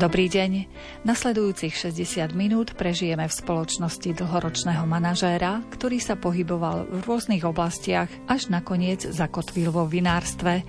Dobrý 0.00 0.32
deň. 0.32 0.64
Nasledujúcich 1.04 1.76
60 1.76 2.32
minút 2.32 2.72
prežijeme 2.72 3.28
v 3.28 3.36
spoločnosti 3.36 4.16
dlhoročného 4.16 4.88
manažéra, 4.88 5.60
ktorý 5.76 6.00
sa 6.00 6.16
pohyboval 6.16 6.88
v 6.88 7.04
rôznych 7.04 7.44
oblastiach, 7.44 8.08
až 8.24 8.48
nakoniec 8.48 9.04
zakotvil 9.04 9.68
vo 9.68 9.84
vinárstve. 9.84 10.64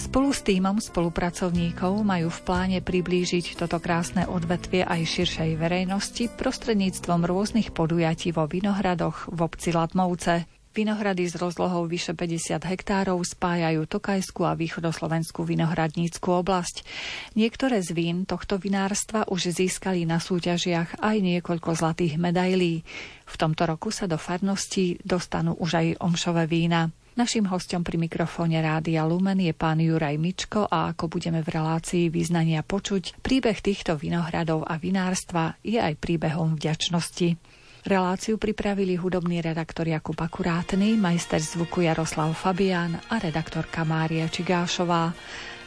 Spolu 0.00 0.32
s 0.32 0.40
týmom 0.40 0.80
spolupracovníkov 0.80 1.92
majú 2.00 2.32
v 2.32 2.40
pláne 2.40 2.78
priblížiť 2.80 3.60
toto 3.60 3.76
krásne 3.84 4.24
odvetvie 4.24 4.88
aj 4.88 5.04
širšej 5.04 5.60
verejnosti 5.60 6.32
prostredníctvom 6.40 7.28
rôznych 7.28 7.76
podujatí 7.76 8.32
vo 8.32 8.48
Vinohradoch 8.48 9.28
v 9.28 9.44
obci 9.44 9.76
Latmovce. 9.76 10.59
Vinohrady 10.70 11.26
s 11.26 11.34
rozlohou 11.34 11.90
vyše 11.90 12.14
50 12.14 12.62
hektárov 12.62 13.18
spájajú 13.26 13.90
Tokajskú 13.90 14.46
a 14.46 14.54
východoslovenskú 14.54 15.42
vinohradníckú 15.42 16.30
oblasť. 16.30 16.86
Niektoré 17.34 17.82
z 17.82 17.90
vín 17.90 18.22
tohto 18.22 18.54
vinárstva 18.54 19.26
už 19.26 19.50
získali 19.50 20.06
na 20.06 20.22
súťažiach 20.22 21.02
aj 21.02 21.16
niekoľko 21.18 21.74
zlatých 21.74 22.22
medailí. 22.22 22.86
V 23.26 23.34
tomto 23.34 23.66
roku 23.66 23.90
sa 23.90 24.06
do 24.06 24.14
farnosti 24.14 25.02
dostanú 25.02 25.58
už 25.58 25.70
aj 25.74 25.86
omšové 26.06 26.46
vína. 26.46 26.94
Naším 27.18 27.50
hostom 27.50 27.82
pri 27.82 27.98
mikrofóne 27.98 28.62
Rádia 28.62 29.02
Lumen 29.02 29.42
je 29.42 29.50
pán 29.50 29.82
Juraj 29.82 30.14
Mičko 30.22 30.70
a 30.70 30.94
ako 30.94 31.10
budeme 31.18 31.42
v 31.42 31.50
relácii 31.50 32.06
význania 32.14 32.62
počuť, 32.62 33.18
príbeh 33.18 33.58
týchto 33.58 33.98
vinohradov 33.98 34.62
a 34.62 34.78
vinárstva 34.78 35.58
je 35.66 35.82
aj 35.82 35.98
príbehom 35.98 36.54
vďačnosti. 36.54 37.49
Reláciu 37.80 38.36
pripravili 38.36 38.92
hudobný 39.00 39.40
redaktor 39.40 39.88
Jakub 39.88 40.20
Akurátny, 40.20 41.00
majster 41.00 41.40
zvuku 41.40 41.80
Jaroslav 41.80 42.36
Fabián 42.36 43.00
a 43.08 43.16
redaktorka 43.16 43.88
Mária 43.88 44.28
Čigášová. 44.28 45.16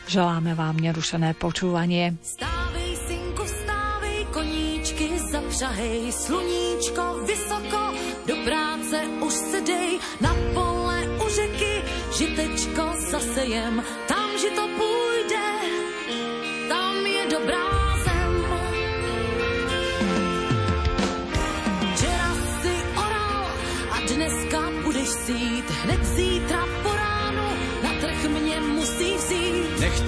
Želáme 0.05 0.53
vám 0.53 0.77
nerušené 0.77 1.33
počúvanie. 1.33 2.13
Stávej, 2.21 2.91
synku, 3.09 3.43
stávej, 3.49 4.19
koníčky 4.29 5.07
zapřahej, 5.31 6.11
sluníčko 6.13 7.03
vysoko, 7.25 7.81
do 8.29 8.35
práce 8.45 8.97
už 9.17 9.33
se 9.33 9.59
dej, 9.65 9.97
na 10.21 10.35
pole 10.53 10.97
u 11.17 11.25
řeky, 11.33 11.73
žitečko 12.17 12.85
zasejem, 13.09 13.83
tam 14.05 14.29
žito 14.37 14.69
půjde, 14.77 15.45
tam 16.69 16.95
je 17.05 17.23
dobrá 17.31 17.82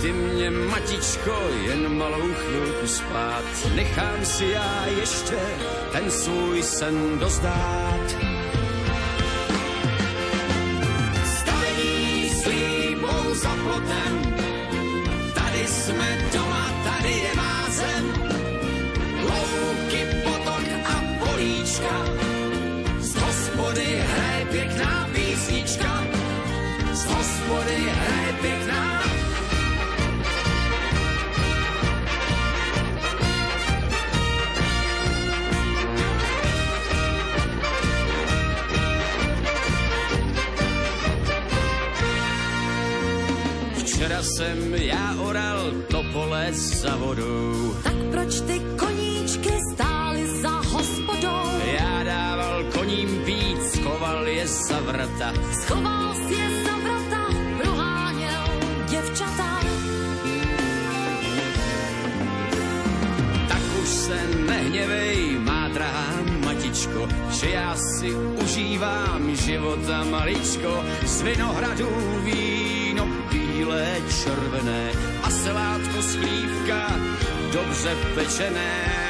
ty 0.06 0.12
mě, 0.14 0.52
matičko, 0.52 1.50
jen 1.66 1.98
malou 1.98 2.34
chvilku 2.34 2.88
spát, 2.88 3.44
nechám 3.76 4.26
si 4.26 4.46
já 4.46 4.86
ještě 5.00 5.38
ten 5.92 6.12
svůj 6.12 6.64
sen 6.64 7.20
dozdát. 7.20 8.16
Stavení 11.40 12.30
slíbou 12.30 13.34
za 13.34 13.50
plotem, 13.64 14.36
tady 15.34 15.68
jsme 15.68 16.30
doma, 16.34 16.70
tady 16.84 17.12
je 17.12 17.36
má 17.36 17.66
zem. 17.70 18.15
Jsem 44.36 44.76
já 44.76 45.16
oral 45.20 45.72
to 45.92 46.04
pole 46.14 46.54
za 46.54 46.96
vodou. 46.96 47.76
Tak 47.84 47.96
proč 48.12 48.42
ty 48.42 48.62
koníčky 48.80 49.52
stály 49.74 50.42
za 50.42 50.50
hospodou? 50.50 51.48
Já 51.80 52.04
dával 52.04 52.64
koním 52.64 53.22
pít, 53.26 53.64
schoval 53.64 54.28
je 54.28 54.48
za 54.48 54.80
vrata. 54.80 55.34
Schoval 55.62 56.16
si 56.16 56.34
je 56.34 56.64
za 56.64 56.76
vrata, 56.78 57.24
proháněl 57.62 58.44
děvčata. 58.90 59.60
Tak 63.48 63.62
už 63.84 63.90
se 63.90 64.20
nehněvej, 64.48 65.40
má 65.40 65.68
drahá 65.68 66.16
matičko, 66.46 67.08
že 67.32 67.50
já 67.50 67.76
si 67.76 68.16
užívám 68.44 69.36
života 69.36 70.04
maličko. 70.04 70.84
Z 71.06 71.22
vinohradů 71.22 71.90
víno 72.24 72.85
bílé, 73.76 74.02
červené 74.24 74.92
a 75.24 75.30
selátko 75.30 76.02
sklívka 76.02 77.00
dobře 77.54 77.96
pečené 78.16 79.05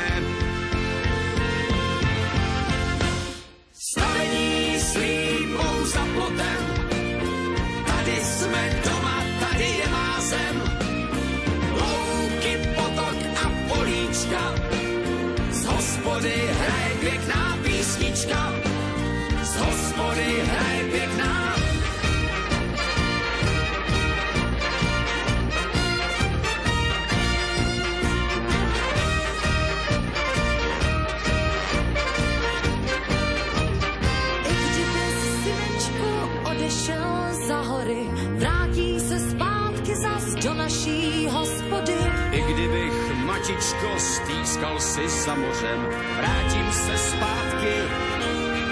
stýskal 44.66 44.80
si 44.80 45.10
za 45.10 45.36
mořem. 45.36 45.80
Vrátím 46.18 46.72
se 46.72 46.98
zpátky, 46.98 47.74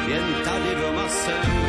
jen 0.08 0.34
tady 0.44 0.76
doma 0.76 1.08
jsem. 1.08 1.63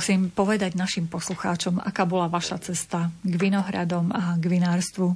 Prosím 0.00 0.32
povedať 0.32 0.80
našim 0.80 1.12
poslucháčom, 1.12 1.76
aká 1.76 2.08
bola 2.08 2.24
vaša 2.24 2.56
cesta 2.56 3.12
k 3.20 3.36
vinohradom 3.36 4.08
a 4.16 4.32
k 4.40 4.48
vinárstvu? 4.48 5.12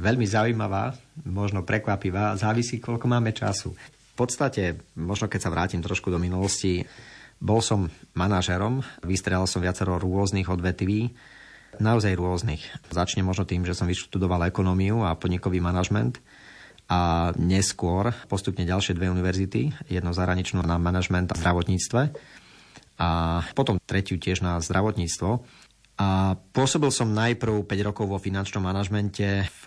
Veľmi 0.00 0.24
zaujímavá, 0.24 0.96
možno 1.28 1.60
prekvapivá, 1.60 2.32
závisí, 2.40 2.80
koľko 2.80 3.04
máme 3.04 3.36
času. 3.36 3.76
V 3.76 4.14
podstate, 4.16 4.80
možno 4.96 5.28
keď 5.28 5.40
sa 5.44 5.52
vrátim 5.52 5.84
trošku 5.84 6.08
do 6.08 6.16
minulosti, 6.16 6.88
bol 7.36 7.60
som 7.60 7.92
manažerom, 8.16 8.80
vystrelal 9.04 9.44
som 9.44 9.60
viacero 9.60 10.00
rôznych 10.00 10.48
odvetví, 10.48 11.12
naozaj 11.76 12.16
rôznych. 12.16 12.64
Začnem 12.88 13.28
možno 13.28 13.44
tým, 13.44 13.68
že 13.68 13.76
som 13.76 13.84
vyštudoval 13.84 14.48
ekonómiu 14.48 15.04
a 15.04 15.20
podnikový 15.20 15.60
manažment 15.60 16.16
a 16.88 17.28
neskôr 17.36 18.16
postupne 18.24 18.64
ďalšie 18.64 18.96
dve 18.96 19.12
univerzity, 19.12 19.92
jedno 19.92 20.16
zahraničnú 20.16 20.64
na 20.64 20.80
manažment 20.80 21.28
a 21.28 21.36
zdravotníctve 21.36 22.32
a 22.98 23.42
potom 23.58 23.82
tretiu 23.82 24.18
tiež 24.18 24.42
na 24.44 24.62
zdravotníctvo. 24.62 25.42
A 25.94 26.34
pôsobil 26.50 26.90
som 26.90 27.14
najprv 27.14 27.66
5 27.66 27.86
rokov 27.86 28.06
vo 28.10 28.18
finančnom 28.18 28.62
manažmente 28.62 29.46
v 29.46 29.64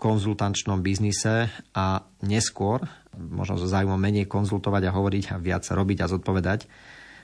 konzultančnom 0.00 0.80
biznise 0.80 1.52
a 1.76 2.08
neskôr, 2.24 2.88
možno 3.12 3.60
so 3.60 3.68
zájmom 3.68 4.00
menej 4.00 4.24
konzultovať 4.24 4.88
a 4.88 4.94
hovoriť 4.96 5.24
a 5.32 5.36
viac 5.36 5.60
robiť 5.68 5.98
a 6.00 6.06
zodpovedať, 6.08 6.64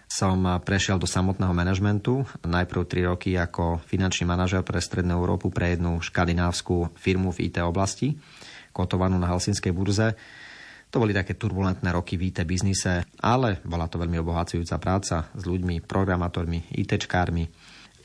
som 0.07 0.61
prešiel 0.61 1.01
do 1.01 1.09
samotného 1.09 1.57
manažmentu. 1.57 2.29
Najprv 2.45 2.83
3 2.85 3.11
roky 3.11 3.33
ako 3.35 3.81
finančný 3.89 4.29
manažer 4.29 4.61
pre 4.61 4.85
Strednú 4.85 5.17
Európu 5.17 5.49
pre 5.49 5.73
jednu 5.73 6.05
škandinávskú 6.05 6.93
firmu 7.01 7.33
v 7.33 7.49
IT 7.49 7.65
oblasti, 7.65 8.21
kotovanú 8.77 9.17
na 9.17 9.33
Helsinskej 9.33 9.73
burze. 9.73 10.13
To 10.97 11.05
boli 11.05 11.13
také 11.13 11.37
turbulentné 11.37 11.93
roky 11.93 12.17
v 12.17 12.33
IT 12.33 12.49
biznise, 12.49 13.05
ale 13.21 13.61
bola 13.69 13.85
to 13.85 14.01
veľmi 14.01 14.17
obohacujúca 14.17 14.81
práca 14.81 15.29
s 15.37 15.45
ľuďmi, 15.45 15.85
programátormi, 15.85 16.73
ITčkármi 16.73 17.45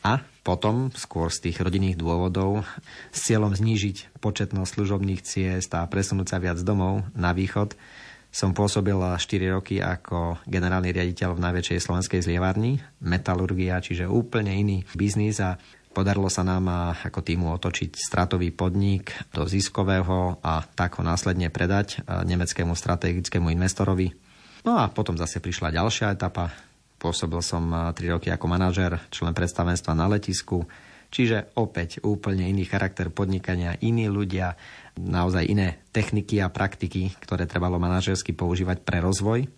a 0.03 0.19
potom, 0.43 0.91
skôr 0.91 1.31
z 1.31 1.47
tých 1.47 1.63
rodinných 1.63 1.95
dôvodov, 1.95 2.67
s 3.15 3.31
cieľom 3.31 3.55
znížiť 3.55 4.19
početnosť 4.19 4.71
služobných 4.75 5.23
ciest 5.23 5.71
a 5.71 5.87
presunúť 5.87 6.35
sa 6.35 6.43
viac 6.43 6.59
domov 6.67 7.07
na 7.15 7.31
východ, 7.31 7.79
som 8.27 8.51
pôsobil 8.51 8.99
4 8.99 9.23
roky 9.55 9.79
ako 9.79 10.43
generálny 10.43 10.91
riaditeľ 10.91 11.39
v 11.39 11.43
najväčšej 11.47 11.79
slovenskej 11.87 12.19
zlievárni, 12.27 12.83
metalurgia, 12.99 13.79
čiže 13.79 14.03
úplne 14.03 14.51
iný 14.51 14.83
biznis 14.99 15.39
a 15.39 15.55
Podarilo 15.91 16.31
sa 16.31 16.47
nám 16.47 16.95
ako 17.03 17.19
týmu 17.19 17.51
otočiť 17.51 17.99
stratový 17.99 18.55
podnik 18.55 19.11
do 19.35 19.43
ziskového 19.43 20.39
a 20.39 20.63
tak 20.63 20.97
ho 20.97 21.03
následne 21.03 21.51
predať 21.51 21.99
nemeckému 22.07 22.71
strategickému 22.71 23.51
investorovi. 23.51 24.15
No 24.63 24.79
a 24.79 24.87
potom 24.87 25.19
zase 25.19 25.43
prišla 25.43 25.75
ďalšia 25.75 26.15
etapa, 26.15 26.55
Pôsobil 27.01 27.41
som 27.41 27.65
3 27.73 27.97
roky 28.13 28.29
ako 28.29 28.45
manažer, 28.45 29.01
člen 29.09 29.33
predstavenstva 29.33 29.97
na 29.97 30.05
letisku, 30.05 30.69
čiže 31.09 31.49
opäť 31.57 31.97
úplne 32.05 32.45
iný 32.45 32.69
charakter 32.69 33.09
podnikania, 33.09 33.73
iní 33.81 34.05
ľudia, 34.05 34.53
naozaj 35.01 35.49
iné 35.49 35.81
techniky 35.89 36.37
a 36.45 36.53
praktiky, 36.53 37.09
ktoré 37.17 37.49
trebalo 37.49 37.81
manažersky 37.81 38.37
používať 38.37 38.85
pre 38.85 39.01
rozvoj. 39.01 39.49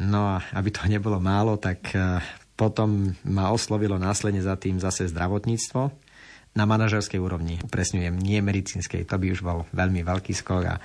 No 0.00 0.40
a 0.40 0.40
aby 0.56 0.72
to 0.72 0.88
nebolo 0.88 1.20
málo, 1.20 1.60
tak 1.60 1.92
e, 1.92 2.24
potom 2.60 3.16
ma 3.24 3.48
oslovilo 3.48 3.96
následne 3.96 4.44
za 4.44 4.52
tým 4.60 4.76
zase 4.76 5.08
zdravotníctvo 5.08 5.88
na 6.52 6.64
manažerskej 6.68 7.16
úrovni. 7.16 7.56
Upresňujem, 7.64 8.20
nie 8.20 8.44
medicínskej, 8.44 9.08
to 9.08 9.16
by 9.16 9.32
už 9.32 9.40
bol 9.40 9.64
veľmi 9.72 10.04
veľký 10.04 10.36
skok 10.36 10.62
a 10.68 10.76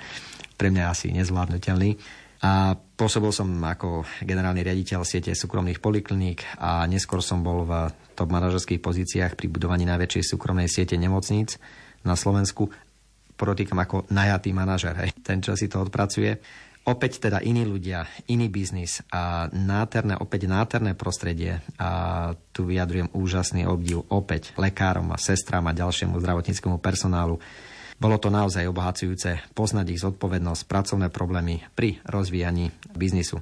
pre 0.56 0.72
mňa 0.72 0.84
asi 0.88 1.12
nezvládnutelný. 1.12 2.00
A 2.40 2.72
pôsobil 2.76 3.28
som 3.28 3.48
ako 3.60 4.08
generálny 4.24 4.64
riaditeľ 4.64 5.04
siete 5.04 5.36
súkromných 5.36 5.84
polikliník 5.84 6.44
a 6.56 6.88
neskôr 6.88 7.20
som 7.20 7.44
bol 7.44 7.68
v 7.68 7.92
top 8.16 8.32
manažerských 8.32 8.80
pozíciách 8.80 9.36
pri 9.36 9.52
budovaní 9.52 9.84
najväčšej 9.84 10.32
súkromnej 10.32 10.72
siete 10.72 10.96
nemocníc 10.96 11.60
na 12.08 12.16
Slovensku. 12.16 12.72
Podotýkam 13.36 13.76
ako 13.76 14.08
najatý 14.08 14.56
manažer, 14.56 14.96
hej. 14.96 15.12
ten, 15.20 15.44
čo 15.44 15.52
si 15.52 15.68
to 15.68 15.84
odpracuje. 15.84 16.40
Opäť 16.86 17.18
teda 17.18 17.42
iní 17.42 17.66
ľudia, 17.66 18.06
iný 18.30 18.46
biznis 18.46 19.02
a 19.10 19.50
náterné, 19.50 20.14
opäť 20.22 20.46
náterné 20.46 20.94
prostredie. 20.94 21.58
A 21.82 22.30
tu 22.54 22.62
vyjadrujem 22.62 23.10
úžasný 23.10 23.66
obdiv 23.66 24.06
opäť 24.06 24.54
lekárom 24.54 25.10
a 25.10 25.18
sestram 25.18 25.66
a 25.66 25.74
ďalšiemu 25.74 26.14
zdravotníckému 26.22 26.78
personálu 26.78 27.42
bolo 27.96 28.20
to 28.20 28.28
naozaj 28.28 28.68
obohacujúce 28.68 29.40
poznať 29.56 29.86
ich 29.96 30.02
zodpovednosť, 30.04 30.68
pracovné 30.68 31.08
problémy 31.08 31.64
pri 31.72 31.98
rozvíjaní 32.04 32.68
biznisu. 32.92 33.40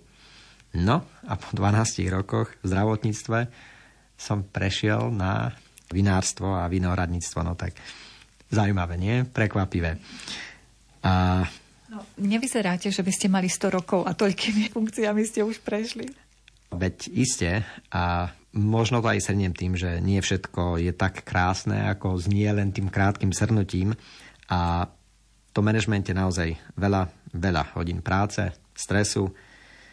No 0.79 1.03
a 1.27 1.35
po 1.35 1.51
12 1.53 2.07
rokoch 2.09 2.55
v 2.63 2.67
zdravotníctve 2.71 3.39
som 4.15 4.47
prešiel 4.47 5.11
na 5.11 5.53
vinárstvo 5.91 6.55
a 6.55 6.71
vinohradníctvo. 6.71 7.45
No 7.45 7.59
tak 7.59 7.77
zaujímavé, 8.49 8.95
nie? 8.97 9.27
Prekvapivé. 9.27 9.99
A... 11.05 11.45
Nevyzeráte, 12.21 12.91
že 12.95 13.03
by 13.03 13.13
ste 13.13 13.27
mali 13.27 13.51
100 13.51 13.75
rokov 13.75 14.07
a 14.07 14.15
toľkými 14.15 14.71
funkciami 14.75 15.23
ste 15.27 15.43
už 15.43 15.63
prešli. 15.63 16.11
Veď 16.75 16.97
iste 17.15 17.63
a 17.95 18.35
možno 18.55 18.99
to 18.99 19.11
aj 19.11 19.23
srniem 19.23 19.55
tým, 19.55 19.79
že 19.79 20.03
nie 20.03 20.19
všetko 20.19 20.83
je 20.83 20.91
tak 20.95 21.23
krásne, 21.23 21.87
ako 21.91 22.19
znie 22.19 22.51
len 22.51 22.75
tým 22.75 22.91
krátkým 22.91 23.31
srnutím, 23.31 23.95
a 24.51 24.89
to 25.55 25.63
manažmente 25.63 26.11
naozaj 26.11 26.59
veľa, 26.75 27.09
veľa 27.33 27.63
hodín 27.79 28.03
práce, 28.03 28.43
stresu. 28.75 29.31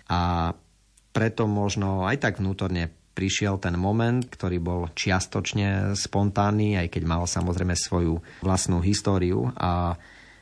A 0.10 0.52
preto 1.14 1.46
možno 1.46 2.10
aj 2.10 2.18
tak 2.18 2.34
vnútorne 2.42 2.90
prišiel 3.12 3.60
ten 3.60 3.76
moment, 3.76 4.24
ktorý 4.24 4.58
bol 4.58 4.82
čiastočne 4.96 5.94
spontánny, 5.94 6.80
aj 6.80 6.88
keď 6.90 7.04
mal 7.06 7.24
samozrejme 7.28 7.76
svoju 7.76 8.18
vlastnú 8.42 8.82
históriu. 8.82 9.52
A 9.54 9.96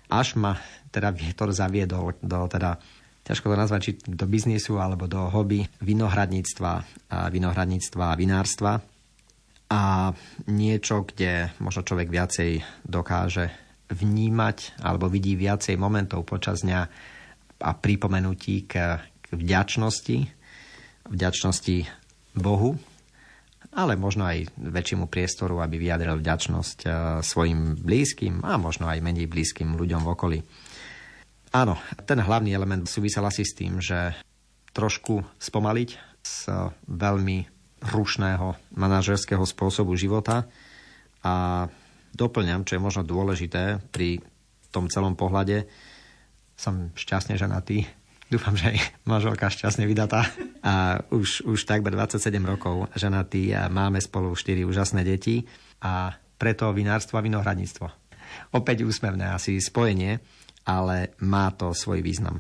až 0.10 0.36
ma 0.42 0.58
teda 0.90 1.14
vietor 1.14 1.54
zaviedol 1.54 2.18
do 2.20 2.50
teda 2.50 2.82
ťažko 3.30 3.54
to 3.54 3.62
nazvať, 3.62 3.82
či 3.86 3.92
do 4.10 4.26
biznisu 4.26 4.82
alebo 4.82 5.06
do 5.06 5.30
hobby 5.30 5.62
vinohradníctva, 5.86 6.72
vinohradníctva 7.30 8.06
a 8.10 8.18
vinárstva. 8.18 8.82
A 9.70 10.10
niečo, 10.50 11.06
kde 11.06 11.54
možno 11.62 11.86
človek 11.86 12.10
viacej 12.10 12.66
dokáže 12.90 13.54
vnímať 13.94 14.82
alebo 14.82 15.06
vidí 15.06 15.38
viacej 15.38 15.78
momentov 15.78 16.26
počas 16.26 16.66
dňa 16.66 16.82
a 17.62 17.72
pripomenutí 17.78 18.66
k, 18.66 18.98
k 18.98 19.28
vďačnosti, 19.30 20.18
vďačnosti 21.06 21.78
Bohu, 22.34 22.82
ale 23.70 23.94
možno 23.94 24.26
aj 24.26 24.50
väčšiemu 24.58 25.06
priestoru, 25.06 25.62
aby 25.62 25.78
vyjadril 25.78 26.18
vďačnosť 26.18 26.78
e, 26.84 26.90
svojim 27.22 27.78
blízkym 27.78 28.42
a 28.42 28.58
možno 28.58 28.90
aj 28.90 29.04
menej 29.04 29.30
blízkym 29.30 29.78
ľuďom 29.78 30.02
v 30.02 30.12
okolí. 30.12 30.40
Áno, 31.54 31.78
ten 32.06 32.22
hlavný 32.22 32.54
element 32.54 32.86
súvisel 32.86 33.26
asi 33.26 33.42
s 33.42 33.58
tým, 33.58 33.82
že 33.82 34.14
trošku 34.74 35.22
spomaliť 35.42 35.90
z 36.22 36.38
veľmi 36.86 37.38
rušného 37.80 38.76
manažerského 38.76 39.42
spôsobu 39.48 39.98
života 39.98 40.46
a 41.26 41.66
doplňam, 42.14 42.68
čo 42.68 42.78
je 42.78 42.86
možno 42.86 43.08
dôležité 43.08 43.82
pri 43.90 44.22
tom 44.70 44.92
celom 44.92 45.18
pohľade. 45.18 45.66
Som 46.60 46.92
šťastne 46.94 47.40
ženatý. 47.40 47.88
Dúfam, 48.30 48.54
že 48.54 48.70
aj 48.70 48.78
manželka 49.10 49.50
šťastne 49.50 49.90
vydatá. 49.90 50.30
A 50.62 51.02
už, 51.10 51.50
už 51.50 51.66
takmer 51.66 51.98
27 51.98 52.30
rokov 52.46 52.86
ženatý 52.94 53.58
a 53.58 53.74
máme 53.74 53.98
spolu 53.98 54.38
4 54.38 54.70
úžasné 54.70 55.02
deti. 55.02 55.50
A 55.82 56.14
preto 56.38 56.70
vinárstvo 56.70 57.18
a 57.18 57.26
vinohradníctvo. 57.26 57.90
Opäť 58.54 58.86
úsmevné 58.86 59.34
asi 59.34 59.58
spojenie, 59.58 60.22
ale 60.70 61.18
má 61.26 61.50
to 61.58 61.74
svoj 61.74 62.06
význam. 62.06 62.38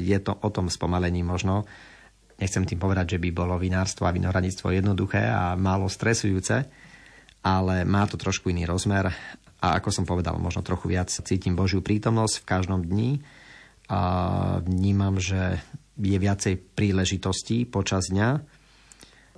Je 0.00 0.16
to 0.24 0.32
o 0.40 0.48
tom 0.48 0.72
spomalení 0.72 1.20
možno. 1.20 1.68
Nechcem 2.40 2.64
tým 2.64 2.80
povedať, 2.80 3.16
že 3.16 3.22
by 3.22 3.28
bolo 3.36 3.60
vinárstvo 3.60 4.08
a 4.08 4.16
vinohradníctvo 4.16 4.72
jednoduché 4.72 5.20
a 5.20 5.52
málo 5.52 5.92
stresujúce, 5.92 6.64
ale 7.44 7.84
má 7.84 8.08
to 8.08 8.16
trošku 8.16 8.48
iný 8.48 8.64
rozmer 8.64 9.12
a 9.60 9.66
ako 9.76 9.88
som 9.92 10.04
povedal, 10.08 10.40
možno 10.40 10.64
trochu 10.64 10.88
viac 10.88 11.12
cítim 11.12 11.52
Božiu 11.52 11.84
prítomnosť 11.84 12.40
v 12.40 12.48
každom 12.48 12.80
dni 12.84 13.20
a 13.86 14.00
vnímam, 14.62 15.16
že 15.18 15.62
je 15.96 16.18
viacej 16.18 16.76
príležitostí 16.76 17.64
počas 17.64 18.12
dňa 18.12 18.42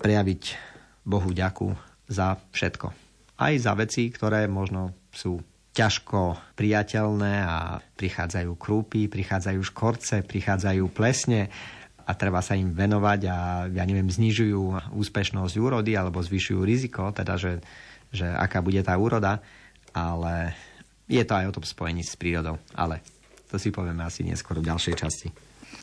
prejaviť 0.00 0.42
Bohu 1.06 1.30
ďaku 1.30 1.74
za 2.10 2.40
všetko. 2.50 2.86
Aj 3.38 3.54
za 3.54 3.72
veci, 3.78 4.10
ktoré 4.10 4.50
možno 4.50 4.96
sú 5.14 5.38
ťažko 5.76 6.54
priateľné 6.58 7.34
a 7.46 7.78
prichádzajú 7.78 8.50
krúpy, 8.58 9.06
prichádzajú 9.06 9.60
škorce, 9.62 10.26
prichádzajú 10.26 10.84
plesne 10.90 11.46
a 12.02 12.10
treba 12.18 12.42
sa 12.42 12.58
im 12.58 12.74
venovať 12.74 13.20
a 13.30 13.36
ja 13.70 13.84
neviem, 13.86 14.10
znižujú 14.10 14.90
úspešnosť 14.90 15.54
úrody 15.60 15.94
alebo 15.94 16.18
zvyšujú 16.18 16.60
riziko, 16.66 17.14
teda 17.14 17.38
že 17.38 17.62
že 18.12 18.24
aká 18.24 18.64
bude 18.64 18.80
tá 18.80 18.96
úroda, 18.96 19.40
ale 19.92 20.56
je 21.08 21.20
to 21.24 21.34
aj 21.36 21.48
o 21.52 21.54
tom 21.60 21.64
spojení 21.64 22.04
s 22.04 22.16
prírodou. 22.16 22.56
Ale 22.72 23.04
to 23.48 23.56
si 23.56 23.72
povieme 23.72 24.04
asi 24.04 24.22
neskôr 24.22 24.60
v 24.60 24.68
ďalšej 24.68 24.94
časti. 24.94 25.28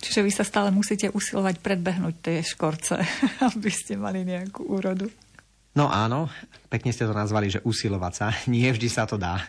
Čiže 0.02 0.22
vy 0.22 0.32
sa 0.34 0.46
stále 0.46 0.70
musíte 0.70 1.10
usilovať 1.10 1.66
predbehnúť 1.66 2.16
tie 2.22 2.38
škorce, 2.46 3.02
aby 3.50 3.70
ste 3.74 3.98
mali 3.98 4.22
nejakú 4.22 4.70
úrodu. 4.70 5.10
No 5.76 5.92
áno, 5.92 6.32
pekne 6.72 6.96
ste 6.96 7.04
to 7.04 7.12
nazvali, 7.12 7.52
že 7.52 7.64
usilovať 7.66 8.14
sa. 8.14 8.28
Nie 8.54 8.72
vždy 8.72 8.88
sa 8.88 9.04
to 9.10 9.18
dá. 9.18 9.42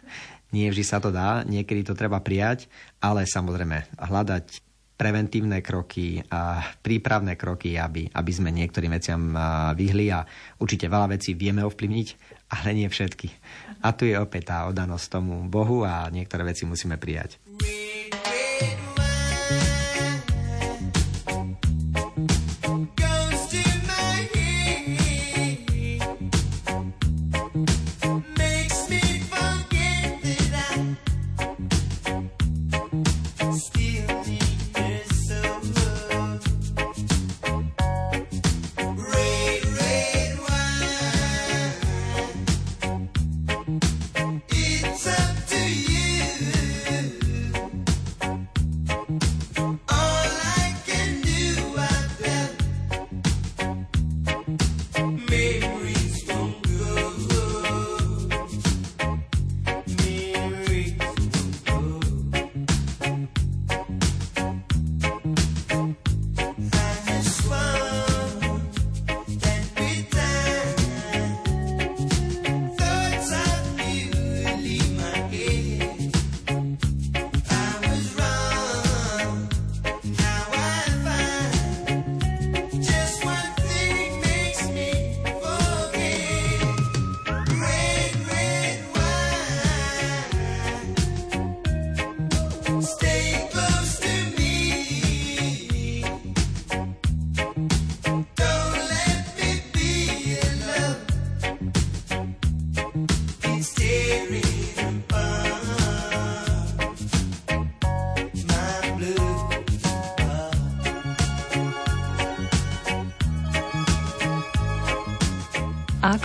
Nie 0.54 0.70
vždy 0.70 0.84
sa 0.86 1.02
to 1.02 1.10
dá, 1.10 1.42
niekedy 1.42 1.82
to 1.82 1.98
treba 1.98 2.22
prijať, 2.22 2.70
ale 3.02 3.26
samozrejme 3.26 3.98
hľadať 3.98 4.62
preventívne 4.96 5.60
kroky 5.60 6.22
a 6.32 6.62
prípravné 6.80 7.36
kroky, 7.36 7.76
aby, 7.76 8.08
aby 8.08 8.32
sme 8.32 8.54
niektorým 8.54 8.94
veciam 8.94 9.34
vyhli 9.76 10.08
a 10.14 10.24
určite 10.62 10.88
veľa 10.88 11.18
vecí 11.18 11.36
vieme 11.36 11.66
ovplyvniť, 11.66 12.08
ale 12.48 12.72
nie 12.72 12.88
všetky. 12.88 13.28
A 13.84 13.92
tu 13.92 14.08
je 14.08 14.16
opäť 14.16 14.54
tá 14.54 14.58
odanosť 14.70 15.06
tomu 15.12 15.44
Bohu 15.44 15.84
a 15.84 16.08
niektoré 16.08 16.48
veci 16.48 16.64
musíme 16.64 16.96
prijať. 16.96 17.36
A 18.58 18.95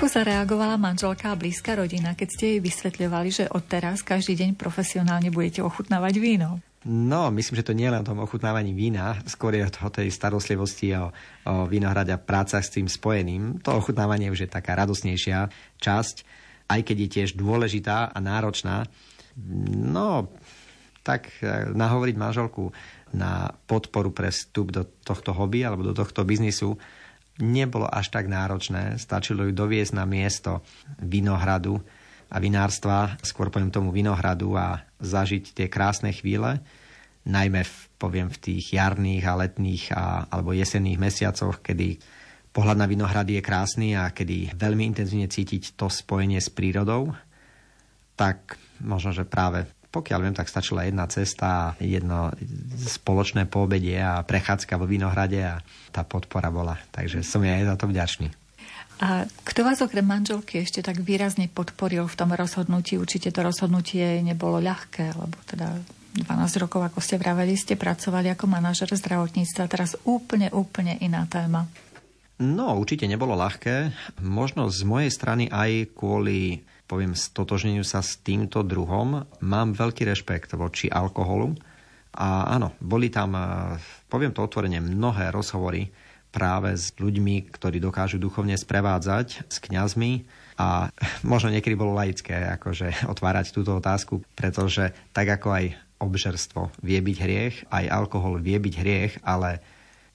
ako 0.01 0.17
zareagovala 0.17 0.81
manželka 0.81 1.29
a 1.29 1.37
blízka 1.37 1.77
rodina, 1.77 2.17
keď 2.17 2.27
ste 2.33 2.45
jej 2.57 2.59
vysvetľovali, 2.65 3.29
že 3.29 3.45
odteraz 3.53 4.01
každý 4.01 4.33
deň 4.33 4.57
profesionálne 4.57 5.29
budete 5.29 5.61
ochutnávať 5.61 6.17
víno? 6.17 6.57
No, 6.89 7.29
myslím, 7.29 7.61
že 7.61 7.69
to 7.69 7.77
nie 7.77 7.85
je 7.85 7.93
len 7.93 8.01
o 8.01 8.09
tom 8.09 8.17
ochutnávaní 8.17 8.73
vína, 8.73 9.21
skôr 9.29 9.53
je 9.53 9.61
o 9.61 9.93
tej 9.93 10.09
starostlivosti 10.09 10.97
o, 10.97 11.13
o 11.45 11.69
vinohrad 11.69 12.09
a 12.09 12.17
práca 12.17 12.57
s 12.57 12.73
tým 12.73 12.89
spojeným. 12.89 13.61
To 13.61 13.77
ochutnávanie 13.77 14.33
už 14.33 14.49
je 14.49 14.49
taká 14.49 14.73
radosnejšia 14.73 15.53
časť, 15.77 16.15
aj 16.65 16.81
keď 16.81 16.97
je 16.97 17.09
tiež 17.21 17.29
dôležitá 17.37 18.09
a 18.09 18.17
náročná. 18.17 18.89
No, 19.69 20.33
tak 21.05 21.29
e, 21.45 21.77
nahovoriť 21.77 22.15
manželku 22.17 22.73
na 23.13 23.53
podporu 23.69 24.09
pre 24.09 24.33
vstup 24.33 24.73
do 24.73 24.81
tohto 25.05 25.29
hobby 25.37 25.61
alebo 25.61 25.85
do 25.85 25.93
tohto 25.93 26.25
biznisu 26.25 26.81
nebolo 27.41 27.89
až 27.89 28.13
tak 28.13 28.29
náročné. 28.29 29.01
Stačilo 29.01 29.43
ju 29.49 29.51
doviesť 29.51 29.93
na 29.97 30.05
miesto 30.05 30.61
vinohradu, 31.01 31.81
a 32.31 32.39
vinárstva, 32.39 33.19
skôr 33.19 33.51
poviem 33.51 33.75
tomu 33.75 33.91
vinohradu 33.91 34.55
a 34.55 34.87
zažiť 35.03 35.51
tie 35.51 35.67
krásne 35.67 36.15
chvíle, 36.15 36.63
najmä 37.27 37.67
v, 37.67 37.73
poviem 37.99 38.31
v 38.31 38.39
tých 38.39 38.71
jarných 38.71 39.23
a 39.27 39.37
letných 39.45 39.83
a, 39.91 40.31
alebo 40.31 40.55
jesenných 40.55 40.97
mesiacoch, 40.97 41.59
kedy 41.59 41.99
pohľad 42.55 42.79
na 42.79 42.87
vinohrady 42.87 43.37
je 43.37 43.43
krásny 43.43 43.89
a 43.99 44.15
kedy 44.15 44.55
veľmi 44.55 44.95
intenzívne 44.95 45.27
cítiť 45.27 45.75
to 45.75 45.91
spojenie 45.91 46.39
s 46.39 46.47
prírodou, 46.47 47.11
tak 48.15 48.55
možno, 48.79 49.11
že 49.11 49.27
práve 49.27 49.67
pokiaľ 49.91 50.19
viem, 50.23 50.35
tak 50.35 50.47
stačila 50.47 50.87
jedna 50.87 51.03
cesta 51.11 51.75
jedno 51.83 52.31
spoločné 52.79 53.45
poobedie 53.51 53.99
a 53.99 54.23
prechádzka 54.23 54.79
vo 54.79 54.87
vinohrade 54.87 55.43
a 55.43 55.59
tá 55.91 56.07
podpora 56.07 56.47
bola. 56.47 56.79
Takže 56.95 57.21
som 57.27 57.43
ja 57.43 57.59
aj 57.59 57.65
za 57.67 57.75
to 57.75 57.85
vďačný. 57.91 58.27
A 59.01 59.25
kto 59.43 59.65
vás 59.65 59.81
okrem 59.81 60.05
manželky 60.05 60.61
ešte 60.61 60.85
tak 60.85 61.01
výrazne 61.01 61.49
podporil 61.49 62.05
v 62.05 62.15
tom 62.15 62.31
rozhodnutí? 62.31 63.01
Určite 63.01 63.33
to 63.33 63.41
rozhodnutie 63.41 64.21
nebolo 64.21 64.61
ľahké, 64.61 65.17
lebo 65.17 65.35
teda 65.49 65.73
12 66.21 66.61
rokov, 66.61 66.85
ako 66.85 66.99
ste 67.01 67.17
vraveli, 67.17 67.57
ste 67.57 67.73
pracovali 67.73 68.29
ako 68.29 68.45
manažer 68.45 68.93
zdravotníctva. 68.93 69.71
Teraz 69.71 69.97
úplne, 70.05 70.53
úplne 70.53 71.01
iná 71.01 71.25
téma. 71.25 71.65
No, 72.41 72.77
určite 72.77 73.09
nebolo 73.09 73.33
ľahké. 73.37 73.93
Možno 74.21 74.69
z 74.69 74.81
mojej 74.85 75.09
strany 75.13 75.49
aj 75.49 75.97
kvôli, 75.97 76.61
poviem, 76.91 77.15
stotožneniu 77.15 77.87
sa 77.87 78.03
s 78.03 78.19
týmto 78.19 78.67
druhom 78.67 79.23
mám 79.39 79.71
veľký 79.71 80.03
rešpekt 80.03 80.59
voči 80.59 80.91
alkoholu. 80.91 81.55
A 82.11 82.51
áno, 82.51 82.75
boli 82.83 83.07
tam, 83.07 83.31
poviem 84.11 84.35
to 84.35 84.43
otvorene, 84.43 84.83
mnohé 84.83 85.31
rozhovory, 85.31 85.87
práve 86.31 86.75
s 86.75 86.95
ľuďmi, 86.95 87.51
ktorí 87.51 87.79
dokážu 87.79 88.19
duchovne 88.19 88.55
sprevádzať, 88.55 89.51
s 89.51 89.57
kňazmi 89.63 90.27
a 90.59 90.91
možno 91.31 91.51
niekedy 91.51 91.75
bolo 91.79 91.95
laické 91.95 92.35
akože 92.59 92.99
otvárať 93.13 93.55
túto 93.55 93.79
otázku, 93.79 94.23
pretože 94.35 94.91
tak 95.15 95.31
ako 95.31 95.47
aj 95.51 95.65
obžerstvo 96.01 96.75
vie 96.81 96.97
byť 96.97 97.17
hriech, 97.21 97.55
aj 97.69 97.85
alkohol 97.87 98.41
vie 98.41 98.57
byť 98.57 98.73
hriech, 98.75 99.13
ale 99.23 99.61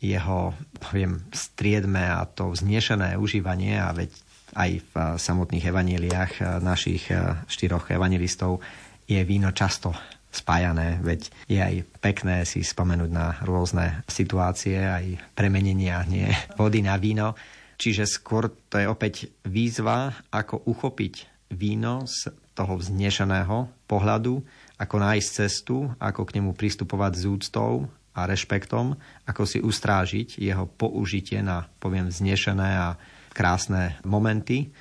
jeho, 0.02 0.52
poviem, 0.76 1.24
striedme 1.32 2.04
a 2.04 2.28
to 2.28 2.52
vznešené 2.52 3.16
užívanie 3.16 3.80
a 3.80 3.96
veď 3.96 4.12
aj 4.56 4.70
v 4.80 4.94
samotných 5.20 5.68
evaníliách 5.68 6.64
našich 6.64 7.12
štyroch 7.44 7.92
evangelistov 7.92 8.64
je 9.04 9.20
víno 9.22 9.52
často 9.52 9.92
spájané, 10.36 11.00
veď 11.00 11.32
je 11.48 11.58
aj 11.60 11.74
pekné 12.04 12.44
si 12.44 12.60
spomenúť 12.60 13.10
na 13.10 13.40
rôzne 13.40 14.04
situácie, 14.04 14.76
aj 14.76 15.32
premenenia 15.32 16.04
nie 16.04 16.28
vody 16.60 16.84
na 16.84 17.00
víno. 17.00 17.32
Čiže 17.76 18.08
skôr 18.08 18.48
to 18.72 18.80
je 18.80 18.88
opäť 18.88 19.28
výzva, 19.44 20.12
ako 20.32 20.64
uchopiť 20.64 21.28
víno 21.52 22.08
z 22.08 22.32
toho 22.56 22.80
vznešeného 22.80 23.68
pohľadu, 23.84 24.40
ako 24.80 24.96
nájsť 24.96 25.28
cestu, 25.28 25.92
ako 26.00 26.24
k 26.24 26.40
nemu 26.40 26.56
pristupovať 26.56 27.12
s 27.20 27.24
úctou 27.28 27.72
a 28.16 28.24
rešpektom, 28.24 28.96
ako 29.28 29.42
si 29.44 29.60
ustrážiť 29.60 30.40
jeho 30.40 30.64
použitie 30.64 31.44
na, 31.44 31.68
poviem, 31.76 32.08
vznešené 32.08 32.70
a 32.80 32.88
krásne 33.36 34.00
momenty 34.08 34.72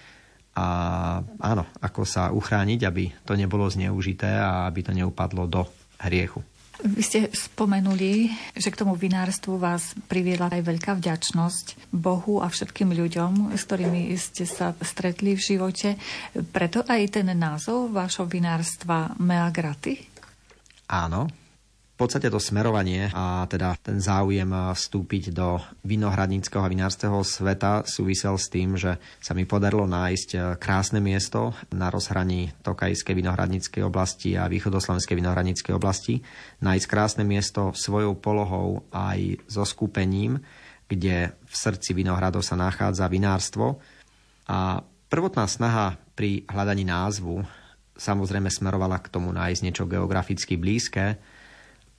a 0.55 0.67
áno, 1.43 1.67
ako 1.83 2.07
sa 2.07 2.31
uchrániť, 2.31 2.79
aby 2.87 3.11
to 3.27 3.35
nebolo 3.35 3.67
zneužité 3.67 4.39
a 4.39 4.71
aby 4.71 4.87
to 4.87 4.95
neupadlo 4.95 5.51
do 5.51 5.67
hriechu. 5.99 6.39
Vy 6.75 7.01
ste 7.07 7.19
spomenuli, 7.31 8.31
že 8.55 8.67
k 8.67 8.79
tomu 8.83 8.99
vinárstvu 8.99 9.55
vás 9.55 9.95
priviedla 10.11 10.51
aj 10.51 10.63
veľká 10.63 10.91
vďačnosť 10.99 11.91
Bohu 11.91 12.43
a 12.43 12.51
všetkým 12.51 12.91
ľuďom, 12.91 13.55
s 13.55 13.63
ktorými 13.63 14.11
ste 14.19 14.43
sa 14.43 14.75
stretli 14.83 15.39
v 15.39 15.41
živote. 15.43 15.95
Preto 16.51 16.83
aj 16.83 17.19
ten 17.19 17.31
názov 17.31 17.95
vášho 17.95 18.27
vinárstva 18.27 19.15
Mea 19.23 19.47
Graty? 19.55 20.03
Áno, 20.91 21.31
v 21.95 22.03
podstate 22.03 22.27
to 22.27 22.43
smerovanie 22.43 23.07
a 23.15 23.47
teda 23.47 23.79
ten 23.79 24.03
záujem 24.03 24.51
vstúpiť 24.51 25.31
do 25.31 25.63
vinohradníckého 25.87 26.59
a 26.59 26.67
vinárskeho 26.67 27.23
sveta 27.23 27.87
súvisel 27.87 28.35
s 28.35 28.51
tým, 28.51 28.75
že 28.75 28.99
sa 29.23 29.31
mi 29.31 29.47
podarilo 29.47 29.87
nájsť 29.87 30.29
e, 30.35 30.37
krásne 30.59 30.99
miesto 30.99 31.55
na 31.71 31.87
rozhraní 31.87 32.51
Tokajskej 32.67 33.15
vinohradníckej 33.15 33.87
oblasti 33.87 34.35
a 34.35 34.51
východoslovenskej 34.51 35.15
vinohradníckej 35.15 35.71
oblasti. 35.71 36.19
Nájsť 36.59 36.85
krásne 36.91 37.23
miesto 37.23 37.71
svojou 37.71 38.19
polohou 38.19 38.83
aj 38.91 39.39
so 39.47 39.63
skúpením, 39.63 40.43
kde 40.91 41.31
v 41.47 41.53
srdci 41.55 41.95
vinohradov 41.95 42.43
sa 42.43 42.59
nachádza 42.59 43.07
vinárstvo. 43.07 43.79
A 44.51 44.83
prvotná 45.07 45.47
snaha 45.47 45.95
pri 46.11 46.43
hľadaní 46.51 46.83
názvu 46.83 47.47
samozrejme 47.95 48.51
smerovala 48.51 48.99
k 48.99 49.07
tomu 49.07 49.31
nájsť 49.31 49.63
niečo 49.63 49.87
geograficky 49.87 50.59
blízke, 50.59 51.15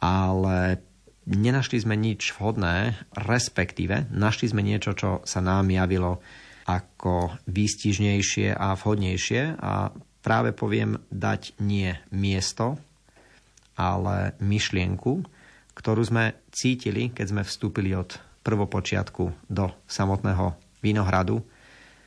ale 0.01 0.81
nenašli 1.27 1.83
sme 1.83 1.99
nič 1.99 2.37
vhodné, 2.37 2.95
respektíve 3.19 4.11
našli 4.15 4.51
sme 4.51 4.63
niečo, 4.63 4.95
čo 4.95 5.11
sa 5.27 5.41
nám 5.43 5.69
javilo 5.71 6.23
ako 6.67 7.31
výstižnejšie 7.47 8.55
a 8.55 8.75
vhodnejšie 8.75 9.59
a 9.59 9.95
práve 10.23 10.51
poviem 10.51 10.99
dať 11.15 11.55
nie 11.63 11.95
miesto, 12.11 12.75
ale 13.79 14.35
myšlienku, 14.43 15.23
ktorú 15.79 16.03
sme 16.03 16.35
cítili, 16.51 17.15
keď 17.15 17.27
sme 17.31 17.43
vstúpili 17.47 17.95
od 17.95 18.19
prvopočiatku 18.43 19.47
do 19.47 19.71
samotného 19.87 20.59
vinohradu 20.83 21.43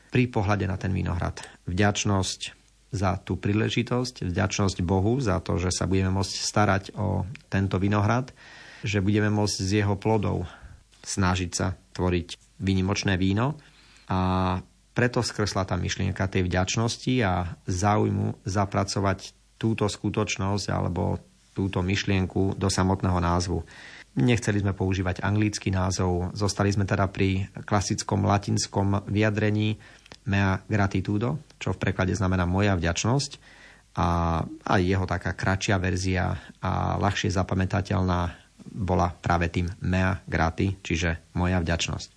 pri 0.10 0.28
pohľade 0.28 0.66
na 0.66 0.76
ten 0.76 0.92
vinohrad. 0.92 1.40
Vďačnosť 1.70 2.59
za 2.90 3.22
tú 3.22 3.38
príležitosť, 3.38 4.26
vďačnosť 4.26 4.78
Bohu 4.82 5.22
za 5.22 5.38
to, 5.46 5.62
že 5.62 5.70
sa 5.70 5.86
budeme 5.86 6.10
môcť 6.10 6.36
starať 6.42 6.84
o 6.98 7.26
tento 7.48 7.78
vinohrad, 7.78 8.34
že 8.82 9.04
budeme 9.04 9.30
môcť 9.30 9.58
z 9.62 9.72
jeho 9.86 9.96
plodov 10.00 10.50
snažiť 11.06 11.52
sa 11.54 11.78
tvoriť 11.94 12.60
výnimočné 12.60 13.16
víno 13.16 13.56
a 14.10 14.58
preto 14.92 15.24
skresla 15.24 15.64
tá 15.64 15.80
myšlienka 15.80 16.28
tej 16.28 16.50
vďačnosti 16.50 17.14
a 17.24 17.56
záujmu 17.70 18.44
zapracovať 18.44 19.32
túto 19.56 19.88
skutočnosť 19.88 20.66
alebo 20.74 21.22
túto 21.56 21.80
myšlienku 21.84 22.58
do 22.58 22.68
samotného 22.68 23.20
názvu. 23.20 23.64
Nechceli 24.20 24.60
sme 24.60 24.74
používať 24.76 25.22
anglický 25.24 25.72
názov, 25.72 26.34
zostali 26.36 26.74
sme 26.74 26.84
teda 26.84 27.08
pri 27.08 27.48
klasickom 27.64 28.26
latinskom 28.26 29.08
vyjadrení 29.08 29.78
mea 30.28 30.60
gratitudo, 30.68 31.40
čo 31.60 31.76
v 31.76 31.82
preklade 31.84 32.16
znamená 32.16 32.48
moja 32.48 32.74
vďačnosť 32.80 33.32
a 34.00 34.42
aj 34.48 34.82
jeho 34.82 35.04
taká 35.04 35.36
kratšia 35.36 35.76
verzia 35.78 36.40
a 36.64 36.96
ľahšie 36.96 37.30
zapamätateľná 37.36 38.20
bola 38.70 39.12
práve 39.12 39.50
tým 39.52 39.68
mea 39.84 40.22
grati, 40.24 40.78
čiže 40.80 41.36
moja 41.36 41.60
vďačnosť. 41.60 42.10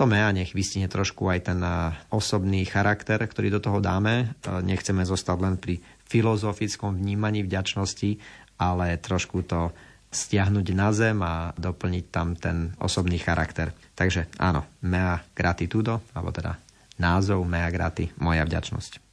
To 0.00 0.08
mea 0.08 0.32
nech 0.32 0.56
vystihne 0.56 0.88
trošku 0.88 1.28
aj 1.28 1.52
ten 1.52 1.60
osobný 2.08 2.64
charakter, 2.64 3.20
ktorý 3.20 3.52
do 3.52 3.60
toho 3.60 3.78
dáme. 3.78 4.34
Nechceme 4.42 5.04
zostať 5.04 5.38
len 5.38 5.60
pri 5.60 5.84
filozofickom 6.08 6.96
vnímaní 6.96 7.44
vďačnosti, 7.44 8.16
ale 8.56 8.96
trošku 8.96 9.44
to 9.44 9.68
stiahnuť 10.12 10.66
na 10.72 10.88
zem 10.96 11.18
a 11.20 11.52
doplniť 11.56 12.04
tam 12.08 12.36
ten 12.40 12.72
osobný 12.80 13.20
charakter. 13.20 13.76
Takže 13.92 14.32
áno, 14.40 14.64
mea 14.84 15.20
gratitudo, 15.36 16.04
alebo 16.16 16.32
teda 16.32 16.56
názov 17.00 17.44
Mea 17.48 17.68
Graty, 17.72 18.12
moja 18.20 18.44
vďačnosť. 18.44 19.12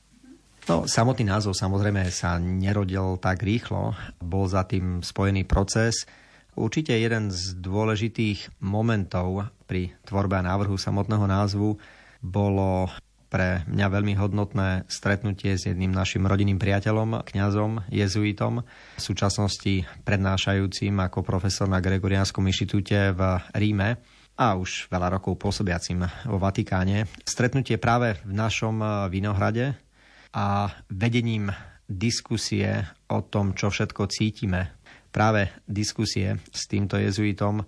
No, 0.69 0.85
samotný 0.85 1.25
názov 1.25 1.57
samozrejme 1.57 2.05
sa 2.13 2.37
nerodil 2.37 3.17
tak 3.17 3.41
rýchlo, 3.41 3.97
bol 4.21 4.45
za 4.45 4.69
tým 4.69 5.01
spojený 5.01 5.49
proces. 5.49 6.05
Určite 6.53 6.93
jeden 6.93 7.33
z 7.33 7.57
dôležitých 7.57 8.61
momentov 8.61 9.49
pri 9.65 9.97
tvorbe 10.05 10.37
a 10.37 10.45
návrhu 10.45 10.77
samotného 10.77 11.25
názvu 11.25 11.79
bolo 12.21 12.91
pre 13.29 13.61
mňa 13.69 13.87
veľmi 13.93 14.13
hodnotné 14.17 14.89
stretnutie 14.89 15.53
s 15.53 15.69
jedným 15.69 15.93
našim 15.93 16.25
rodinným 16.25 16.57
priateľom, 16.57 17.21
kňazom, 17.25 17.85
jezuitom, 17.93 18.65
v 18.97 19.01
súčasnosti 19.01 19.85
prednášajúcim 20.01 20.97
ako 20.97 21.21
profesor 21.21 21.69
na 21.69 21.77
Gregoriánskom 21.77 22.45
inštitúte 22.49 23.13
v 23.13 23.21
Ríme. 23.53 24.01
A 24.39 24.55
už 24.55 24.87
veľa 24.87 25.19
rokov 25.19 25.35
pôsobiacim 25.35 26.07
vo 26.23 26.39
Vatikáne. 26.39 27.11
Stretnutie 27.27 27.75
práve 27.75 28.15
v 28.23 28.31
našom 28.31 28.79
eh, 28.79 28.89
Vinohrade 29.11 29.75
a 30.31 30.71
vedením 30.87 31.51
diskusie 31.91 32.87
o 33.11 33.19
tom, 33.19 33.51
čo 33.51 33.67
všetko 33.67 34.07
cítime. 34.07 34.79
Práve 35.11 35.51
diskusie 35.67 36.39
s 36.53 36.69
týmto 36.71 36.95
jezuitom 36.95 37.65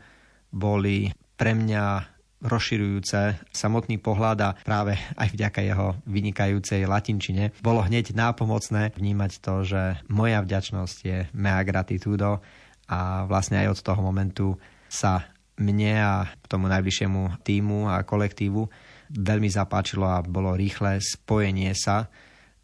boli 0.53 1.11
pre 1.35 1.57
mňa 1.57 2.07
rozširujúce 2.41 3.51
samotný 3.53 4.01
pohľad 4.01 4.37
a 4.41 4.53
práve 4.65 4.97
aj 5.17 5.29
vďaka 5.29 5.61
jeho 5.61 5.93
vynikajúcej 6.09 6.89
latinčine 6.89 7.53
bolo 7.61 7.85
hneď 7.85 8.17
nápomocné 8.17 8.97
vnímať 8.97 9.31
to, 9.41 9.61
že 9.61 9.81
moja 10.09 10.41
vďačnosť 10.41 10.97
je 11.05 11.17
mea 11.37 11.61
gratitudo 11.61 12.41
a 12.89 13.29
vlastne 13.29 13.61
aj 13.61 13.77
od 13.77 13.79
toho 13.85 14.01
momentu 14.01 14.47
sa 14.89 15.29
mne 15.61 15.93
a 16.01 16.13
tomu 16.49 16.65
najbližšiemu 16.65 17.45
týmu 17.45 17.85
a 17.85 18.01
kolektívu 18.01 18.65
veľmi 19.11 19.49
zapáčilo 19.51 20.07
a 20.07 20.23
bolo 20.25 20.57
rýchle 20.57 20.97
spojenie 20.97 21.75
sa 21.77 22.09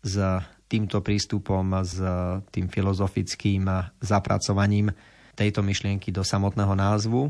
s 0.01 0.15
týmto 0.67 0.99
prístupom, 0.99 1.63
s 1.83 1.99
tým 2.51 2.67
filozofickým 2.67 3.67
zapracovaním 4.03 4.91
tejto 5.37 5.61
myšlienky 5.63 6.09
do 6.11 6.25
samotného 6.25 6.73
názvu 6.75 7.29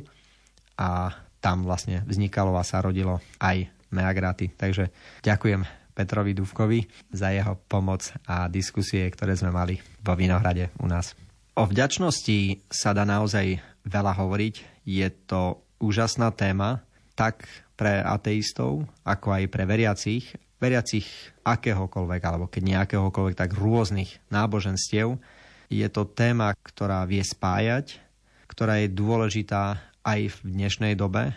a 0.80 1.12
tam 1.38 1.68
vlastne 1.68 2.02
vznikalo 2.08 2.56
a 2.58 2.66
sa 2.66 2.82
rodilo 2.82 3.22
aj 3.38 3.70
Meagraty. 3.94 4.52
Takže 4.52 4.90
ďakujem 5.22 5.64
Petrovi 5.94 6.34
Duvkovi 6.38 6.80
za 7.14 7.34
jeho 7.34 7.58
pomoc 7.66 8.10
a 8.30 8.46
diskusie, 8.50 9.06
ktoré 9.10 9.34
sme 9.34 9.50
mali 9.50 9.82
vo 10.02 10.14
Vinohrade 10.14 10.70
u 10.82 10.86
nás. 10.86 11.18
O 11.58 11.66
vďačnosti 11.66 12.70
sa 12.70 12.94
dá 12.94 13.02
naozaj 13.02 13.58
veľa 13.82 14.14
hovoriť. 14.14 14.77
Je 14.88 15.12
to 15.28 15.60
úžasná 15.84 16.32
téma, 16.32 16.88
tak 17.20 17.44
pre 17.76 18.00
ateistov, 18.00 18.88
ako 19.04 19.36
aj 19.36 19.44
pre 19.52 19.68
veriacich, 19.68 20.32
veriacich 20.58 21.06
akéhokoľvek, 21.44 22.22
alebo 22.24 22.48
keď 22.48 22.64
nejakéhokoľvek, 22.64 23.36
tak 23.36 23.60
rôznych 23.60 24.24
náboženstiev. 24.32 25.20
Je 25.68 25.88
to 25.92 26.08
téma, 26.08 26.56
ktorá 26.64 27.04
vie 27.04 27.20
spájať, 27.20 28.00
ktorá 28.48 28.80
je 28.80 28.96
dôležitá 28.96 29.84
aj 30.08 30.20
v 30.32 30.38
dnešnej 30.48 30.96
dobe. 30.96 31.36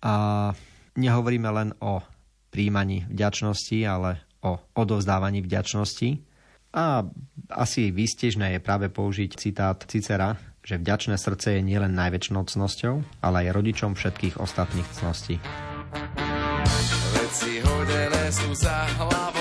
A 0.00 0.14
nehovoríme 0.96 1.50
len 1.52 1.70
o 1.84 2.00
príjmaní 2.48 3.04
vďačnosti, 3.12 3.78
ale 3.84 4.24
o 4.40 4.56
odovzdávaní 4.72 5.44
vďačnosti. 5.44 6.24
A 6.72 7.04
asi 7.52 7.92
výstežné 7.92 8.56
je 8.56 8.60
práve 8.64 8.88
použiť 8.88 9.30
citát 9.36 9.78
Cicera, 9.84 10.36
že 10.66 10.82
vďačné 10.82 11.14
srdce 11.14 11.54
je 11.54 11.62
nielen 11.62 11.94
najväčšnou 11.94 12.42
cnosťou, 12.42 13.06
ale 13.22 13.46
aj 13.46 13.54
rodičom 13.54 13.94
všetkých 13.94 14.42
ostatných 14.42 14.90
cností. 14.98 15.38
Veci 17.14 17.62
hodené 17.62 18.24
sú 18.34 18.50
za 18.50 18.90
hlavou, 18.98 19.35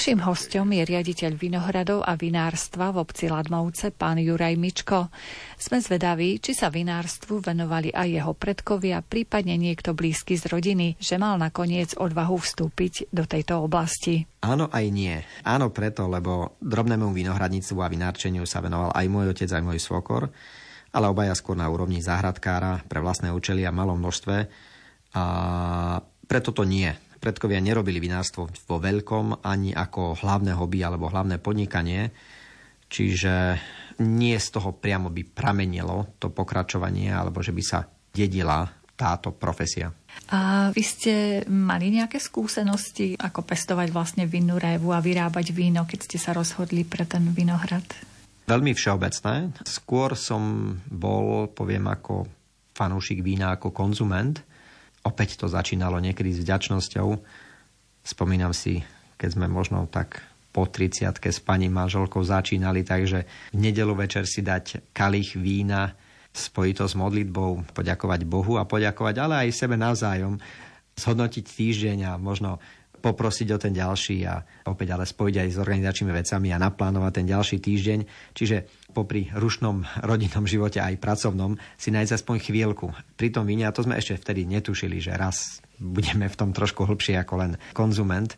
Naším 0.00 0.24
hostom 0.24 0.72
je 0.72 0.80
riaditeľ 0.80 1.36
vinohradov 1.36 2.00
a 2.08 2.16
vinárstva 2.16 2.88
v 2.88 3.04
obci 3.04 3.28
Ladmovce, 3.28 3.92
pán 3.92 4.16
Juraj 4.16 4.56
Mičko. 4.56 5.12
Sme 5.60 5.84
zvedaví, 5.84 6.40
či 6.40 6.56
sa 6.56 6.72
vinárstvu 6.72 7.44
venovali 7.44 7.92
aj 7.92 8.08
jeho 8.08 8.32
predkovia, 8.32 9.04
prípadne 9.04 9.60
niekto 9.60 9.92
blízky 9.92 10.40
z 10.40 10.48
rodiny, 10.48 10.96
že 10.96 11.20
mal 11.20 11.36
nakoniec 11.36 12.00
odvahu 12.00 12.40
vstúpiť 12.40 13.12
do 13.12 13.28
tejto 13.28 13.60
oblasti. 13.60 14.24
Áno 14.40 14.72
aj 14.72 14.88
nie. 14.88 15.20
Áno 15.44 15.68
preto, 15.68 16.08
lebo 16.08 16.56
drobnému 16.64 17.12
vinohradníctvu 17.12 17.76
a 17.84 17.92
vinárčeniu 17.92 18.48
sa 18.48 18.64
venoval 18.64 18.96
aj 18.96 19.04
môj 19.04 19.36
otec, 19.36 19.52
aj 19.52 19.60
môj 19.68 19.84
svokor, 19.84 20.32
ale 20.96 21.12
obaja 21.12 21.36
skôr 21.36 21.60
na 21.60 21.68
úrovni 21.68 22.00
záhradkára 22.00 22.88
pre 22.88 23.04
vlastné 23.04 23.36
účely 23.36 23.68
a 23.68 23.76
malom 23.76 24.00
množstve. 24.00 24.48
A 25.12 25.24
preto 26.24 26.56
to 26.56 26.64
nie 26.64 26.88
predkovia 27.20 27.60
nerobili 27.60 28.00
vinárstvo 28.00 28.48
vo 28.48 28.76
veľkom 28.80 29.44
ani 29.44 29.76
ako 29.76 30.24
hlavné 30.24 30.56
hobby 30.56 30.80
alebo 30.80 31.12
hlavné 31.12 31.36
podnikanie, 31.36 32.08
čiže 32.88 33.60
nie 34.00 34.34
z 34.40 34.48
toho 34.48 34.72
priamo 34.72 35.12
by 35.12 35.22
pramenilo 35.28 36.16
to 36.16 36.32
pokračovanie 36.32 37.12
alebo 37.12 37.44
že 37.44 37.52
by 37.52 37.62
sa 37.62 37.84
dedila 38.10 38.64
táto 38.96 39.32
profesia. 39.32 39.92
A 40.30 40.68
vy 40.74 40.82
ste 40.84 41.14
mali 41.48 41.88
nejaké 41.88 42.20
skúsenosti, 42.20 43.16
ako 43.16 43.44
pestovať 43.48 43.88
vlastne 43.88 44.24
vinnú 44.28 44.60
révu 44.60 44.92
a 44.92 45.00
vyrábať 45.00 45.56
víno, 45.56 45.88
keď 45.88 45.98
ste 46.04 46.18
sa 46.20 46.36
rozhodli 46.36 46.84
pre 46.84 47.08
ten 47.08 47.24
vinohrad? 47.32 47.86
Veľmi 48.44 48.76
všeobecné. 48.76 49.64
Skôr 49.64 50.18
som 50.18 50.74
bol, 50.90 51.48
poviem, 51.54 51.86
ako 51.86 52.28
fanúšik 52.74 53.22
vína 53.24 53.56
ako 53.56 53.72
konzument. 53.72 54.42
Opäť 55.00 55.40
to 55.40 55.46
začínalo 55.48 55.96
niekedy 55.96 56.32
s 56.32 56.44
vďačnosťou. 56.44 57.08
Spomínam 58.04 58.52
si, 58.52 58.84
keď 59.16 59.28
sme 59.36 59.46
možno 59.48 59.88
tak 59.88 60.20
po 60.50 60.66
30 60.66 61.14
s 61.14 61.38
pani 61.40 61.70
manželkou 61.70 62.20
začínali, 62.26 62.82
takže 62.82 63.24
v 63.54 63.58
nedelu 63.58 63.94
večer 63.94 64.26
si 64.26 64.42
dať 64.42 64.92
kalich 64.92 65.38
vína, 65.38 65.94
spojiť 66.34 66.74
to 66.74 66.86
s 66.90 66.94
modlitbou, 66.98 67.74
poďakovať 67.74 68.20
Bohu 68.26 68.58
a 68.58 68.66
poďakovať, 68.66 69.14
ale 69.18 69.34
aj 69.46 69.56
sebe 69.56 69.78
navzájom, 69.78 70.38
zhodnotiť 70.98 71.44
týždeň 71.46 71.98
a 72.06 72.12
možno 72.18 72.58
poprosiť 73.00 73.48
o 73.56 73.58
ten 73.58 73.72
ďalší 73.72 74.28
a 74.28 74.44
opäť 74.68 74.92
ale 74.92 75.08
spojiť 75.08 75.36
aj 75.40 75.48
s 75.48 75.56
organizačnými 75.56 76.12
vecami 76.12 76.48
a 76.52 76.60
naplánovať 76.60 77.12
ten 77.16 77.26
ďalší 77.26 77.56
týždeň. 77.64 77.98
Čiže 78.36 78.56
popri 78.90 79.30
rušnom 79.32 79.86
rodinnom 80.04 80.44
živote 80.44 80.82
aj 80.82 81.00
pracovnom 81.00 81.56
si 81.78 81.94
nájsť 81.94 82.20
aspoň 82.20 82.36
chvíľku. 82.42 82.90
Pri 83.14 83.30
tom 83.30 83.46
víne, 83.46 83.64
a 83.66 83.74
to 83.74 83.86
sme 83.86 83.96
ešte 83.96 84.18
vtedy 84.18 84.44
netušili, 84.44 84.98
že 84.98 85.14
raz 85.14 85.62
budeme 85.78 86.28
v 86.28 86.38
tom 86.38 86.50
trošku 86.50 86.84
hlbšie 86.84 87.16
ako 87.22 87.34
len 87.40 87.52
konzument. 87.72 88.34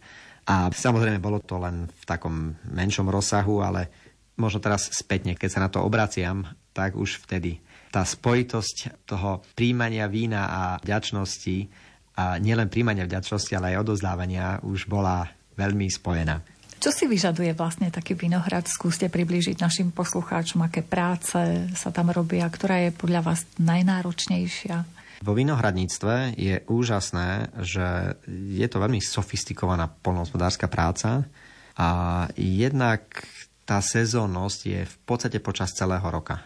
A 0.47 0.71
samozrejme 0.71 1.23
bolo 1.23 1.39
to 1.43 1.59
len 1.59 1.87
v 1.89 2.05
takom 2.05 2.59
menšom 2.67 3.07
rozsahu, 3.11 3.63
ale 3.63 3.89
možno 4.37 4.59
teraz 4.59 4.91
spätne, 4.91 5.39
keď 5.39 5.49
sa 5.51 5.63
na 5.65 5.71
to 5.71 5.83
obraciam, 5.83 6.47
tak 6.73 6.97
už 6.99 7.23
vtedy 7.25 7.63
tá 7.93 8.03
spojitosť 8.03 9.05
toho 9.05 9.45
príjmania 9.53 10.09
vína 10.09 10.49
a 10.49 10.63
vďačnosti 10.81 11.69
a 12.17 12.41
nielen 12.41 12.73
príjmania 12.73 13.05
vďačnosti, 13.05 13.53
ale 13.53 13.77
aj 13.77 13.85
odozdávania 13.85 14.61
už 14.65 14.89
bola 14.89 15.29
veľmi 15.57 15.89
spojená. 15.93 16.52
Čo 16.83 16.91
si 16.91 17.07
vyžaduje 17.07 17.55
vlastne 17.55 17.95
taký 17.95 18.19
vinohrad? 18.19 18.67
Skúste 18.67 19.07
priblížiť 19.07 19.55
našim 19.63 19.95
poslucháčom, 19.95 20.67
aké 20.67 20.83
práce 20.83 21.39
sa 21.79 21.95
tam 21.95 22.11
robia, 22.11 22.43
ktorá 22.51 22.83
je 22.83 22.91
podľa 22.91 23.23
vás 23.23 23.47
najnáročnejšia? 23.63 24.83
Vo 25.23 25.31
vinohradníctve 25.31 26.35
je 26.35 26.59
úžasné, 26.67 27.55
že 27.63 28.19
je 28.27 28.67
to 28.67 28.83
veľmi 28.83 28.99
sofistikovaná 28.99 29.95
polnohospodárska 30.03 30.67
práca 30.67 31.23
a 31.79 31.89
jednak 32.35 33.31
tá 33.63 33.79
sezónnosť 33.79 34.61
je 34.67 34.83
v 34.83 34.97
podstate 35.07 35.39
počas 35.39 35.71
celého 35.79 36.03
roka. 36.11 36.43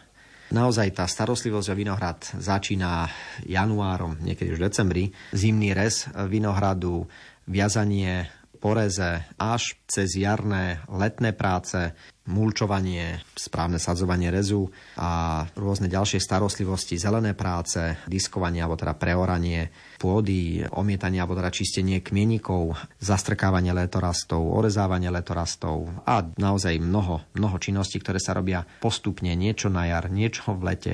Naozaj 0.53 1.01
tá 1.01 1.09
starostlivosť 1.09 1.72
o 1.72 1.79
vinohrad 1.81 2.20
začína 2.37 3.09
januárom, 3.49 4.20
niekedy 4.20 4.53
už 4.53 4.61
v 4.61 4.66
decembri. 4.68 5.05
Zimný 5.33 5.72
rez 5.72 6.05
vinohradu, 6.29 7.09
viazanie 7.49 8.29
poreze 8.66 9.22
až 9.38 9.79
cez 9.87 10.18
jarné, 10.18 10.83
letné 10.90 11.31
práce, 11.31 11.94
mulčovanie, 12.26 13.22
správne 13.38 13.79
sadzovanie 13.79 14.35
rezu 14.35 14.66
a 14.98 15.46
rôzne 15.55 15.87
ďalšie 15.87 16.18
starostlivosti, 16.18 16.98
zelené 16.98 17.38
práce, 17.38 17.79
diskovanie 18.11 18.59
alebo 18.59 18.74
teda 18.74 18.98
preoranie 18.98 19.70
pôdy, 20.02 20.66
omietanie 20.74 21.22
alebo 21.22 21.38
teda 21.38 21.55
čistenie 21.55 22.02
kmienikov, 22.02 22.74
zastrkávanie 22.98 23.70
letorastov, 23.70 24.42
orezávanie 24.42 25.14
letorastov 25.14 25.87
a 26.02 26.26
naozaj 26.35 26.83
mnoho, 26.83 27.22
mnoho 27.38 27.57
činností, 27.62 28.02
ktoré 28.02 28.18
sa 28.18 28.35
robia 28.35 28.66
postupne, 28.83 29.31
niečo 29.38 29.70
na 29.70 29.87
jar, 29.87 30.11
niečo 30.11 30.59
v 30.59 30.74
lete 30.74 30.92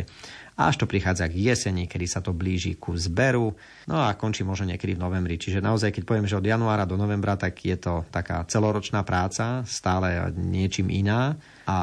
až 0.56 0.74
to 0.76 0.84
prichádza 0.84 1.28
k 1.32 1.52
jeseni, 1.52 1.88
kedy 1.88 2.06
sa 2.06 2.20
to 2.20 2.36
blíži 2.36 2.76
ku 2.76 2.92
zberu, 2.92 3.56
no 3.88 3.96
a 3.96 4.12
končí 4.14 4.44
možno 4.44 4.68
niekedy 4.68 4.94
v 4.96 5.02
novembri. 5.02 5.40
Čiže 5.40 5.64
naozaj, 5.64 5.90
keď 5.92 6.02
poviem, 6.04 6.28
že 6.28 6.36
od 6.36 6.44
januára 6.44 6.84
do 6.84 7.00
novembra, 7.00 7.40
tak 7.40 7.56
je 7.64 7.76
to 7.80 8.04
taká 8.12 8.44
celoročná 8.46 9.00
práca, 9.02 9.64
stále 9.64 10.32
niečím 10.36 10.92
iná 10.92 11.34
a 11.64 11.78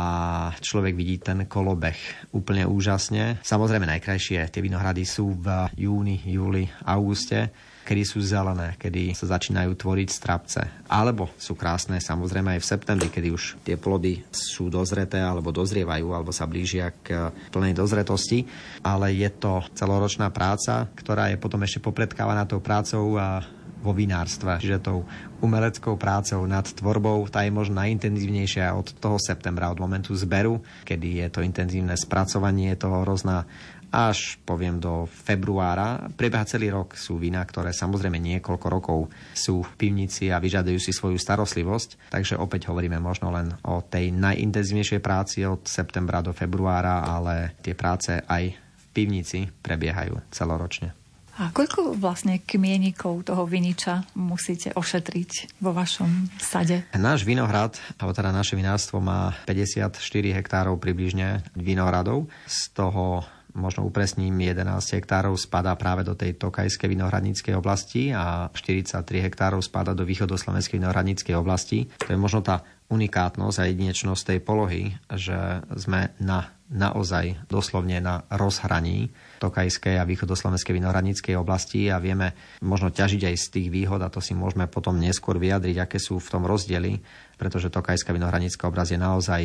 človek 0.59 0.93
vidí 0.93 1.17
ten 1.17 1.49
kolobeh 1.49 1.97
úplne 2.35 2.67
úžasne. 2.67 3.41
Samozrejme 3.41 3.89
najkrajšie 3.89 4.51
tie 4.51 4.61
vinohrady 4.61 5.03
sú 5.07 5.33
v 5.39 5.71
júni, 5.79 6.21
júli, 6.27 6.67
auguste, 6.85 7.49
kedy 7.89 8.05
sú 8.05 8.21
zelené, 8.21 8.77
kedy 8.77 9.17
sa 9.17 9.33
začínajú 9.33 9.73
tvoriť 9.73 10.09
strapce. 10.13 10.61
Alebo 10.85 11.33
sú 11.41 11.57
krásne 11.57 11.97
samozrejme 11.97 12.53
aj 12.53 12.61
v 12.61 12.69
septembri, 12.69 13.09
kedy 13.09 13.33
už 13.33 13.43
tie 13.65 13.81
plody 13.81 14.21
sú 14.29 14.69
dozreté 14.69 15.17
alebo 15.17 15.49
dozrievajú 15.49 16.13
alebo 16.13 16.29
sa 16.29 16.45
blížia 16.45 16.93
k 17.01 17.33
plnej 17.49 17.73
dozretosti. 17.73 18.45
Ale 18.85 19.17
je 19.17 19.29
to 19.33 19.65
celoročná 19.73 20.29
práca, 20.29 20.85
ktorá 20.93 21.33
je 21.33 21.41
potom 21.41 21.65
ešte 21.65 21.81
popredkávaná 21.81 22.45
tou 22.45 22.61
prácou 22.61 23.17
a 23.17 23.41
vo 23.79 23.95
vinárstve, 23.95 24.59
čiže 24.59 24.83
tou 24.83 25.07
umeleckou 25.39 25.95
prácou 25.95 26.43
nad 26.43 26.67
tvorbou, 26.67 27.23
tá 27.31 27.47
je 27.47 27.51
možno 27.55 27.79
najintenzívnejšia 27.79 28.75
od 28.75 28.91
toho 28.99 29.15
septembra, 29.15 29.71
od 29.71 29.79
momentu 29.79 30.11
zberu, 30.11 30.59
kedy 30.83 31.23
je 31.23 31.27
to 31.31 31.39
intenzívne 31.39 31.95
spracovanie 31.95 32.75
toho 32.75 33.07
hrozná 33.07 33.47
až 33.89 34.37
poviem 34.45 34.77
do 34.77 35.09
februára. 35.09 36.09
Prebieha 36.13 36.45
celý 36.45 36.73
rok 36.73 36.93
sú 36.93 37.17
vína, 37.17 37.41
ktoré 37.45 37.73
samozrejme 37.73 38.17
niekoľko 38.17 38.67
rokov 38.69 38.99
sú 39.33 39.65
v 39.65 39.71
pivnici 39.77 40.29
a 40.29 40.41
vyžadujú 40.41 40.79
si 40.79 40.91
svoju 40.93 41.17
starostlivosť. 41.17 42.13
Takže 42.13 42.37
opäť 42.37 42.69
hovoríme 42.69 43.01
možno 43.01 43.33
len 43.33 43.53
o 43.65 43.81
tej 43.81 44.13
najintenzívnejšej 44.13 45.01
práci 45.01 45.45
od 45.45 45.65
septembra 45.65 46.21
do 46.21 46.31
februára, 46.33 47.05
ale 47.05 47.57
tie 47.65 47.73
práce 47.73 48.15
aj 48.15 48.43
v 48.53 48.85
pivnici 48.93 49.49
prebiehajú 49.49 50.21
celoročne. 50.29 50.93
A 51.39 51.55
koľko 51.55 51.95
vlastne 51.95 52.43
kmienikov 52.43 53.23
toho 53.23 53.47
viniča 53.47 54.11
musíte 54.19 54.75
ošetriť 54.75 55.63
vo 55.63 55.71
vašom 55.71 56.35
sade? 56.35 56.83
Náš 56.91 57.23
vinohrad, 57.23 57.79
alebo 57.95 58.11
teda 58.11 58.35
naše 58.35 58.59
vinárstvo 58.59 58.99
má 58.99 59.31
54 59.47 60.03
hektárov 60.35 60.75
približne 60.83 61.39
vinohradov. 61.55 62.27
Z 62.43 62.75
toho 62.75 63.23
možno 63.57 63.85
upresním, 63.85 64.33
11 64.37 65.01
hektárov 65.01 65.33
spadá 65.37 65.73
práve 65.73 66.05
do 66.05 66.13
tej 66.13 66.37
tokajskej 66.37 66.89
vinohradníckej 66.89 67.53
oblasti 67.57 68.13
a 68.13 68.49
43 68.53 69.05
hektárov 69.25 69.61
spadá 69.65 69.97
do 69.97 70.05
východoslovenskej 70.05 70.77
vinohradníckej 70.77 71.33
oblasti. 71.33 71.89
To 72.05 72.13
je 72.13 72.19
možno 72.19 72.45
tá 72.45 72.61
unikátnosť 72.89 73.57
a 73.61 73.67
jedinečnosť 73.69 74.21
tej 74.25 74.39
polohy, 74.41 74.83
že 75.13 75.61
sme 75.77 76.13
na, 76.17 76.49
naozaj 76.73 77.45
doslovne 77.45 78.01
na 78.01 78.25
rozhraní 78.33 79.13
Tokajskej 79.41 80.01
a 80.01 80.09
východoslovenskej 80.09 80.73
vinohradníckej 80.73 81.37
oblasti 81.37 81.89
a 81.93 82.01
vieme 82.01 82.33
možno 82.65 82.89
ťažiť 82.89 83.29
aj 83.29 83.35
z 83.37 83.47
tých 83.53 83.67
výhod 83.69 84.01
a 84.01 84.09
to 84.09 84.21
si 84.21 84.33
môžeme 84.33 84.65
potom 84.65 84.97
neskôr 84.97 85.37
vyjadriť, 85.37 85.77
aké 85.85 85.97
sú 86.01 86.17
v 86.17 86.31
tom 86.33 86.49
rozdiely, 86.49 87.01
pretože 87.37 87.69
Tokajská 87.69 88.09
vinohradnícka 88.09 88.65
oblasť 88.65 88.91
je 88.97 88.99
naozaj 88.99 89.41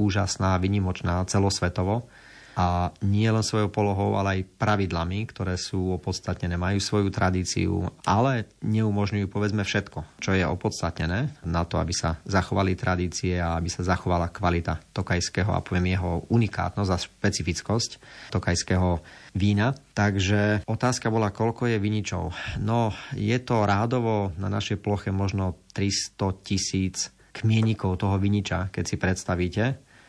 úžasná, 0.00 0.56
vynimočná 0.60 1.24
celosvetovo 1.28 2.08
a 2.56 2.88
nie 3.04 3.28
len 3.28 3.44
svojou 3.44 3.68
polohou, 3.68 4.16
ale 4.16 4.40
aj 4.40 4.48
pravidlami, 4.56 5.28
ktoré 5.28 5.60
sú 5.60 5.92
opodstatnené, 5.92 6.56
majú 6.56 6.80
svoju 6.80 7.12
tradíciu, 7.12 7.84
ale 8.08 8.48
neumožňujú 8.64 9.28
povedzme 9.28 9.60
všetko, 9.60 10.16
čo 10.24 10.32
je 10.32 10.40
opodstatnené 10.48 11.36
na 11.44 11.62
to, 11.68 11.76
aby 11.76 11.92
sa 11.92 12.16
zachovali 12.24 12.72
tradície 12.72 13.36
a 13.36 13.60
aby 13.60 13.68
sa 13.68 13.84
zachovala 13.84 14.32
kvalita 14.32 14.80
tokajského 14.96 15.52
a 15.52 15.60
poviem 15.60 16.00
jeho 16.00 16.24
unikátnosť 16.32 16.90
a 16.90 17.02
špecifickosť 17.04 17.90
tokajského 18.32 19.04
vína. 19.36 19.76
Takže 19.92 20.64
otázka 20.64 21.12
bola, 21.12 21.36
koľko 21.36 21.68
je 21.68 21.76
viničov. 21.76 22.32
No, 22.64 22.96
je 23.12 23.36
to 23.44 23.68
rádovo 23.68 24.32
na 24.40 24.48
našej 24.48 24.80
ploche 24.80 25.12
možno 25.12 25.60
300 25.76 26.40
tisíc 26.40 27.12
kmienikov 27.36 28.00
toho 28.00 28.16
viniča, 28.16 28.72
keď 28.72 28.84
si 28.88 28.96
predstavíte. 28.96 29.64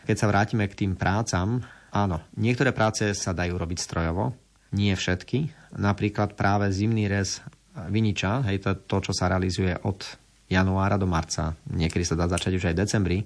Keď 0.08 0.16
sa 0.16 0.32
vrátime 0.32 0.64
k 0.72 0.88
tým 0.88 0.96
prácam, 0.96 1.60
Áno, 1.96 2.20
niektoré 2.36 2.76
práce 2.76 3.16
sa 3.16 3.32
dajú 3.32 3.56
robiť 3.56 3.80
strojovo, 3.80 4.36
nie 4.76 4.92
všetky. 4.92 5.72
Napríklad 5.80 6.36
práve 6.36 6.68
zimný 6.76 7.08
rez 7.08 7.40
viniča, 7.88 8.44
hej, 8.50 8.60
to, 8.64 8.72
to, 8.90 9.10
čo 9.10 9.14
sa 9.16 9.32
realizuje 9.32 9.72
od 9.86 10.04
januára 10.52 11.00
do 11.00 11.08
marca, 11.08 11.56
niekedy 11.72 12.04
sa 12.04 12.20
dá 12.20 12.26
začať 12.28 12.60
už 12.60 12.68
aj 12.72 12.76
v 12.76 12.82
decembri, 12.84 13.18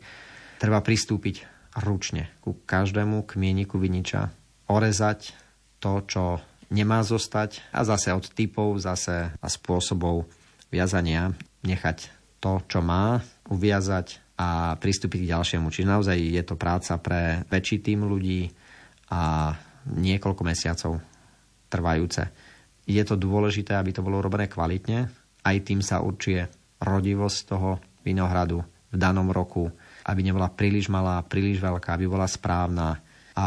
treba 0.62 0.82
pristúpiť 0.82 1.46
ručne 1.82 2.30
ku 2.44 2.58
každému 2.68 3.26
kmieniku 3.26 3.80
viniča, 3.80 4.30
orezať 4.70 5.34
to, 5.82 6.04
čo 6.06 6.24
nemá 6.70 7.02
zostať 7.02 7.64
a 7.74 7.82
zase 7.84 8.14
od 8.14 8.26
typov, 8.32 8.78
zase 8.80 9.34
a 9.34 9.48
spôsobov 9.48 10.30
viazania 10.72 11.34
nechať 11.66 12.12
to, 12.42 12.62
čo 12.66 12.80
má, 12.82 13.22
uviazať 13.52 14.21
a 14.42 14.74
pristúpiť 14.74 15.30
k 15.30 15.32
ďalšiemu. 15.38 15.70
Čiže 15.70 15.92
naozaj 15.92 16.18
je 16.18 16.42
to 16.42 16.58
práca 16.58 16.98
pre 16.98 17.46
väčší 17.46 17.86
tým 17.86 18.10
ľudí 18.10 18.50
a 19.14 19.54
niekoľko 19.86 20.42
mesiacov 20.42 20.98
trvajúce. 21.70 22.26
Je 22.90 23.02
to 23.06 23.14
dôležité, 23.14 23.78
aby 23.78 23.94
to 23.94 24.02
bolo 24.02 24.18
robené 24.18 24.50
kvalitne, 24.50 25.06
aj 25.46 25.58
tým 25.62 25.86
sa 25.86 26.02
určuje 26.02 26.42
rodivosť 26.82 27.38
toho 27.46 27.78
vinohradu 28.02 28.66
v 28.92 28.98
danom 28.98 29.30
roku, 29.30 29.70
aby 30.10 30.26
nebola 30.26 30.50
príliš 30.50 30.90
malá, 30.90 31.22
príliš 31.22 31.62
veľká, 31.62 31.94
aby 31.94 32.10
bola 32.10 32.26
správna 32.26 32.98
a 33.38 33.46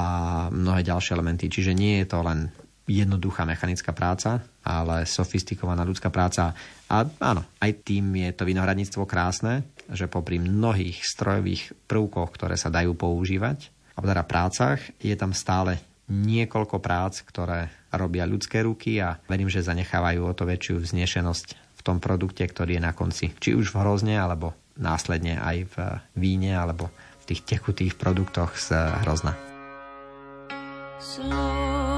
mnohé 0.48 0.86
ďalšie 0.86 1.12
elementy. 1.18 1.50
Čiže 1.50 1.74
nie 1.74 2.00
je 2.00 2.06
to 2.08 2.22
len 2.22 2.48
jednoduchá 2.86 3.44
mechanická 3.48 3.92
práca, 3.96 4.44
ale 4.64 5.08
sofistikovaná 5.08 5.82
ľudská 5.82 6.08
práca. 6.08 6.52
A 6.88 7.04
áno, 7.04 7.42
aj 7.60 7.84
tým 7.84 8.12
je 8.16 8.30
to 8.32 8.48
vinohradníctvo 8.48 9.04
krásne, 9.04 9.64
že 9.90 10.08
popri 10.08 10.40
mnohých 10.40 11.04
strojových 11.04 11.74
prvkoch, 11.88 12.30
ktoré 12.32 12.56
sa 12.56 12.72
dajú 12.72 12.96
používať, 12.96 13.72
alebo 13.94 14.10
teda 14.10 14.24
prácach, 14.26 14.78
je 14.98 15.14
tam 15.14 15.36
stále 15.36 15.78
niekoľko 16.10 16.82
prác, 16.84 17.24
ktoré 17.24 17.72
robia 17.94 18.28
ľudské 18.28 18.60
ruky 18.60 19.00
a 19.00 19.16
verím, 19.30 19.48
že 19.48 19.64
zanechávajú 19.64 20.20
o 20.20 20.36
to 20.36 20.44
väčšiu 20.44 20.82
vznešenosť 20.82 21.46
v 21.54 21.80
tom 21.80 22.02
produkte, 22.02 22.44
ktorý 22.44 22.76
je 22.76 22.82
na 22.82 22.92
konci. 22.92 23.32
Či 23.38 23.56
už 23.56 23.72
v 23.72 23.80
hrozne, 23.80 24.16
alebo 24.20 24.52
následne 24.76 25.40
aj 25.40 25.56
v 25.72 25.76
víne, 26.18 26.52
alebo 26.58 26.90
v 27.24 27.32
tých 27.32 27.46
tekutých 27.48 27.96
produktoch 27.96 28.52
z 28.58 28.76
hrozna. 29.06 29.32
Slovensko 31.00 31.93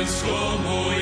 Slovenskom, 0.00 0.64
moje 0.64 0.99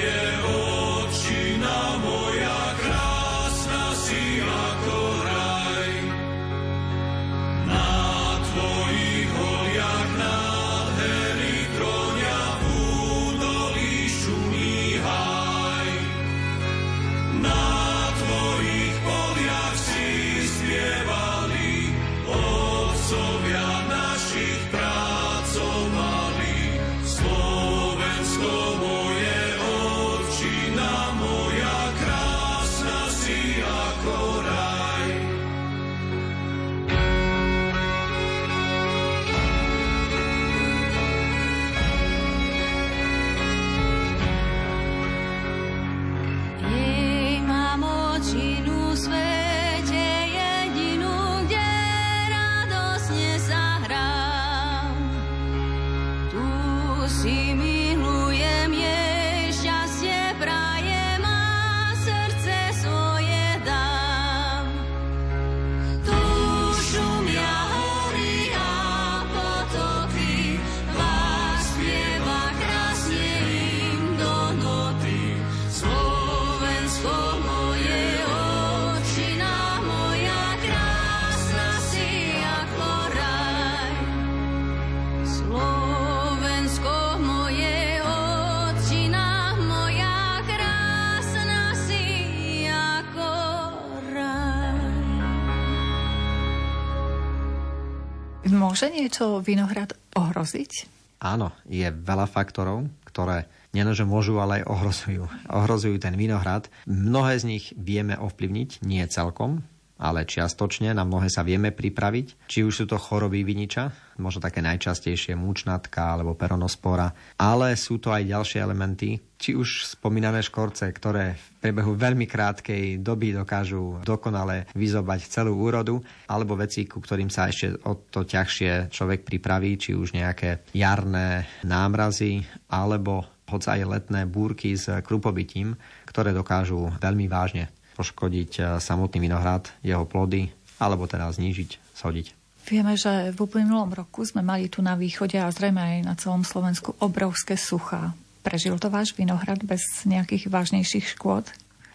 Môže 98.79 98.95
niečo 98.95 99.43
vinohrad 99.43 99.99
ohroziť? 100.15 100.87
Áno, 101.19 101.51
je 101.67 101.91
veľa 101.91 102.31
faktorov, 102.31 102.87
ktoré 103.11 103.51
nielenže 103.75 104.07
môžu, 104.07 104.39
ale 104.39 104.63
aj 104.63 104.71
ohrozujú. 104.71 105.27
Ohrozujú 105.51 105.99
ten 105.99 106.15
vinohrad. 106.15 106.71
Mnohé 106.87 107.43
z 107.43 107.45
nich 107.51 107.65
vieme 107.75 108.15
ovplyvniť, 108.15 108.87
nie 108.87 109.03
celkom, 109.11 109.67
ale 109.99 110.25
čiastočne 110.25 110.95
na 110.95 111.03
mnohé 111.03 111.27
sa 111.27 111.43
vieme 111.43 111.75
pripraviť. 111.75 112.47
Či 112.47 112.63
už 112.63 112.75
sú 112.75 112.85
to 112.87 112.97
choroby 112.97 113.43
viniča, 113.43 114.15
možno 114.23 114.39
také 114.39 114.63
najčastejšie 114.63 115.35
múčnatka 115.35 116.15
alebo 116.15 116.39
peronospora, 116.39 117.11
ale 117.39 117.75
sú 117.75 117.99
to 117.99 118.15
aj 118.15 118.27
ďalšie 118.27 118.59
elementy, 118.63 119.19
či 119.39 119.55
už 119.55 119.99
spomínané 119.99 120.43
škorce, 120.43 120.91
ktoré 120.91 121.39
v 121.39 121.47
priebehu 121.63 121.95
veľmi 121.95 122.27
krátkej 122.27 122.99
doby 122.99 123.31
dokážu 123.31 124.03
dokonale 124.03 124.67
vyzobať 124.75 125.21
celú 125.31 125.63
úrodu, 125.63 126.03
alebo 126.27 126.59
veci, 126.59 126.87
ku 126.91 126.99
ktorým 126.99 127.31
sa 127.31 127.47
ešte 127.47 127.79
o 127.87 127.95
to 128.11 128.27
ťažšie 128.27 128.91
človek 128.91 129.23
pripraví, 129.23 129.79
či 129.79 129.95
už 129.95 130.19
nejaké 130.19 130.67
jarné 130.75 131.47
námrazy, 131.63 132.43
alebo 132.67 133.27
hoď 133.49 133.79
aj 133.79 133.81
letné 133.89 134.29
búrky 134.29 134.77
s 134.77 134.91
krupobytím, 135.07 135.79
ktoré 136.05 136.37
dokážu 136.37 136.93
veľmi 137.01 137.31
vážne 137.31 137.73
poškodiť 137.99 138.51
eh, 138.63 138.65
samotný 138.79 139.19
vinohrad, 139.19 139.67
jeho 139.83 140.07
plody, 140.07 140.55
alebo 140.79 141.11
teda 141.11 141.27
znížiť, 141.35 141.99
shodiť. 141.99 142.27
Vieme, 142.69 142.95
že 143.01 143.33
v 143.33 143.39
uplynulom 143.49 143.97
roku 143.97 144.23
sme 144.29 144.45
mali 144.45 144.69
tu 144.69 144.85
na 144.85 144.93
východe 144.93 145.41
a 145.41 145.49
zrejme 145.49 145.81
aj 145.81 145.97
na 146.05 146.15
celom 146.21 146.45
Slovensku 146.45 146.95
obrovské 147.01 147.57
suchá. 147.57 148.13
Prežil 148.45 148.77
to 148.77 148.93
váš 148.93 149.17
vinohrad 149.17 149.65
bez 149.65 149.81
nejakých 150.05 150.53
vážnejších 150.53 151.17
škôd? 151.17 151.49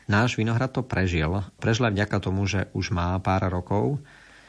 Náš 0.09 0.35
vinohrad 0.35 0.73
to 0.73 0.83
prežil. 0.83 1.45
Prežil 1.61 1.87
aj 1.87 1.93
vďaka 1.95 2.17
tomu, 2.19 2.43
že 2.49 2.67
už 2.75 2.91
má 2.91 3.15
pár 3.21 3.47
rokov. 3.47 4.01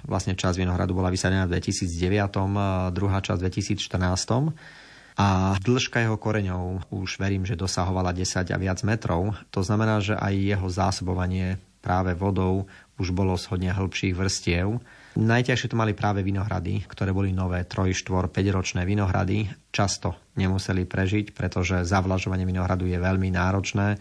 Vlastne 0.05 0.33
časť 0.33 0.65
vinohradu 0.65 0.97
bola 0.97 1.13
vysadená 1.13 1.45
v 1.47 1.61
2009, 1.61 2.93
druhá 2.93 3.21
časť 3.21 3.39
v 3.41 3.45
2014 3.79 4.84
a 5.15 5.55
dĺžka 5.63 6.03
jeho 6.03 6.19
koreňov 6.19 6.91
už 6.91 7.23
verím, 7.23 7.47
že 7.47 7.55
dosahovala 7.55 8.11
10 8.11 8.51
a 8.51 8.57
viac 8.59 8.83
metrov. 8.83 9.31
To 9.55 9.63
znamená, 9.63 10.03
že 10.03 10.19
aj 10.19 10.35
jeho 10.35 10.67
zásobovanie 10.67 11.63
práve 11.79 12.19
vodou 12.19 12.67
už 12.99 13.15
bolo 13.15 13.39
z 13.39 13.47
hodne 13.55 13.71
hĺbších 13.71 14.15
vrstiev. 14.15 14.83
Najťažšie 15.15 15.71
to 15.71 15.79
mali 15.79 15.95
práve 15.95 16.27
vinohrady, 16.27 16.83
ktoré 16.91 17.15
boli 17.15 17.31
nové 17.31 17.63
3, 17.63 17.95
4, 17.95 18.27
5 18.27 18.57
ročné 18.57 18.83
vinohrady. 18.83 19.47
Často 19.71 20.19
nemuseli 20.35 20.83
prežiť, 20.83 21.31
pretože 21.31 21.87
zavlažovanie 21.87 22.43
vinohradu 22.43 22.91
je 22.91 22.99
veľmi 22.99 23.31
náročné, 23.31 23.95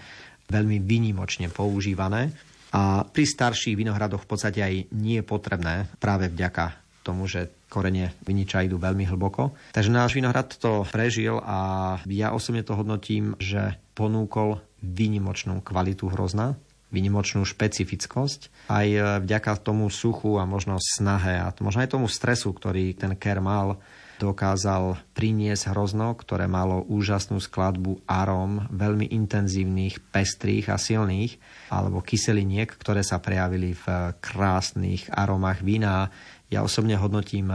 veľmi 0.49 0.81
vynimočne 0.81 1.53
používané. 1.53 2.33
A 2.73 3.05
pri 3.05 3.29
starších 3.29 3.77
vinohradoch 3.77 4.25
v 4.25 4.29
podstate 4.33 4.59
aj 4.65 4.89
nie 4.97 5.21
je 5.21 5.25
potrebné 5.29 5.85
práve 6.01 6.33
vďaka 6.33 6.73
tomu, 7.05 7.29
že 7.29 7.53
korene 7.73 8.13
viniča 8.21 8.61
idú 8.61 8.77
veľmi 8.77 9.09
hlboko. 9.09 9.57
Takže 9.73 9.89
náš 9.89 10.13
vinohrad 10.13 10.53
to 10.61 10.85
prežil 10.93 11.41
a 11.41 11.97
ja 12.05 12.29
osobne 12.29 12.61
to 12.61 12.77
hodnotím, 12.77 13.33
že 13.41 13.81
ponúkol 13.97 14.61
výnimočnú 14.85 15.65
kvalitu 15.65 16.13
hrozna, 16.13 16.53
výnimočnú 16.93 17.41
špecifickosť. 17.41 18.69
Aj 18.69 18.85
vďaka 19.25 19.57
tomu 19.57 19.89
suchu 19.89 20.37
a 20.37 20.45
možno 20.45 20.77
snahe 20.77 21.41
a 21.41 21.49
možno 21.57 21.81
aj 21.81 21.97
tomu 21.97 22.05
stresu, 22.05 22.53
ktorý 22.53 22.93
ten 22.93 23.17
ker 23.17 23.41
mal, 23.41 23.81
dokázal 24.21 25.01
priniesť 25.17 25.73
hrozno, 25.73 26.13
ktoré 26.13 26.45
malo 26.45 26.85
úžasnú 26.85 27.41
skladbu 27.41 28.05
arom, 28.05 28.69
veľmi 28.71 29.09
intenzívnych, 29.09 29.99
pestrých 30.13 30.69
a 30.69 30.77
silných, 30.77 31.41
alebo 31.73 31.99
kyseliniek, 31.99 32.69
ktoré 32.69 33.01
sa 33.01 33.19
prejavili 33.19 33.73
v 33.73 33.85
krásnych 34.21 35.09
aromách 35.11 35.65
vína. 35.65 36.13
Ja 36.53 36.61
osobne 36.61 36.93
hodnotím 37.01 37.49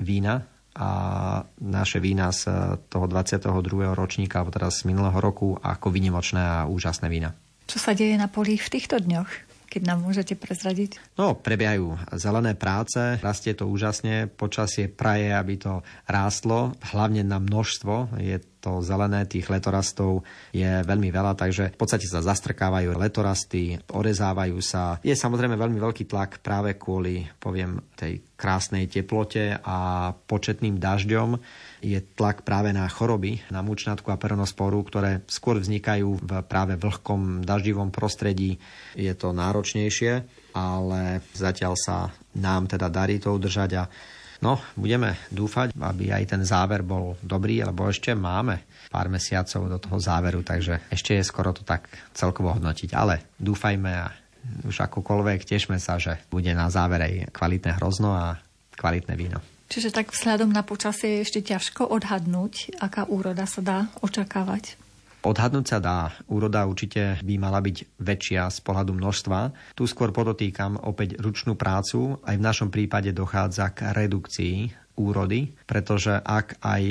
vína 0.00 0.48
a 0.72 0.88
naše 1.60 2.00
vína 2.00 2.32
z 2.32 2.48
toho 2.88 3.04
22. 3.04 3.92
ročníka, 3.92 4.40
alebo 4.40 4.56
teda 4.56 4.72
z 4.72 4.88
minulého 4.88 5.20
roku, 5.20 5.60
ako 5.60 5.92
vynimočné 5.92 6.40
a 6.40 6.64
úžasné 6.64 7.12
vína. 7.12 7.36
Čo 7.68 7.76
sa 7.76 7.92
deje 7.92 8.16
na 8.16 8.32
poli 8.32 8.56
v 8.56 8.72
týchto 8.72 8.96
dňoch? 8.96 9.48
keď 9.68 9.84
nám 9.84 10.00
môžete 10.00 10.32
prezradiť? 10.32 10.96
No, 11.20 11.36
prebiehajú 11.36 12.16
zelené 12.16 12.56
práce, 12.56 13.20
rastie 13.20 13.52
to 13.52 13.68
úžasne, 13.68 14.24
počasie 14.24 14.88
praje, 14.88 15.28
aby 15.28 15.60
to 15.60 15.84
rástlo, 16.08 16.72
hlavne 16.88 17.20
na 17.20 17.36
množstvo. 17.36 18.16
Je 18.16 18.40
to 18.58 18.82
zelené, 18.82 19.24
tých 19.24 19.46
letorastov 19.46 20.26
je 20.50 20.82
veľmi 20.82 21.08
veľa, 21.08 21.38
takže 21.38 21.74
v 21.74 21.78
podstate 21.78 22.06
sa 22.10 22.22
zastrkávajú 22.22 22.94
letorasty, 22.98 23.78
orezávajú 23.90 24.58
sa. 24.58 24.98
Je 25.02 25.14
samozrejme 25.14 25.54
veľmi 25.54 25.78
veľký 25.78 26.10
tlak 26.10 26.42
práve 26.42 26.74
kvôli, 26.74 27.26
poviem, 27.38 27.78
tej 27.94 28.22
krásnej 28.38 28.86
teplote 28.86 29.58
a 29.62 30.10
početným 30.14 30.78
dažďom. 30.78 31.38
Je 31.82 31.98
tlak 31.98 32.46
práve 32.46 32.70
na 32.70 32.86
choroby, 32.86 33.42
na 33.50 33.62
mučnatku 33.62 34.10
a 34.10 34.20
peronosporu, 34.20 34.82
ktoré 34.86 35.26
skôr 35.26 35.58
vznikajú 35.58 36.22
v 36.22 36.32
práve 36.46 36.78
vlhkom 36.78 37.42
daždivom 37.42 37.90
prostredí. 37.90 38.58
Je 38.94 39.10
to 39.14 39.34
náročnejšie, 39.34 40.22
ale 40.54 41.22
zatiaľ 41.34 41.74
sa 41.78 42.10
nám 42.38 42.70
teda 42.70 42.90
darí 42.90 43.18
to 43.18 43.34
udržať 43.34 43.70
a 43.78 43.84
No, 44.38 44.62
budeme 44.78 45.18
dúfať, 45.34 45.74
aby 45.74 46.14
aj 46.14 46.24
ten 46.30 46.42
záver 46.46 46.86
bol 46.86 47.18
dobrý, 47.26 47.58
lebo 47.66 47.90
ešte 47.90 48.14
máme 48.14 48.62
pár 48.86 49.10
mesiacov 49.10 49.66
do 49.66 49.78
toho 49.82 49.98
záveru, 49.98 50.46
takže 50.46 50.86
ešte 50.94 51.18
je 51.18 51.26
skoro 51.26 51.50
to 51.50 51.66
tak 51.66 51.90
celkovo 52.14 52.54
hodnotiť. 52.54 52.94
Ale 52.94 53.34
dúfajme 53.34 53.90
a 53.90 54.14
už 54.64 54.86
akokoľvek 54.86 55.42
tešme 55.42 55.76
sa, 55.82 55.98
že 55.98 56.22
bude 56.30 56.54
na 56.54 56.70
závere 56.70 57.26
aj 57.26 57.34
kvalitné 57.34 57.76
hrozno 57.82 58.14
a 58.14 58.38
kvalitné 58.78 59.14
víno. 59.18 59.42
Čiže 59.68 59.92
tak 59.92 60.14
vzhľadom 60.14 60.48
na 60.48 60.64
počasie 60.64 61.20
je 61.20 61.24
ešte 61.28 61.40
ťažko 61.52 61.92
odhadnúť, 61.92 62.80
aká 62.80 63.04
úroda 63.04 63.44
sa 63.44 63.60
dá 63.60 63.78
očakávať? 64.00 64.87
Odhadnúť 65.28 65.66
sa 65.68 65.76
dá. 65.76 66.08
Úroda 66.32 66.64
určite 66.64 67.20
by 67.20 67.36
mala 67.36 67.60
byť 67.60 68.00
väčšia 68.00 68.48
z 68.48 68.58
pohľadu 68.64 68.96
množstva. 68.96 69.52
Tu 69.76 69.84
skôr 69.84 70.08
podotýkam 70.08 70.80
opäť 70.80 71.20
ručnú 71.20 71.52
prácu. 71.52 72.16
Aj 72.24 72.32
v 72.32 72.40
našom 72.40 72.72
prípade 72.72 73.12
dochádza 73.12 73.76
k 73.76 73.92
redukcii 73.92 74.72
úrody, 74.96 75.52
pretože 75.68 76.16
ak 76.16 76.64
aj 76.64 76.82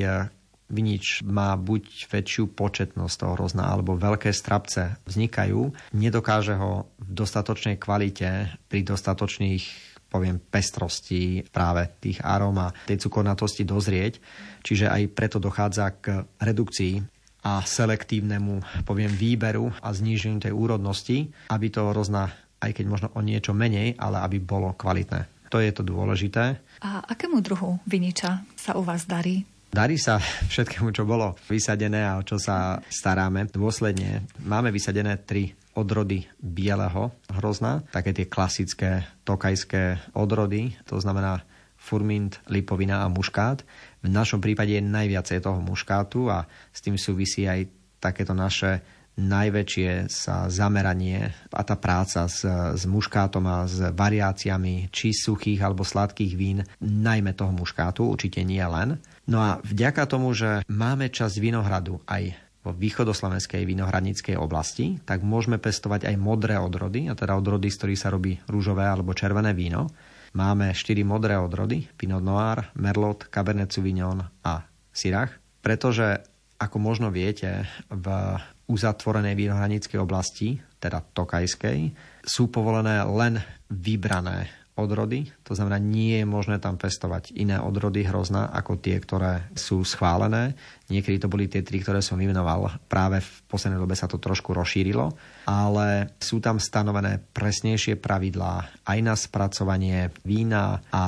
vinič 0.70 1.26
má 1.26 1.58
buď 1.58 2.14
väčšiu 2.14 2.54
početnosť 2.54 3.16
toho 3.18 3.34
hrozna, 3.42 3.74
alebo 3.74 3.98
veľké 3.98 4.30
strapce 4.30 5.02
vznikajú, 5.10 5.74
nedokáže 5.98 6.62
ho 6.62 6.94
v 7.02 7.10
dostatočnej 7.10 7.82
kvalite 7.82 8.54
pri 8.70 8.86
dostatočných 8.86 9.98
poviem, 10.08 10.40
pestrosti 10.40 11.44
práve 11.52 11.84
tých 12.00 12.24
arom 12.24 12.56
a 12.64 12.72
tej 12.88 13.02
cukornatosti 13.02 13.68
dozrieť. 13.68 14.24
Čiže 14.64 14.88
aj 14.88 15.12
preto 15.12 15.38
dochádza 15.42 16.00
k 16.00 16.24
redukcii 16.40 17.17
a 17.46 17.62
selektívnemu, 17.64 18.84
poviem, 18.84 19.12
výberu 19.14 19.72
a 19.80 19.94
zníženiu 19.94 20.42
tej 20.42 20.54
úrodnosti, 20.54 21.30
aby 21.54 21.68
to 21.70 21.94
rozna, 21.94 22.34
aj 22.60 22.72
keď 22.74 22.86
možno 22.90 23.08
o 23.14 23.22
niečo 23.22 23.54
menej, 23.54 23.96
ale 23.98 24.24
aby 24.26 24.42
bolo 24.42 24.74
kvalitné. 24.74 25.50
To 25.54 25.64
je 25.64 25.72
to 25.72 25.84
dôležité. 25.86 26.60
A 26.84 27.08
akému 27.08 27.40
druhu 27.40 27.80
viniča 27.88 28.44
sa 28.60 28.76
u 28.76 28.84
vás 28.84 29.08
darí? 29.08 29.48
Darí 29.68 30.00
sa 30.00 30.20
všetkému, 30.48 30.96
čo 30.96 31.04
bolo 31.04 31.36
vysadené 31.48 32.04
a 32.04 32.20
o 32.20 32.24
čo 32.24 32.40
sa 32.40 32.80
staráme. 32.88 33.52
Dôsledne 33.52 34.24
máme 34.44 34.72
vysadené 34.72 35.20
tri 35.24 35.56
odrody 35.78 36.26
bieleho 36.42 37.14
hrozna, 37.38 37.86
také 37.94 38.16
tie 38.16 38.26
klasické 38.26 39.06
tokajské 39.28 40.12
odrody, 40.18 40.74
to 40.90 40.98
znamená 40.98 41.46
furmint, 41.88 42.44
lipovina 42.52 43.08
a 43.08 43.08
muškát. 43.08 43.64
V 44.04 44.10
našom 44.12 44.44
prípade 44.44 44.76
je 44.76 44.84
najviacej 44.84 45.40
toho 45.40 45.64
muškátu 45.64 46.28
a 46.28 46.44
s 46.76 46.84
tým 46.84 47.00
súvisí 47.00 47.48
aj 47.48 47.72
takéto 48.04 48.36
naše 48.36 48.84
najväčšie 49.18 50.14
sa 50.14 50.46
zameranie 50.46 51.34
a 51.50 51.62
tá 51.66 51.74
práca 51.74 52.30
s, 52.30 52.46
s 52.78 52.84
muškátom 52.86 53.44
a 53.50 53.66
s 53.66 53.82
variáciami 53.90 54.94
či 54.94 55.10
suchých 55.10 55.58
alebo 55.66 55.82
sladkých 55.82 56.34
vín, 56.38 56.62
najmä 56.78 57.34
toho 57.34 57.50
muškátu, 57.50 58.06
určite 58.06 58.46
nie 58.46 58.62
len. 58.62 59.02
No 59.26 59.42
a 59.42 59.58
vďaka 59.66 60.06
tomu, 60.06 60.38
že 60.38 60.62
máme 60.70 61.10
časť 61.10 61.42
vinohradu 61.42 61.98
aj 62.06 62.38
vo 62.62 62.76
východoslovenskej 62.76 63.64
vinohradníckej 63.64 64.36
oblasti, 64.36 65.00
tak 65.08 65.24
môžeme 65.24 65.58
pestovať 65.58 66.12
aj 66.12 66.16
modré 66.20 66.60
odrody, 66.60 67.08
a 67.08 67.16
teda 67.16 67.40
odrody, 67.40 67.72
z 67.72 67.80
ktorých 67.80 68.02
sa 68.02 68.14
robí 68.14 68.38
rúžové 68.46 68.86
alebo 68.86 69.16
červené 69.18 69.56
víno. 69.56 69.90
Máme 70.38 70.70
4 70.70 71.02
modré 71.02 71.34
odrody, 71.34 71.90
Pinot 71.98 72.22
Noir, 72.22 72.70
Merlot, 72.78 73.26
Cabernet 73.34 73.74
Sauvignon 73.74 74.22
a 74.46 74.70
Syrah, 74.94 75.34
pretože 75.66 76.22
ako 76.62 76.78
možno 76.78 77.10
viete, 77.10 77.66
v 77.90 78.38
uzatvorenej 78.70 79.34
vinohradníckej 79.34 79.98
oblasti, 79.98 80.62
teda 80.78 81.02
Tokajskej, 81.02 81.90
sú 82.22 82.54
povolené 82.54 83.02
len 83.02 83.42
vybrané 83.74 84.46
odrody, 84.78 85.26
to 85.48 85.56
znamená, 85.56 85.80
nie 85.80 86.20
je 86.20 86.28
možné 86.28 86.60
tam 86.60 86.76
pestovať 86.76 87.32
iné 87.40 87.56
odrody 87.56 88.04
hrozna 88.04 88.52
ako 88.52 88.84
tie, 88.84 89.00
ktoré 89.00 89.48
sú 89.56 89.88
schválené. 89.88 90.60
Niekedy 90.92 91.24
to 91.24 91.32
boli 91.32 91.48
tie 91.48 91.64
tri, 91.64 91.80
ktoré 91.80 92.04
som 92.04 92.20
vymenoval. 92.20 92.84
Práve 92.92 93.24
v 93.24 93.32
poslednej 93.48 93.80
dobe 93.80 93.96
sa 93.96 94.12
to 94.12 94.20
trošku 94.20 94.52
rozšírilo, 94.52 95.16
ale 95.48 96.20
sú 96.20 96.44
tam 96.44 96.60
stanovené 96.60 97.24
presnejšie 97.32 97.96
pravidlá 97.96 98.84
aj 98.84 99.00
na 99.00 99.16
spracovanie 99.16 100.12
vína 100.28 100.84
a 100.92 101.04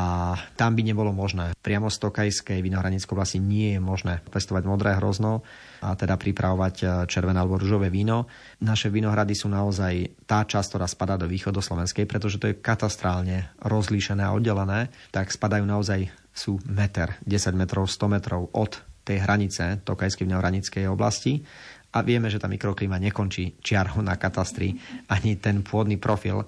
tam 0.55 0.71
by 0.71 0.87
nebolo 0.87 1.11
možné. 1.11 1.51
Priamo 1.59 1.91
z 1.91 1.99
Tokajskej 1.99 2.63
vinohradníckej 2.63 3.11
oblasti 3.11 3.43
nie 3.43 3.75
je 3.75 3.83
možné 3.83 4.23
pestovať 4.31 4.63
modré 4.63 4.95
hrozno 4.95 5.43
a 5.79 5.95
teda 5.95 6.19
pripravovať 6.19 6.75
e, 6.79 6.85
červené 7.07 7.39
alebo 7.39 7.55
rúžové 7.55 7.87
víno. 7.87 8.27
Naše 8.59 8.91
vinohrady 8.91 9.31
sú 9.31 9.47
naozaj 9.47 10.27
tá 10.27 10.43
časť, 10.43 10.75
ktorá 10.75 10.87
spadá 10.87 11.15
do 11.15 11.27
východoslovenskej, 11.31 12.03
pretože 12.03 12.39
to 12.39 12.51
je 12.51 12.59
katastrálne 12.59 13.47
rozlíšené 13.63 14.27
oddelené, 14.33 14.93
tak 15.09 15.33
spadajú 15.33 15.65
naozaj 15.65 16.09
sú 16.29 16.61
meter, 16.69 17.19
10 17.27 17.51
metrov, 17.57 17.89
100 17.89 18.15
metrov 18.15 18.47
od 18.55 18.79
tej 19.03 19.25
hranice 19.25 19.81
Tokajskej 19.81 20.29
vinohradníckej 20.29 20.85
oblasti 20.87 21.41
a 21.89 22.05
vieme, 22.05 22.29
že 22.29 22.37
tá 22.37 22.45
mikroklíma 22.45 23.01
nekončí 23.01 23.57
čiarho 23.65 24.05
na 24.05 24.13
katastri 24.15 24.77
ani 25.09 25.41
ten 25.41 25.65
pôdny 25.65 25.97
profil. 25.97 26.45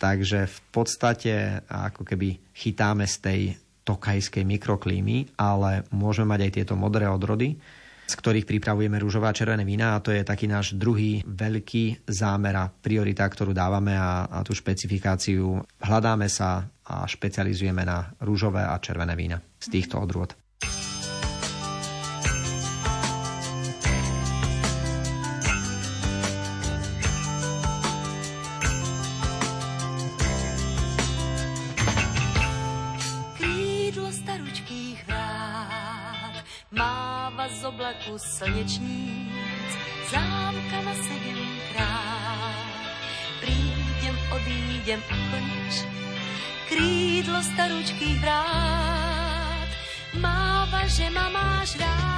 Takže 0.00 0.48
v 0.48 0.58
podstate 0.74 1.62
ako 1.68 2.02
keby 2.02 2.52
chytáme 2.56 3.06
z 3.06 3.16
tej 3.20 3.40
tokajskej 3.84 4.44
mikroklímy, 4.44 5.36
ale 5.38 5.86
môžeme 5.92 6.36
mať 6.36 6.40
aj 6.46 6.52
tieto 6.56 6.74
modré 6.74 7.06
odrody, 7.06 7.56
z 8.10 8.14
ktorých 8.18 8.48
pripravujeme 8.48 8.98
rúžové 8.98 9.30
a 9.30 9.36
červené 9.36 9.62
vína 9.62 9.94
a 9.94 10.02
to 10.02 10.10
je 10.10 10.26
taký 10.26 10.50
náš 10.50 10.74
druhý 10.74 11.22
veľký 11.22 12.10
zámer 12.10 12.58
a 12.58 12.66
priorita, 12.66 13.22
ktorú 13.22 13.54
dávame 13.54 13.94
a, 13.94 14.26
a 14.26 14.42
tú 14.42 14.50
špecifikáciu. 14.50 15.62
Hľadáme 15.78 16.26
sa 16.26 16.66
a 16.90 17.06
špecializujeme 17.06 17.86
na 17.86 18.10
rúžové 18.18 18.66
a 18.66 18.74
červené 18.82 19.14
vína 19.14 19.38
z 19.62 19.78
týchto 19.78 20.02
odrôd. 20.02 20.34
oblaku 37.70 38.18
slnečníc, 38.18 39.70
zámkama 40.10 40.94
sedemkrát. 40.94 42.66
Prídem, 43.40 44.16
odídem 44.34 45.00
ako 45.06 45.36
nič, 45.38 45.59
krídlo 46.70 47.42
staručkých 47.42 48.22
vrát, 48.22 49.68
máva, 50.14 50.86
že 50.86 51.10
ma 51.10 51.26
máš 51.28 51.74
rád. 51.82 52.09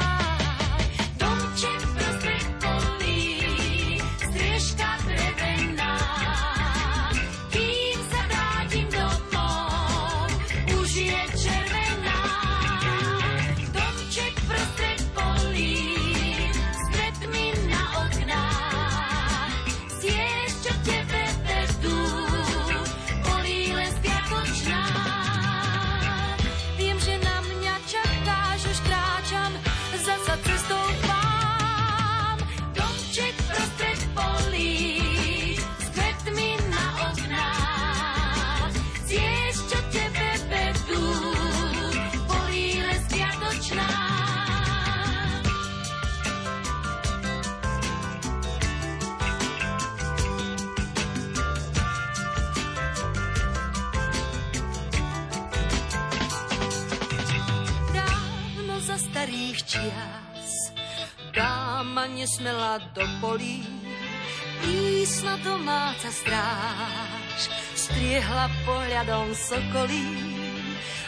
Domáca 66.02 66.18
stráž 66.18 67.40
striehla 67.78 68.50
pohľadom 68.66 69.30
sokolí. 69.38 70.34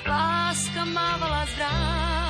Láska 0.06 0.86
mávala 0.86 1.42
zvrát, 1.50 2.23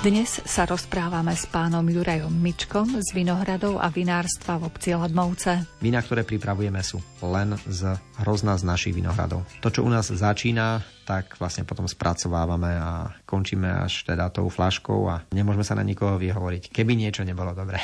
Dnes 0.00 0.40
sa 0.48 0.64
rozprávame 0.64 1.36
s 1.36 1.44
pánom 1.44 1.84
Jurajom 1.84 2.32
Mičkom 2.32 2.88
z 3.04 3.12
Vinohradov 3.12 3.84
a 3.84 3.92
vinárstva 3.92 4.56
v 4.56 4.72
obci 4.72 4.96
Ladmovce. 4.96 5.76
Vína, 5.76 6.00
ktoré 6.00 6.24
pripravujeme 6.24 6.80
sú 6.80 7.04
len 7.20 7.52
z 7.68 8.00
hrozna 8.24 8.56
z 8.56 8.64
našich 8.64 8.96
vinohradov. 8.96 9.44
To, 9.60 9.68
čo 9.68 9.84
u 9.84 9.92
nás 9.92 10.08
začína, 10.08 10.80
tak 11.04 11.36
vlastne 11.36 11.68
potom 11.68 11.84
spracovávame 11.84 12.80
a 12.80 13.12
končíme 13.28 13.68
až 13.68 14.08
teda 14.08 14.32
tou 14.32 14.48
flaškou 14.48 15.04
a 15.04 15.20
nemôžeme 15.36 15.68
sa 15.68 15.76
na 15.76 15.84
nikoho 15.84 16.16
vyhovoriť, 16.16 16.72
keby 16.72 16.96
niečo 16.96 17.20
nebolo 17.20 17.52
dobré. 17.52 17.76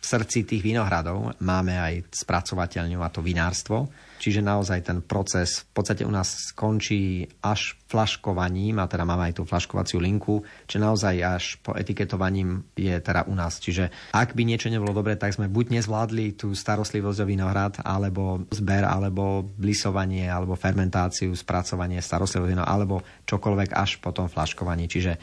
V 0.00 0.06
srdci 0.08 0.48
tých 0.48 0.64
vinohradov 0.64 1.36
máme 1.44 1.76
aj 1.76 2.24
spracovateľňu 2.24 3.04
a 3.04 3.12
to 3.12 3.20
vinárstvo, 3.20 3.84
Čiže 4.20 4.44
naozaj 4.44 4.84
ten 4.84 5.00
proces 5.00 5.64
v 5.64 5.80
podstate 5.80 6.04
u 6.04 6.12
nás 6.12 6.52
skončí 6.52 7.24
až 7.40 7.80
flaškovaním, 7.88 8.76
a 8.76 8.84
teda 8.84 9.08
máme 9.08 9.32
aj 9.32 9.40
tú 9.40 9.48
flaškovaciu 9.48 9.96
linku, 9.96 10.44
čiže 10.68 10.84
naozaj 10.84 11.14
až 11.24 11.44
po 11.64 11.72
etiketovaním 11.72 12.68
je 12.76 12.92
teda 13.00 13.24
u 13.24 13.34
nás. 13.34 13.56
Čiže 13.56 14.12
ak 14.12 14.36
by 14.36 14.44
niečo 14.44 14.68
nebolo 14.68 14.92
dobre, 14.92 15.16
tak 15.16 15.32
sme 15.32 15.48
buď 15.48 15.80
nezvládli 15.80 16.36
tú 16.36 16.52
starostlivosť 16.52 17.24
o 17.24 17.26
vinohrad, 17.26 17.74
alebo 17.80 18.44
zber, 18.52 18.84
alebo 18.84 19.42
blisovanie, 19.56 20.28
alebo 20.28 20.52
fermentáciu, 20.54 21.32
spracovanie, 21.32 22.04
starostlivosť 22.04 22.60
alebo 22.60 23.00
čokoľvek 23.24 23.72
až 23.72 24.04
po 24.04 24.12
tom 24.12 24.28
flaškovaní. 24.28 24.84
Čiže 24.84 25.16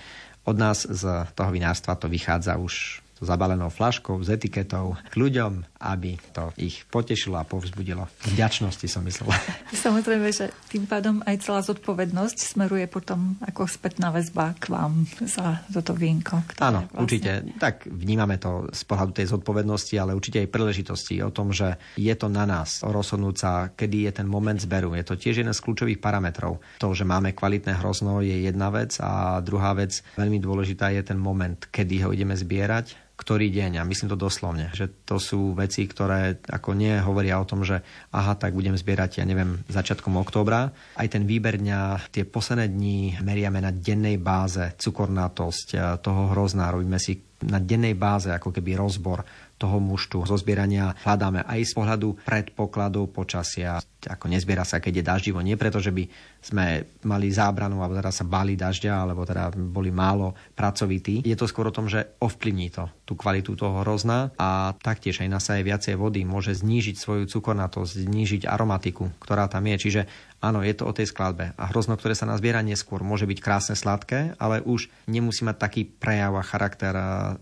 od 0.48 0.56
nás 0.58 0.88
z 0.88 1.04
toho 1.38 1.52
vinárstva 1.54 2.00
to 2.00 2.10
vychádza 2.10 2.58
už 2.58 3.06
zabalenou 3.26 3.70
flaškou, 3.74 4.22
s 4.22 4.30
etiketou 4.30 4.98
k 5.10 5.16
ľuďom, 5.16 5.78
aby 5.82 6.18
to 6.34 6.50
ich 6.58 6.86
potešilo 6.90 7.38
a 7.38 7.46
povzbudilo. 7.46 8.10
Vďačnosti 8.34 8.88
som 8.90 9.06
myslel. 9.06 9.30
Samozrejme, 9.86 10.30
že 10.34 10.50
tým 10.70 10.90
pádom 10.90 11.22
aj 11.26 11.46
celá 11.46 11.62
zodpovednosť 11.62 12.38
smeruje 12.38 12.86
potom 12.90 13.38
ako 13.46 13.70
spätná 13.70 14.10
väzba 14.10 14.58
k 14.58 14.74
vám 14.74 15.06
za 15.22 15.62
toto 15.70 15.94
vínko. 15.94 16.42
Áno, 16.62 16.90
vlastne... 16.90 17.02
určite. 17.02 17.32
Tak 17.62 17.86
vnímame 17.86 18.42
to 18.42 18.70
z 18.74 18.84
pohľadu 18.86 19.12
tej 19.22 19.28
zodpovednosti, 19.34 19.96
ale 19.98 20.18
určite 20.18 20.42
aj 20.42 20.54
príležitosti 20.54 21.22
o 21.22 21.30
tom, 21.30 21.54
že 21.54 21.78
je 21.98 22.14
to 22.18 22.28
na 22.30 22.46
nás 22.50 22.82
rozhodnúť 22.82 23.36
sa, 23.38 23.52
kedy 23.74 24.10
je 24.10 24.12
ten 24.24 24.28
moment 24.28 24.58
zberu. 24.58 24.98
Je 24.98 25.06
to 25.06 25.18
tiež 25.18 25.46
jeden 25.46 25.54
z 25.54 25.64
kľúčových 25.64 26.02
parametrov. 26.02 26.58
To, 26.82 26.94
že 26.94 27.06
máme 27.06 27.38
kvalitné 27.38 27.78
hrozno, 27.78 28.26
je 28.26 28.50
jedna 28.50 28.74
vec 28.74 28.98
a 28.98 29.38
druhá 29.42 29.78
vec, 29.78 30.02
veľmi 30.18 30.42
dôležitá 30.42 30.90
je 30.94 31.04
ten 31.06 31.20
moment, 31.20 31.58
kedy 31.70 32.06
ho 32.06 32.10
ideme 32.14 32.34
zbierať 32.34 33.07
ktorý 33.18 33.50
deň. 33.50 33.82
A 33.82 33.88
myslím 33.90 34.14
to 34.14 34.20
doslovne, 34.20 34.70
že 34.78 34.88
to 35.04 35.18
sú 35.18 35.58
veci, 35.58 35.90
ktoré 35.90 36.38
ako 36.46 36.78
nie 36.78 36.94
hovoria 37.02 37.42
o 37.42 37.50
tom, 37.50 37.66
že 37.66 37.82
aha, 38.14 38.38
tak 38.38 38.54
budem 38.54 38.78
zbierať, 38.78 39.20
ja 39.20 39.26
neviem, 39.26 39.66
začiatkom 39.66 40.14
októbra. 40.22 40.70
Aj 40.94 41.08
ten 41.10 41.26
výber 41.26 41.58
dňa, 41.58 42.14
tie 42.14 42.30
posledné 42.30 42.70
dní 42.70 43.18
meriame 43.26 43.58
na 43.58 43.74
dennej 43.74 44.22
báze 44.22 44.78
cukornatosť 44.78 45.68
eh, 45.74 45.82
toho 45.98 46.32
hrozná, 46.32 46.70
robíme 46.70 47.02
si 47.02 47.18
na 47.38 47.62
dennej 47.62 47.94
báze 47.94 48.34
ako 48.34 48.50
keby 48.50 48.74
rozbor 48.74 49.22
toho 49.58 49.82
muštu 49.82 50.22
zo 50.24 50.38
zbierania 50.38 50.94
hľadáme 51.02 51.42
aj 51.44 51.60
z 51.66 51.74
pohľadu 51.74 52.08
predpokladov 52.24 53.10
počasia. 53.10 53.82
Ako 54.08 54.30
nezbiera 54.30 54.64
sa, 54.64 54.78
keď 54.78 55.02
je 55.02 55.04
daždivo. 55.04 55.42
Nie 55.42 55.58
preto, 55.58 55.82
že 55.82 55.92
by 55.92 56.06
sme 56.40 56.86
mali 57.04 57.34
zábranu, 57.34 57.82
alebo 57.82 57.98
teda 57.98 58.14
sa 58.14 58.24
bali 58.24 58.54
dažďa, 58.54 58.94
alebo 58.94 59.26
teda 59.26 59.52
boli 59.52 59.90
málo 59.90 60.38
pracovití. 60.54 61.26
Je 61.26 61.36
to 61.36 61.50
skôr 61.50 61.68
o 61.68 61.76
tom, 61.76 61.90
že 61.90 62.16
ovplyvní 62.22 62.72
to 62.72 62.88
tú 63.04 63.18
kvalitu 63.18 63.58
toho 63.58 63.82
hrozna 63.82 64.32
a 64.38 64.78
taktiež 64.80 65.26
aj 65.26 65.34
nasaje 65.34 65.62
viacej 65.66 65.96
vody 65.98 66.24
môže 66.24 66.56
znížiť 66.56 66.96
svoju 66.96 67.24
cukornatosť, 67.28 68.06
znížiť 68.06 68.42
aromatiku, 68.48 69.12
ktorá 69.20 69.50
tam 69.50 69.66
je. 69.74 69.76
Čiže 69.90 70.02
áno, 70.40 70.62
je 70.62 70.76
to 70.78 70.88
o 70.88 70.96
tej 70.96 71.10
skladbe. 71.10 71.58
A 71.58 71.64
hrozno, 71.74 71.98
ktoré 71.98 72.14
sa 72.14 72.30
nazbiera 72.30 72.62
neskôr, 72.62 73.02
môže 73.02 73.26
byť 73.28 73.40
krásne 73.42 73.76
sladké, 73.76 74.38
ale 74.38 74.62
už 74.64 74.88
nemusí 75.10 75.44
mať 75.44 75.58
taký 75.58 75.82
prejav 75.88 76.38
a 76.38 76.46
charakter 76.46 76.94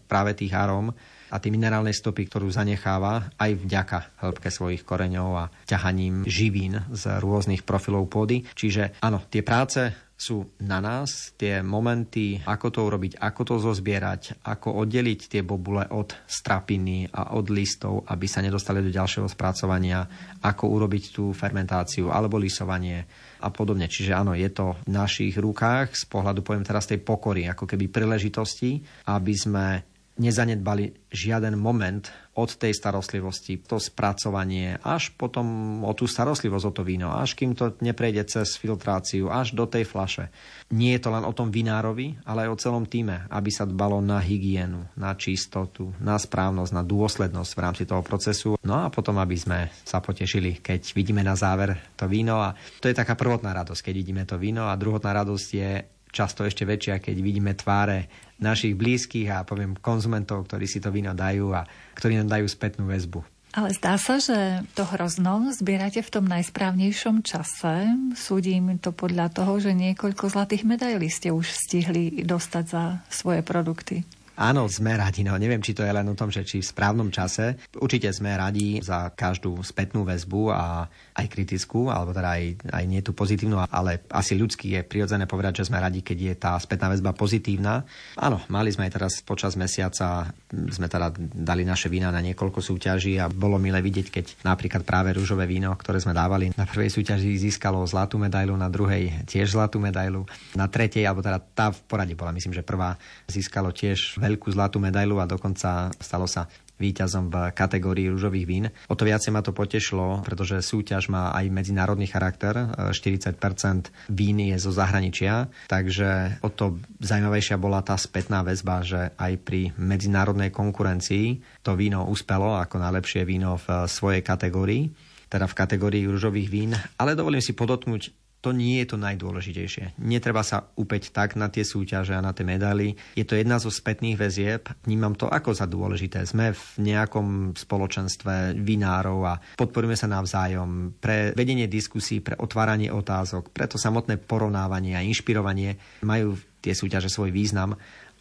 práve 0.07 0.37
tých 0.37 0.55
arom, 0.55 0.95
a 1.29 1.35
tie 1.41 1.53
minerálnej 1.53 1.93
stopy, 1.93 2.27
ktorú 2.27 2.49
zanecháva 2.51 3.33
aj 3.39 3.51
vďaka 3.55 3.99
hĺbke 4.21 4.49
svojich 4.49 4.85
koreňov 4.85 5.29
a 5.35 5.49
ťahaním 5.65 6.25
živín 6.27 6.81
z 6.91 7.03
rôznych 7.21 7.65
profilov 7.65 8.09
pôdy. 8.09 8.45
Čiže 8.53 9.01
áno, 9.01 9.23
tie 9.29 9.41
práce 9.41 10.05
sú 10.15 10.47
na 10.63 10.79
nás, 10.79 11.35
tie 11.35 11.59
momenty, 11.59 12.39
ako 12.47 12.67
to 12.71 12.79
urobiť, 12.87 13.19
ako 13.19 13.41
to 13.43 13.55
zozbierať, 13.59 14.47
ako 14.47 14.79
oddeliť 14.87 15.19
tie 15.27 15.41
bobule 15.43 15.83
od 15.91 16.15
strapiny 16.23 17.11
a 17.11 17.35
od 17.35 17.51
listov, 17.51 18.07
aby 18.07 18.23
sa 18.23 18.39
nedostali 18.39 18.79
do 18.79 18.95
ďalšieho 18.95 19.27
spracovania, 19.27 20.07
ako 20.39 20.71
urobiť 20.71 21.03
tú 21.11 21.35
fermentáciu 21.35 22.15
alebo 22.15 22.39
lisovanie 22.39 23.03
a 23.43 23.51
podobne. 23.51 23.91
Čiže 23.91 24.15
áno, 24.15 24.31
je 24.31 24.47
to 24.55 24.79
v 24.87 24.95
našich 24.95 25.35
rukách 25.35 25.99
z 25.99 26.07
pohľadu, 26.07 26.47
poviem 26.47 26.63
teraz, 26.63 26.87
tej 26.87 27.03
pokory, 27.03 27.51
ako 27.51 27.67
keby 27.67 27.91
príležitosti, 27.91 28.79
aby 29.11 29.33
sme 29.35 29.94
nezanedbali 30.15 31.11
žiaden 31.11 31.59
moment 31.59 32.07
od 32.35 32.51
tej 32.51 32.75
starostlivosti, 32.75 33.63
to 33.63 33.79
spracovanie, 33.79 34.75
až 34.83 35.15
potom 35.15 35.79
o 35.87 35.91
tú 35.95 36.03
starostlivosť 36.07 36.65
o 36.67 36.75
to 36.75 36.83
víno, 36.83 37.11
až 37.15 37.35
kým 37.35 37.55
to 37.55 37.75
neprejde 37.79 38.27
cez 38.27 38.59
filtráciu, 38.59 39.31
až 39.31 39.55
do 39.55 39.63
tej 39.63 39.87
flaše. 39.87 40.27
Nie 40.75 40.99
je 40.99 41.07
to 41.07 41.15
len 41.15 41.23
o 41.23 41.31
tom 41.31 41.47
vinárovi, 41.47 42.19
ale 42.27 42.47
aj 42.47 42.51
o 42.51 42.61
celom 42.61 42.85
týme, 42.87 43.27
aby 43.31 43.51
sa 43.51 43.63
dbalo 43.63 44.03
na 44.03 44.19
hygienu, 44.19 44.83
na 44.99 45.15
čistotu, 45.15 45.95
na 46.03 46.19
správnosť, 46.19 46.71
na 46.75 46.83
dôslednosť 46.83 47.51
v 47.55 47.63
rámci 47.63 47.83
toho 47.87 48.03
procesu. 48.03 48.59
No 48.63 48.83
a 48.83 48.91
potom, 48.91 49.15
aby 49.19 49.35
sme 49.39 49.71
sa 49.87 50.03
potešili, 50.03 50.59
keď 50.59 50.91
vidíme 50.91 51.23
na 51.23 51.39
záver 51.39 51.95
to 51.95 52.07
víno. 52.11 52.43
A 52.43 52.51
to 52.83 52.91
je 52.91 52.95
taká 52.95 53.15
prvotná 53.15 53.55
radosť, 53.55 53.91
keď 53.91 53.93
vidíme 53.95 54.23
to 54.27 54.35
víno. 54.35 54.67
A 54.67 54.79
druhotná 54.79 55.15
radosť 55.15 55.47
je 55.55 55.71
často 56.15 56.47
ešte 56.47 56.63
väčšia, 56.63 57.03
keď 57.03 57.15
vidíme 57.19 57.51
tváre 57.59 58.24
našich 58.39 58.75
blízkych 58.75 59.31
a 59.31 59.47
poviem 59.47 59.79
konzumentov, 59.79 60.47
ktorí 60.47 60.67
si 60.67 60.83
to 60.83 60.91
víno 60.91 61.15
dajú 61.15 61.55
a 61.55 61.63
ktorí 61.95 62.19
nám 62.19 62.29
dajú 62.31 62.47
spätnú 62.51 62.87
väzbu. 62.87 63.23
Ale 63.55 63.71
zdá 63.71 63.95
sa, 63.95 64.19
že 64.19 64.67
to 64.75 64.83
hrozno 64.83 65.47
zbierate 65.55 66.03
v 66.03 66.11
tom 66.11 66.27
najsprávnejšom 66.27 67.23
čase. 67.23 67.87
Súdim 68.11 68.75
to 68.83 68.91
podľa 68.91 69.31
toho, 69.31 69.63
že 69.63 69.71
niekoľko 69.71 70.27
zlatých 70.27 70.67
medailí 70.67 71.07
ste 71.07 71.31
už 71.31 71.55
stihli 71.55 72.27
dostať 72.27 72.63
za 72.67 72.83
svoje 73.07 73.39
produkty. 73.47 74.03
Áno, 74.35 74.67
sme 74.67 74.99
radi. 74.99 75.23
No, 75.23 75.39
neviem, 75.39 75.63
či 75.63 75.71
to 75.71 75.87
je 75.87 75.95
len 75.95 76.03
o 76.11 76.15
tom, 76.15 76.27
že 76.27 76.43
či 76.43 76.59
v 76.59 76.67
správnom 76.67 77.07
čase. 77.07 77.55
Určite 77.79 78.11
sme 78.11 78.35
radi 78.35 78.83
za 78.83 79.11
každú 79.15 79.63
spätnú 79.63 80.03
väzbu 80.03 80.51
a 80.51 80.91
aj 81.15 81.25
kritickú, 81.31 81.87
alebo 81.87 82.11
teda 82.11 82.35
aj, 82.35 82.43
aj 82.75 82.83
nie 82.83 82.99
tú 82.99 83.15
pozitívnu, 83.15 83.63
ale 83.71 84.03
asi 84.11 84.35
ľudský 84.35 84.75
je 84.75 84.81
prirodzené 84.83 85.23
povedať, 85.23 85.63
že 85.63 85.71
sme 85.71 85.79
radi, 85.79 86.03
keď 86.03 86.17
je 86.19 86.33
tá 86.35 86.51
spätná 86.59 86.91
väzba 86.91 87.15
pozitívna. 87.15 87.87
Áno, 88.19 88.43
mali 88.51 88.75
sme 88.75 88.91
aj 88.91 88.93
teraz 88.99 89.13
počas 89.23 89.55
mesiaca, 89.55 90.27
sme 90.51 90.91
teda 90.91 91.15
dali 91.19 91.63
naše 91.63 91.87
vína 91.87 92.11
na 92.11 92.19
niekoľko 92.19 92.59
súťaží 92.59 93.15
a 93.15 93.31
bolo 93.31 93.55
milé 93.55 93.79
vidieť, 93.79 94.07
keď 94.11 94.25
napríklad 94.43 94.83
práve 94.83 95.15
rúžové 95.15 95.47
víno, 95.47 95.71
ktoré 95.79 96.03
sme 96.03 96.11
dávali 96.11 96.51
na 96.59 96.67
prvej 96.67 96.91
súťaži, 96.91 97.39
získalo 97.39 97.79
zlatú 97.87 98.19
medailu, 98.19 98.59
na 98.59 98.67
druhej 98.67 99.23
tiež 99.23 99.55
zlatú 99.55 99.79
medailu, 99.79 100.27
na 100.51 100.67
tretej, 100.67 101.07
alebo 101.07 101.23
teda 101.23 101.39
tá 101.39 101.71
v 101.71 101.79
poradí 101.87 102.11
bola, 102.11 102.35
myslím, 102.35 102.51
že 102.51 102.67
prvá 102.67 102.99
získalo 103.31 103.71
tiež 103.71 104.19
veľkú 104.25 104.49
zlatú 104.49 104.81
medailu 104.81 105.21
a 105.21 105.29
dokonca 105.29 105.93
stalo 106.01 106.25
sa 106.25 106.49
víťazom 106.75 107.31
v 107.31 107.35
kategórii 107.55 108.11
rúžových 108.11 108.45
vín. 108.47 108.65
O 108.91 108.95
to 108.99 109.07
viacej 109.07 109.31
ma 109.31 109.39
to 109.39 109.55
potešilo, 109.55 110.27
pretože 110.27 110.59
súťaž 110.59 111.07
má 111.07 111.31
aj 111.31 111.47
medzinárodný 111.47 112.07
charakter. 112.11 112.51
40% 112.91 114.11
vín 114.11 114.37
je 114.43 114.57
zo 114.59 114.75
zahraničia, 114.75 115.47
takže 115.71 116.41
o 116.43 116.51
to 116.51 116.75
zaujímavejšia 116.99 117.55
bola 117.55 117.79
tá 117.79 117.95
spätná 117.95 118.43
väzba, 118.43 118.83
že 118.83 119.15
aj 119.15 119.33
pri 119.39 119.71
medzinárodnej 119.79 120.51
konkurencii 120.51 121.39
to 121.63 121.79
víno 121.79 122.03
uspelo 122.11 122.59
ako 122.59 122.75
najlepšie 122.83 123.23
víno 123.23 123.55
v 123.55 123.87
svojej 123.87 124.19
kategórii 124.19 124.91
teda 125.25 125.49
v 125.49 125.57
kategórii 125.57 126.05
rúžových 126.05 126.47
vín, 126.53 126.71
ale 127.01 127.17
dovolím 127.17 127.41
si 127.41 127.57
podotknúť 127.57 128.24
to 128.45 128.53
nie 128.53 128.85
je 128.85 128.93
to 128.93 129.01
najdôležitejšie. 129.01 129.97
Netreba 130.05 130.45
sa 130.45 130.69
upäť 130.77 131.09
tak 131.09 131.33
na 131.33 131.49
tie 131.49 131.65
súťaže 131.65 132.13
a 132.13 132.21
na 132.21 132.29
tie 132.29 132.45
medaily. 132.45 132.93
Je 133.17 133.25
to 133.25 133.33
jedna 133.33 133.57
zo 133.57 133.73
spätných 133.73 134.13
väzieb. 134.13 134.69
Vnímam 134.85 135.17
to 135.17 135.25
ako 135.25 135.57
za 135.57 135.65
dôležité. 135.65 136.21
Sme 136.29 136.53
v 136.53 136.63
nejakom 136.85 137.57
spoločenstve 137.57 138.53
vinárov 138.53 139.19
a 139.25 139.41
podporujeme 139.57 139.97
sa 139.97 140.05
navzájom 140.05 141.01
pre 141.01 141.33
vedenie 141.33 141.65
diskusí, 141.65 142.21
pre 142.21 142.37
otváranie 142.37 142.93
otázok, 142.93 143.49
pre 143.49 143.65
to 143.65 143.81
samotné 143.81 144.21
porovnávanie 144.21 144.93
a 144.93 145.01
inšpirovanie 145.01 145.81
majú 146.05 146.37
tie 146.61 146.77
súťaže 146.77 147.09
svoj 147.09 147.33
význam 147.33 147.73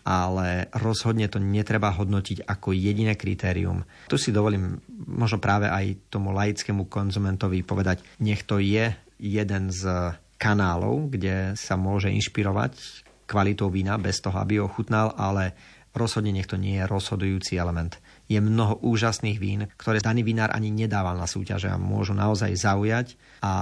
ale 0.05 0.69
rozhodne 0.77 1.33
to 1.33 1.41
netreba 1.41 1.89
hodnotiť 1.89 2.45
ako 2.45 2.77
jediné 2.77 3.17
kritérium. 3.17 3.89
Tu 4.13 4.21
si 4.21 4.37
dovolím 4.37 4.77
možno 5.09 5.41
práve 5.41 5.65
aj 5.65 6.13
tomu 6.13 6.31
laickému 6.37 6.93
konzumentovi 6.93 7.65
povedať, 7.65 8.05
nech 8.21 8.45
to 8.45 8.61
je 8.61 8.93
jeden 9.19 9.71
z 9.71 10.15
kanálov, 10.37 11.15
kde 11.15 11.55
sa 11.55 11.79
môže 11.79 12.11
inšpirovať 12.11 13.05
kvalitou 13.25 13.73
vína 13.73 13.97
bez 13.97 14.21
toho, 14.21 14.37
aby 14.37 14.61
ho 14.61 14.69
chutnal, 14.69 15.17
ale 15.17 15.57
rozhodne 15.97 16.35
nech 16.35 16.51
to 16.51 16.61
nie 16.61 16.77
je 16.83 16.91
rozhodujúci 16.91 17.57
element. 17.57 17.97
Je 18.27 18.37
mnoho 18.43 18.83
úžasných 18.83 19.39
vín, 19.39 19.71
ktoré 19.79 20.03
daný 20.03 20.27
vinár 20.27 20.53
ani 20.53 20.69
nedával 20.69 21.17
na 21.17 21.25
súťaže 21.25 21.71
a 21.71 21.81
môžu 21.81 22.13
naozaj 22.13 22.53
zaujať 22.53 23.17
a 23.41 23.53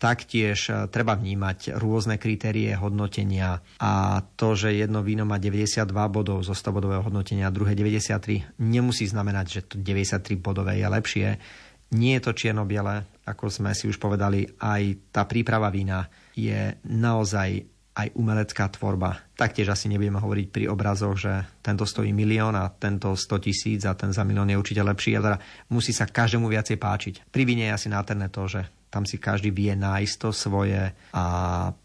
Taktiež 0.00 0.72
e, 0.72 0.88
treba 0.88 1.12
vnímať 1.12 1.76
rôzne 1.76 2.16
kritérie 2.16 2.72
hodnotenia 2.72 3.60
a 3.76 4.24
to, 4.32 4.56
že 4.56 4.72
jedno 4.72 5.04
víno 5.04 5.28
má 5.28 5.36
92 5.36 5.92
bodov 6.08 6.40
zo 6.40 6.56
100 6.56 6.72
bodového 6.72 7.04
hodnotenia 7.04 7.52
a 7.52 7.52
druhé 7.52 7.76
93, 7.76 8.56
nemusí 8.64 9.04
znamenať, 9.04 9.46
že 9.52 9.60
to 9.68 9.74
93 9.76 10.40
bodové 10.40 10.80
je 10.80 10.88
lepšie. 10.88 11.26
Nie 11.92 12.16
je 12.16 12.22
to 12.24 12.32
čierno-biele, 12.32 13.04
ako 13.30 13.46
sme 13.46 13.70
si 13.72 13.86
už 13.86 14.02
povedali, 14.02 14.44
aj 14.58 15.14
tá 15.14 15.22
príprava 15.24 15.70
vína 15.70 16.10
je 16.34 16.74
naozaj 16.90 17.80
aj 17.90 18.16
umelecká 18.16 18.70
tvorba. 18.70 19.18
Taktiež 19.34 19.74
asi 19.74 19.90
nebudeme 19.90 20.22
hovoriť 20.22 20.46
pri 20.48 20.64
obrazoch, 20.70 21.18
že 21.18 21.32
tento 21.60 21.84
stojí 21.84 22.14
milión 22.14 22.54
a 22.54 22.70
tento 22.70 23.12
100 23.12 23.44
tisíc 23.44 23.82
a 23.84 23.98
ten 23.98 24.14
za 24.14 24.22
milión 24.22 24.48
je 24.48 24.56
určite 24.56 24.80
lepší. 24.80 25.18
A 25.18 25.24
teda 25.24 25.38
musí 25.74 25.90
sa 25.90 26.08
každému 26.08 26.46
viacej 26.48 26.78
páčiť. 26.78 27.14
Pri 27.28 27.42
víne 27.44 27.68
je 27.68 27.76
asi 27.76 27.88
nádherné 27.90 28.30
to, 28.30 28.46
že 28.46 28.62
tam 28.90 29.06
si 29.06 29.22
každý 29.22 29.54
vie 29.54 29.70
nájsť 29.78 30.14
to 30.18 30.30
svoje 30.34 30.90
a 31.14 31.24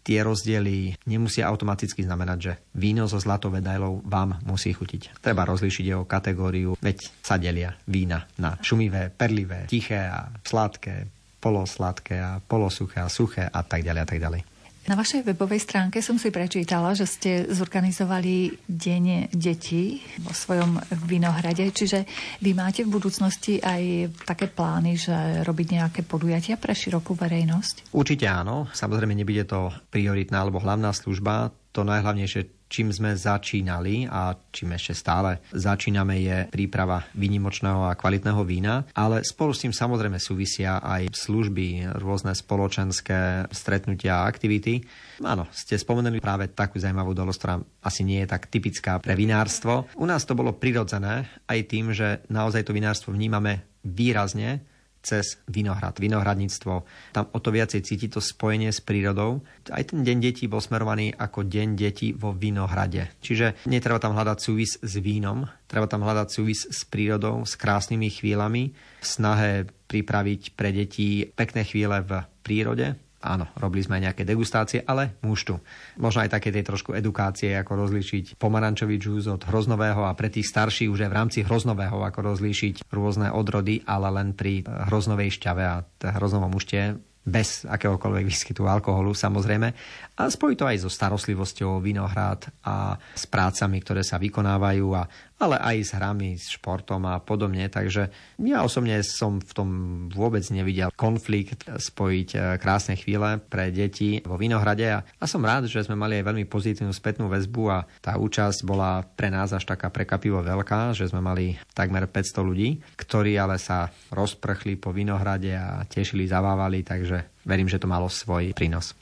tie 0.02 0.18
rozdiely 0.26 0.98
nemusia 1.06 1.46
automaticky 1.46 2.02
znamenať, 2.02 2.38
že 2.42 2.52
víno 2.74 3.06
zo 3.06 3.22
zlatou 3.22 3.54
medailou 3.54 4.02
vám 4.02 4.42
musí 4.42 4.74
chutiť. 4.74 5.22
Treba 5.22 5.46
rozlíšiť 5.46 5.84
jeho 5.86 6.02
kategóriu, 6.02 6.74
veď 6.82 6.98
sa 7.22 7.38
delia 7.38 7.78
vína 7.86 8.26
na 8.42 8.58
šumivé, 8.58 9.14
perlivé, 9.14 9.70
tiché 9.70 10.10
a 10.10 10.26
sladké, 10.42 11.15
polosladké 11.38 12.16
a 12.18 12.40
polosuché 12.42 13.00
a 13.00 13.08
suché 13.08 13.46
a 13.46 13.60
tak 13.62 13.84
ďalej 13.84 14.02
a 14.02 14.08
tak 14.08 14.20
ďalej. 14.20 14.42
Na 14.86 14.94
vašej 14.94 15.26
webovej 15.26 15.66
stránke 15.66 15.98
som 15.98 16.14
si 16.14 16.30
prečítala, 16.30 16.94
že 16.94 17.10
ste 17.10 17.30
zorganizovali 17.50 18.54
Deň 18.70 19.34
detí 19.34 19.98
vo 20.22 20.30
svojom 20.30 20.78
vinohrade, 21.10 21.74
čiže 21.74 22.06
vy 22.38 22.54
máte 22.54 22.86
v 22.86 22.94
budúcnosti 22.94 23.58
aj 23.58 24.14
také 24.22 24.46
plány, 24.46 24.94
že 24.94 25.42
robiť 25.42 25.66
nejaké 25.74 26.00
podujatia 26.06 26.54
pre 26.54 26.70
širokú 26.70 27.18
verejnosť? 27.18 27.90
Určite 27.90 28.30
áno. 28.30 28.70
Samozrejme 28.70 29.10
nebude 29.10 29.42
to 29.42 29.74
prioritná 29.90 30.46
alebo 30.46 30.62
hlavná 30.62 30.94
služba. 30.94 31.50
To 31.74 31.82
najhlavnejšie, 31.82 32.55
čím 32.66 32.90
sme 32.90 33.14
začínali 33.14 34.10
a 34.10 34.34
čím 34.50 34.74
ešte 34.74 34.94
stále 34.98 35.38
začíname 35.54 36.18
je 36.18 36.38
príprava 36.50 37.06
výnimočného 37.14 37.86
a 37.86 37.96
kvalitného 37.96 38.42
vína, 38.42 38.84
ale 38.92 39.22
spolu 39.22 39.54
s 39.54 39.62
tým 39.62 39.74
samozrejme 39.74 40.18
súvisia 40.18 40.82
aj 40.82 41.14
služby, 41.14 41.96
rôzne 41.98 42.34
spoločenské 42.34 43.50
stretnutia 43.54 44.22
a 44.22 44.26
aktivity. 44.28 44.82
Áno, 45.22 45.46
ste 45.54 45.78
spomenuli 45.78 46.18
práve 46.18 46.50
takú 46.50 46.76
zaujímavú 46.82 47.14
udalosť, 47.14 47.38
ktorá 47.38 47.56
asi 47.86 48.02
nie 48.02 48.20
je 48.26 48.30
tak 48.30 48.50
typická 48.50 48.98
pre 48.98 49.14
vinárstvo. 49.14 49.86
U 49.96 50.04
nás 50.04 50.26
to 50.26 50.34
bolo 50.34 50.54
prirodzené 50.54 51.30
aj 51.46 51.58
tým, 51.70 51.94
že 51.94 52.26
naozaj 52.28 52.66
to 52.66 52.76
vinárstvo 52.76 53.14
vnímame 53.14 53.64
výrazne 53.86 54.75
cez 55.06 55.38
vinohrad, 55.46 56.02
vinohradníctvo. 56.02 56.82
Tam 57.14 57.30
o 57.30 57.38
to 57.38 57.54
viacej 57.54 57.86
cíti 57.86 58.10
to 58.10 58.18
spojenie 58.18 58.74
s 58.74 58.82
prírodou. 58.82 59.46
Aj 59.70 59.86
ten 59.86 60.02
deň 60.02 60.18
detí 60.18 60.50
bol 60.50 60.58
smerovaný 60.58 61.14
ako 61.14 61.46
deň 61.46 61.68
detí 61.78 62.10
vo 62.10 62.34
vinohrade. 62.34 63.14
Čiže 63.22 63.70
netreba 63.70 64.02
tam 64.02 64.18
hľadať 64.18 64.38
súvis 64.42 64.82
s 64.82 64.94
vínom, 64.98 65.46
treba 65.70 65.86
tam 65.86 66.02
hľadať 66.02 66.28
súvis 66.28 66.66
s 66.66 66.82
prírodou, 66.82 67.46
s 67.46 67.54
krásnymi 67.54 68.10
chvíľami, 68.10 68.74
v 68.74 69.06
snahe 69.06 69.70
pripraviť 69.86 70.58
pre 70.58 70.74
deti 70.74 71.30
pekné 71.30 71.62
chvíle 71.62 72.02
v 72.02 72.26
prírode, 72.42 72.98
Áno, 73.26 73.50
robili 73.58 73.82
sme 73.82 73.98
aj 73.98 74.02
nejaké 74.10 74.22
degustácie, 74.22 74.86
ale 74.86 75.18
muštu. 75.26 75.58
Možno 75.98 76.22
aj 76.22 76.30
také 76.30 76.54
tej 76.54 76.62
trošku 76.62 76.94
edukácie, 76.94 77.58
ako 77.58 77.74
rozlíšiť 77.74 78.38
pomarančový 78.38 79.02
džús 79.02 79.26
od 79.26 79.42
hroznového 79.42 80.06
a 80.06 80.14
pre 80.14 80.30
tých 80.30 80.46
starších 80.46 80.86
už 80.86 81.06
aj 81.06 81.10
v 81.10 81.18
rámci 81.18 81.38
hroznového, 81.42 82.06
ako 82.06 82.22
rozlíšiť 82.22 82.86
rôzne 82.94 83.34
odrody, 83.34 83.82
ale 83.82 84.14
len 84.14 84.38
pri 84.38 84.62
hroznovej 84.62 85.34
šťave 85.42 85.62
a 85.66 85.82
hroznovom 86.14 86.54
mušte 86.54 86.94
bez 87.26 87.66
akéhokoľvek 87.66 88.24
výskytu 88.24 88.62
alkoholu 88.70 89.10
samozrejme. 89.10 89.68
A 90.16 90.30
spojí 90.30 90.54
to 90.54 90.64
aj 90.64 90.86
so 90.86 90.90
starostlivosťou 90.90 91.82
vinohrad 91.82 92.46
a 92.62 92.94
s 92.94 93.26
prácami, 93.26 93.82
ktoré 93.82 94.06
sa 94.06 94.16
vykonávajú 94.22 94.86
a 94.94 95.02
ale 95.36 95.60
aj 95.60 95.76
s 95.84 95.90
hrami, 95.92 96.30
s 96.40 96.56
športom 96.56 97.04
a 97.04 97.20
podobne. 97.20 97.68
Takže 97.68 98.08
ja 98.40 98.64
osobne 98.64 99.04
som 99.04 99.36
v 99.36 99.52
tom 99.52 99.68
vôbec 100.08 100.40
nevidel 100.48 100.88
konflikt 100.96 101.68
spojiť 101.68 102.28
e, 102.32 102.38
krásne 102.56 102.96
chvíle 102.96 103.36
pre 103.44 103.68
deti 103.68 104.24
vo 104.24 104.40
Vinohrade 104.40 104.88
a, 104.88 105.04
a 105.04 105.24
som 105.28 105.44
rád, 105.44 105.68
že 105.68 105.84
sme 105.84 105.92
mali 105.92 106.16
aj 106.20 106.32
veľmi 106.32 106.48
pozitívnu 106.48 106.92
spätnú 106.96 107.28
väzbu 107.28 107.62
a 107.68 107.84
tá 108.00 108.16
účasť 108.16 108.64
bola 108.64 109.04
pre 109.04 109.28
nás 109.28 109.52
až 109.52 109.68
taká 109.68 109.92
prekapivo 109.92 110.40
veľká, 110.40 110.96
že 110.96 111.12
sme 111.12 111.20
mali 111.20 111.60
takmer 111.76 112.08
500 112.08 112.40
ľudí, 112.40 112.80
ktorí 112.96 113.36
ale 113.36 113.60
sa 113.60 113.92
rozprchli 114.08 114.80
po 114.80 114.96
Vinohrade 114.96 115.52
a 115.52 115.84
tešili, 115.84 116.24
zavávali, 116.24 116.80
takže 116.80 117.15
verím, 117.46 117.70
že 117.70 117.78
to 117.78 117.86
malo 117.86 118.10
svoj 118.10 118.50
prínos. 118.52 118.92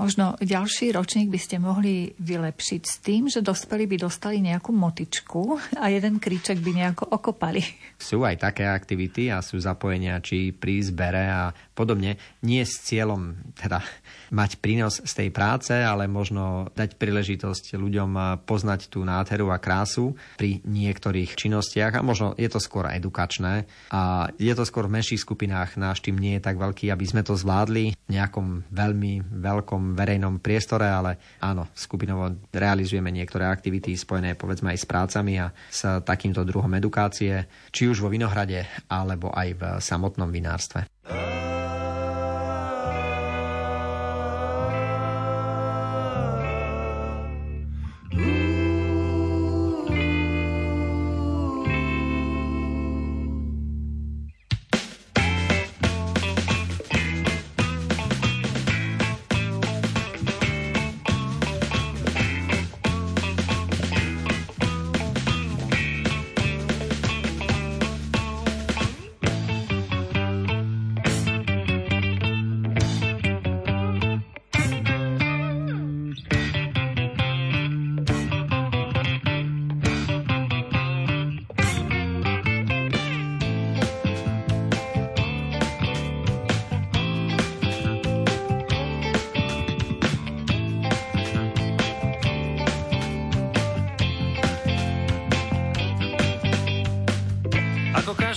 Možno 0.00 0.32
ďalší 0.40 0.96
ročník 0.96 1.28
by 1.28 1.36
ste 1.36 1.60
mohli 1.60 2.16
vylepšiť 2.16 2.82
s 2.88 2.94
tým, 3.04 3.28
že 3.28 3.44
dospelí 3.44 3.84
by 3.84 4.08
dostali 4.08 4.40
nejakú 4.40 4.72
motičku 4.72 5.60
a 5.76 5.92
jeden 5.92 6.16
kríček 6.16 6.56
by 6.56 6.72
nejako 6.72 7.04
okopali. 7.12 7.60
Sú 8.00 8.24
aj 8.24 8.40
také 8.40 8.64
aktivity 8.64 9.28
a 9.28 9.44
sú 9.44 9.60
zapojenia 9.60 10.16
či 10.24 10.56
pri 10.56 10.80
zbere 10.80 11.28
a 11.28 11.52
podobne. 11.76 12.16
Nie 12.40 12.64
s 12.64 12.80
cieľom 12.80 13.52
teda 13.60 13.84
mať 14.30 14.62
prínos 14.62 15.02
z 15.02 15.12
tej 15.12 15.28
práce, 15.34 15.74
ale 15.74 16.06
možno 16.06 16.70
dať 16.74 16.96
príležitosť 16.96 17.76
ľuďom 17.76 18.42
poznať 18.46 18.90
tú 18.90 19.02
nádheru 19.02 19.50
a 19.50 19.58
krásu 19.58 20.14
pri 20.38 20.62
niektorých 20.64 21.34
činnostiach 21.34 21.98
a 21.98 22.06
možno 22.06 22.34
je 22.38 22.48
to 22.50 22.62
skôr 22.62 22.86
edukačné 22.90 23.66
a 23.90 24.30
je 24.38 24.52
to 24.54 24.64
skôr 24.66 24.86
v 24.86 24.98
menších 24.98 25.22
skupinách. 25.22 25.76
Náš 25.76 26.02
tým 26.02 26.16
nie 26.16 26.38
je 26.38 26.46
tak 26.46 26.56
veľký, 26.56 26.88
aby 26.90 27.04
sme 27.06 27.26
to 27.26 27.34
zvládli 27.34 27.92
v 27.94 28.10
nejakom 28.10 28.70
veľmi 28.70 29.34
veľkom 29.42 29.94
verejnom 29.98 30.38
priestore, 30.38 30.86
ale 30.86 31.38
áno, 31.42 31.68
skupinovo 31.74 32.30
realizujeme 32.54 33.10
niektoré 33.10 33.46
aktivity 33.50 33.94
spojené 33.98 34.38
povedzme 34.38 34.72
aj 34.72 34.78
s 34.78 34.86
prácami 34.86 35.42
a 35.42 35.52
s 35.70 35.84
takýmto 36.06 36.46
druhom 36.46 36.72
edukácie, 36.78 37.50
či 37.74 37.90
už 37.90 38.00
vo 38.00 38.08
Vinohrade 38.08 38.66
alebo 38.88 39.28
aj 39.34 39.48
v 39.58 39.62
samotnom 39.82 40.30
vinárstve. 40.30 40.88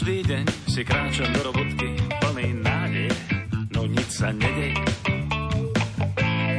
Každý 0.03 0.35
deň 0.35 0.45
si 0.67 0.81
kráčam 0.83 1.31
do 1.31 1.47
robotky 1.47 1.95
plný 2.19 2.59
nádej, 2.59 3.07
no 3.71 3.87
nič 3.87 4.19
sa 4.19 4.35
nedej. 4.35 4.75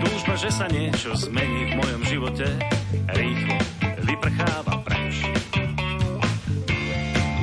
Túžba, 0.00 0.32
že 0.40 0.48
sa 0.48 0.64
niečo 0.72 1.12
zmení 1.12 1.68
v 1.68 1.72
mojom 1.76 2.02
živote, 2.08 2.48
rýchlo 3.12 3.56
vyprcháva 4.08 4.80
preč. 4.88 5.28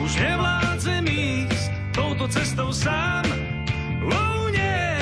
Už 0.01 0.11
nevládzem 0.17 1.05
ísť 1.05 1.69
touto 1.93 2.25
cestou 2.33 2.73
sám, 2.73 3.29
oh 4.09 4.49
nie. 4.49 4.97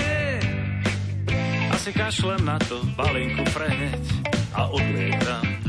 Asi 1.72 1.95
kašlem 1.95 2.43
na 2.43 2.60
to, 2.68 2.84
balinku 3.00 3.47
preheť 3.56 4.04
a 4.52 4.68
odlietam, 4.68 5.69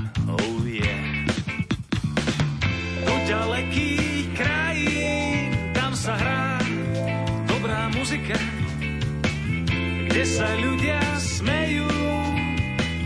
kde 10.21 10.37
sa 10.37 10.53
ľudia 10.53 11.01
smejú, 11.17 11.89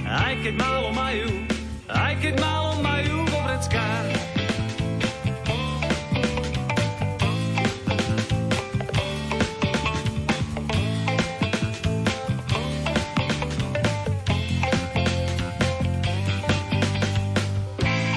aj 0.02 0.34
keď 0.42 0.54
málo 0.58 0.90
majú, 0.90 1.30
aj 1.86 2.12
keď 2.18 2.34
málo 2.42 2.74
majú 2.82 3.22
vo 3.30 3.38
vreckách. 3.46 4.10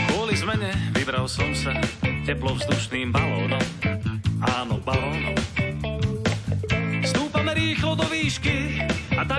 Kvôli 0.09 0.33
zmene 0.41 0.73
vybral 0.97 1.29
som 1.29 1.53
sa 1.53 1.77
teplovzdušným 2.25 2.65
balónom. 2.65 2.86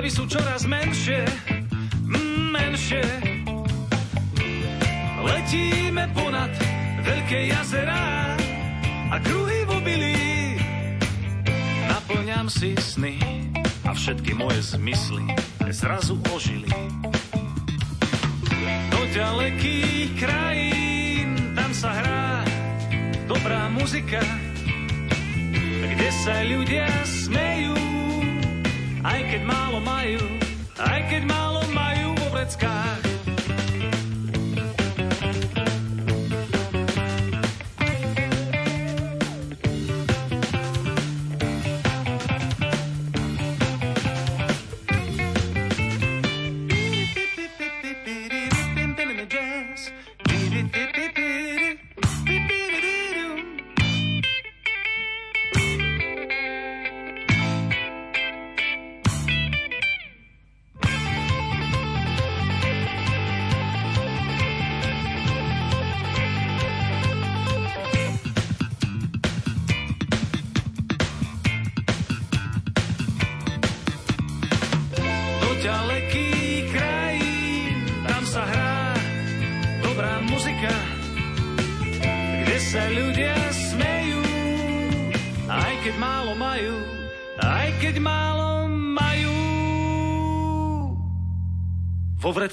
Tavy 0.08 0.24
sú 0.24 0.24
čoraz 0.24 0.64
menšie, 0.64 1.20
mm, 2.00 2.48
menšie. 2.48 3.04
Letíme 5.20 6.08
ponad 6.16 6.48
veľké 7.04 7.52
jazerá 7.52 8.32
a 9.12 9.20
kruhy 9.20 9.68
v 9.68 9.70
obilí. 9.76 10.16
Naplňam 11.92 12.48
si 12.48 12.72
sny 12.72 13.20
a 13.84 13.92
všetky 13.92 14.32
moje 14.32 14.64
zmysly 14.72 15.28
zrazu 15.68 16.16
ožili. 16.32 16.72
Do 18.88 19.00
ďalekých 19.12 20.16
krajín 20.16 21.52
tam 21.52 21.68
sa 21.76 21.92
hrá 21.92 22.48
dobrá 23.28 23.68
muzika, 23.68 24.24
kde 25.84 26.08
sa 26.24 26.40
ľudia 26.48 26.88
smejú, 27.04 27.47
aj 29.08 29.20
keď 29.24 29.42
málo 29.48 29.80
majú, 29.80 30.20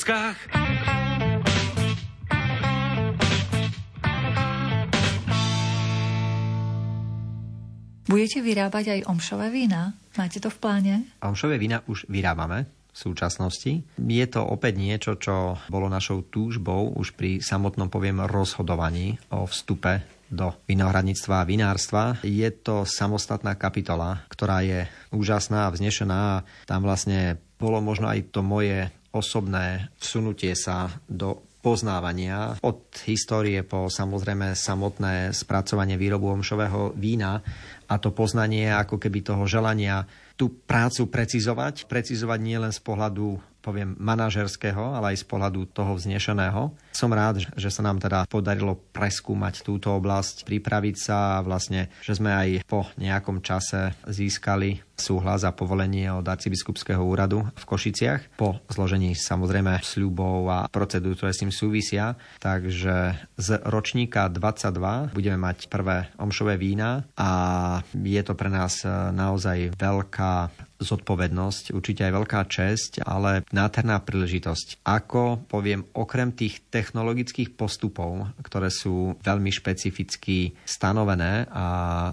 vo 0.06 0.14
vreckách. 0.14 0.38
Budete 8.06 8.40
vyrábať 8.46 8.86
aj 9.02 9.10
omšové 9.10 9.50
vína? 9.50 9.98
Máte 10.14 10.38
to 10.38 10.54
v 10.54 10.58
pláne? 10.62 10.94
Omšové 11.26 11.58
vína 11.58 11.82
už 11.90 12.06
vyrábame 12.06 12.70
v 12.94 12.98
súčasnosti. 12.98 13.82
Je 13.98 14.26
to 14.30 14.46
opäť 14.46 14.78
niečo, 14.78 15.18
čo 15.18 15.58
bolo 15.68 15.90
našou 15.90 16.22
túžbou 16.30 16.94
už 16.96 17.18
pri 17.18 17.42
samotnom, 17.42 17.90
poviem, 17.90 18.24
rozhodovaní 18.30 19.18
o 19.34 19.50
vstupe 19.50 20.06
do 20.30 20.54
vinohradníctva 20.70 21.44
a 21.44 21.50
vinárstva. 21.50 22.04
Je 22.22 22.48
to 22.54 22.86
samostatná 22.86 23.58
kapitola, 23.58 24.24
ktorá 24.30 24.62
je 24.62 24.86
úžasná 25.10 25.68
a 25.68 25.74
vznešená 25.74 26.46
tam 26.70 26.82
vlastne 26.86 27.42
bolo 27.58 27.82
možno 27.82 28.12
aj 28.12 28.32
to 28.32 28.46
moje 28.46 28.94
osobné 29.16 29.96
vsunutie 29.96 30.52
sa 30.60 30.92
do 31.08 31.40
poznávania 31.66 32.62
od 32.62 32.94
histórie 33.10 33.66
po 33.66 33.90
samozrejme 33.90 34.54
samotné 34.54 35.34
spracovanie 35.34 35.98
výrobu 35.98 36.30
omšového 36.38 36.94
vína 36.94 37.42
a 37.90 37.98
to 37.98 38.14
poznanie 38.14 38.70
ako 38.70 39.02
keby 39.02 39.26
toho 39.26 39.50
želania 39.50 40.06
tú 40.38 40.52
prácu 40.68 41.10
precizovať. 41.10 41.90
Precizovať 41.90 42.40
nielen 42.44 42.70
z 42.70 42.82
pohľadu 42.86 43.42
poviem, 43.66 43.98
manažerského, 43.98 44.94
ale 44.94 45.18
aj 45.18 45.26
z 45.26 45.26
pohľadu 45.26 45.66
toho 45.74 45.98
vznešeného. 45.98 46.70
Som 46.94 47.10
rád, 47.10 47.42
že 47.58 47.74
sa 47.74 47.82
nám 47.82 47.98
teda 47.98 48.30
podarilo 48.30 48.78
preskúmať 48.94 49.66
túto 49.66 49.90
oblasť, 49.98 50.46
pripraviť 50.46 50.96
sa 51.02 51.42
a 51.42 51.44
vlastne, 51.44 51.90
že 52.06 52.14
sme 52.14 52.30
aj 52.30 52.70
po 52.70 52.86
nejakom 53.02 53.42
čase 53.42 53.98
získali 54.06 54.86
súhlas 54.96 55.44
a 55.44 55.52
povolenie 55.52 56.08
od 56.08 56.24
arcibiskupského 56.24 57.04
úradu 57.04 57.44
v 57.52 57.64
Košiciach 57.68 58.40
po 58.40 58.64
zložení 58.72 59.12
samozrejme 59.12 59.84
sľubov 59.84 60.48
a 60.48 60.60
procedúr, 60.72 61.20
ktoré 61.20 61.36
s 61.36 61.44
tým 61.44 61.52
súvisia. 61.52 62.16
Takže 62.40 63.20
z 63.36 63.48
ročníka 63.68 64.32
22 64.32 65.12
budeme 65.12 65.36
mať 65.36 65.68
prvé 65.68 66.08
omšové 66.16 66.56
vína 66.56 67.04
a 67.20 67.30
je 67.92 68.22
to 68.24 68.34
pre 68.40 68.48
nás 68.48 68.88
naozaj 69.12 69.76
veľká 69.76 70.65
zodpovednosť, 70.76 71.72
určite 71.72 72.04
aj 72.04 72.14
veľká 72.14 72.42
česť, 72.52 72.92
ale 73.08 73.48
nádherná 73.52 74.04
príležitosť. 74.04 74.84
Ako 74.84 75.48
poviem, 75.48 75.88
okrem 75.96 76.36
tých 76.36 76.68
technologických 76.68 77.56
postupov, 77.56 78.32
ktoré 78.44 78.68
sú 78.68 79.16
veľmi 79.24 79.52
špecificky 79.52 80.56
stanovené 80.68 81.48
a 81.48 81.66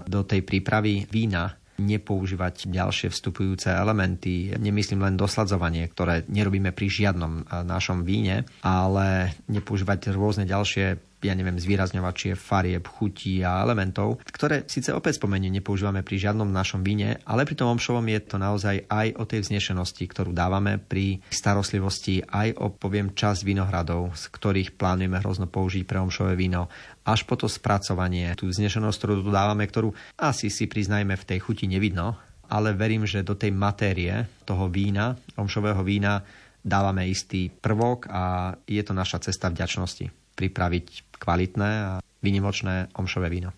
do 0.07 0.23
tej 0.23 0.47
prípravy 0.47 1.07
vína 1.11 1.59
nepoužívať 1.73 2.69
ďalšie 2.69 3.09
vstupujúce 3.09 3.73
elementy. 3.73 4.53
Nemyslím 4.53 5.09
len 5.09 5.17
dosladzovanie, 5.17 5.89
ktoré 5.89 6.21
nerobíme 6.29 6.69
pri 6.69 6.85
žiadnom 6.85 7.49
našom 7.65 8.05
víne, 8.05 8.45
ale 8.61 9.33
nepoužívať 9.49 10.13
rôzne 10.13 10.45
ďalšie 10.45 11.12
ja 11.23 11.33
neviem, 11.33 11.55
zvýrazňovačie 11.55 12.35
farieb, 12.35 12.83
chutí 12.85 13.41
a 13.41 13.63
elementov, 13.63 14.19
ktoré 14.27 14.67
síce 14.67 14.91
opäť 14.91 15.23
spomenie 15.23 15.47
nepoužívame 15.47 16.03
pri 16.03 16.19
žiadnom 16.19 16.51
našom 16.51 16.83
víne, 16.83 17.23
ale 17.23 17.47
pri 17.47 17.55
tom 17.55 17.71
omšovom 17.73 18.03
je 18.11 18.19
to 18.23 18.37
naozaj 18.37 18.83
aj 18.91 19.07
o 19.15 19.23
tej 19.23 19.47
vznešenosti, 19.47 20.03
ktorú 20.07 20.35
dávame 20.35 20.77
pri 20.77 21.23
starostlivosti, 21.31 22.23
aj 22.27 22.59
o, 22.59 22.71
poviem, 22.75 23.15
čas 23.15 23.47
vinohradov, 23.47 24.15
z 24.15 24.27
ktorých 24.31 24.75
plánujeme 24.75 25.19
hrozno 25.23 25.47
použiť 25.47 25.83
pre 25.87 26.03
omšové 26.03 26.35
víno, 26.35 26.67
až 27.07 27.23
po 27.23 27.39
to 27.39 27.47
spracovanie, 27.47 28.35
tú 28.35 28.51
vznešenosť, 28.51 28.97
ktorú 28.99 29.27
dávame, 29.27 29.63
ktorú 29.67 29.91
asi 30.19 30.51
si 30.51 30.67
priznajme 30.67 31.15
v 31.15 31.27
tej 31.27 31.39
chuti 31.39 31.65
nevidno, 31.67 32.19
ale 32.51 32.75
verím, 32.75 33.07
že 33.07 33.25
do 33.25 33.33
tej 33.33 33.55
matérie 33.55 34.27
toho 34.43 34.69
vína, 34.69 35.15
omšového 35.39 35.81
vína, 35.81 36.21
dávame 36.63 37.11
istý 37.11 37.51
prvok 37.51 38.07
a 38.07 38.55
je 38.63 38.79
to 38.79 38.95
naša 38.95 39.19
cesta 39.19 39.51
vďačnosti 39.51 40.22
pripraviť 40.35 41.15
kvalitné 41.17 41.71
a 41.85 41.91
vynimočné 42.23 42.93
omšové 42.97 43.29
víno. 43.29 43.53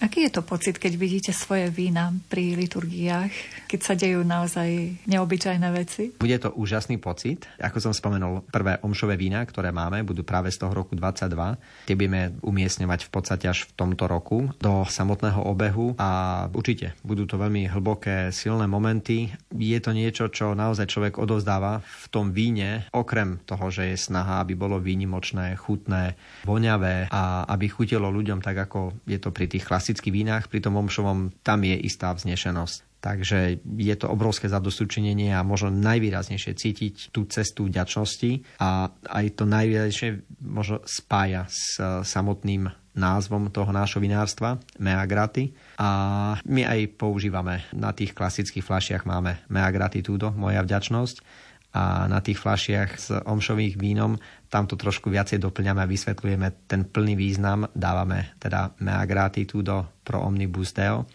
Aký 0.00 0.24
je 0.24 0.32
to 0.32 0.40
pocit, 0.40 0.80
keď 0.80 0.96
vidíte 0.96 1.32
svoje 1.36 1.68
vína 1.68 2.08
pri 2.32 2.56
liturgiách, 2.56 3.68
keď 3.68 3.80
sa 3.84 3.92
dejú 3.92 4.24
naozaj 4.24 4.96
neobyčajné 5.04 5.68
veci? 5.76 6.16
Bude 6.16 6.40
to 6.40 6.56
úžasný 6.56 6.96
pocit. 6.96 7.44
Ako 7.60 7.84
som 7.84 7.92
spomenul, 7.92 8.48
prvé 8.48 8.80
omšové 8.80 9.20
vína, 9.20 9.44
ktoré 9.44 9.76
máme, 9.76 10.00
budú 10.00 10.24
práve 10.24 10.48
z 10.48 10.64
toho 10.64 10.72
roku 10.72 10.96
22. 10.96 11.84
Tie 11.84 12.00
budeme 12.00 12.32
umiestňovať 12.40 13.00
v 13.04 13.10
podstate 13.12 13.44
až 13.44 13.68
v 13.68 13.76
tomto 13.76 14.08
roku 14.08 14.48
do 14.56 14.88
samotného 14.88 15.44
obehu 15.44 15.92
a 16.00 16.48
určite 16.48 16.96
budú 17.04 17.28
to 17.28 17.36
veľmi 17.36 17.68
hlboké, 17.68 18.32
silné 18.32 18.64
momenty. 18.64 19.28
Je 19.52 19.76
to 19.84 19.92
niečo, 19.92 20.32
čo 20.32 20.56
naozaj 20.56 20.88
človek 20.88 21.20
odovzdáva 21.20 21.84
v 21.84 22.06
tom 22.08 22.32
víne, 22.32 22.88
okrem 22.96 23.36
toho, 23.44 23.68
že 23.68 23.92
je 23.92 24.00
snaha, 24.00 24.40
aby 24.40 24.56
bolo 24.56 24.80
výnimočné, 24.80 25.60
chutné, 25.60 26.16
voňavé 26.48 27.12
a 27.12 27.44
aby 27.52 27.68
chutilo 27.68 28.08
ľuďom 28.08 28.40
tak, 28.40 28.64
ako 28.64 28.96
je 29.04 29.20
to 29.20 29.28
pri 29.28 29.44
tých 29.44 29.68
klasických 29.68 29.89
klasických 29.90 30.14
vínach, 30.14 30.46
pri 30.46 30.62
tom 30.62 30.78
omšovom 30.78 31.34
tam 31.42 31.66
je 31.66 31.74
istá 31.74 32.14
vznešenosť. 32.14 33.02
Takže 33.02 33.58
je 33.64 33.94
to 33.98 34.06
obrovské 34.06 34.46
zadostučinenie 34.46 35.34
a 35.34 35.42
možno 35.42 35.74
najvýraznejšie 35.74 36.52
cítiť 36.54 36.94
tú 37.10 37.26
cestu 37.26 37.66
vďačnosti 37.66 38.62
a 38.62 38.94
aj 38.94 39.26
to 39.34 39.50
najvýraznejšie 39.50 40.38
možno 40.46 40.78
spája 40.86 41.50
s 41.50 41.82
samotným 42.06 42.70
názvom 42.94 43.50
toho 43.50 43.74
nášho 43.74 43.98
vinárstva, 43.98 44.62
Mea 44.78 45.02
Grati. 45.10 45.50
A 45.82 46.38
my 46.46 46.62
aj 46.62 46.94
používame 46.94 47.66
na 47.74 47.90
tých 47.90 48.14
klasických 48.14 48.62
fľašiach 48.62 49.02
máme 49.02 49.42
Mea 49.50 49.74
Gratitudo, 49.74 50.30
moja 50.30 50.62
vďačnosť 50.62 51.49
a 51.70 52.10
na 52.10 52.18
tých 52.18 52.42
fľašiach 52.42 52.90
s 52.98 53.08
omšových 53.14 53.78
vínom 53.78 54.18
tam 54.50 54.66
to 54.66 54.74
trošku 54.74 55.06
viacej 55.06 55.38
doplňame 55.38 55.86
a 55.86 55.90
vysvetľujeme 55.90 56.66
ten 56.66 56.82
plný 56.82 57.14
význam. 57.14 57.70
Dávame 57.70 58.34
teda 58.42 58.74
mea 58.82 59.06
gratitudo 59.06 60.02
pro 60.02 60.26
omnibus 60.26 60.74
deo, 60.74 61.06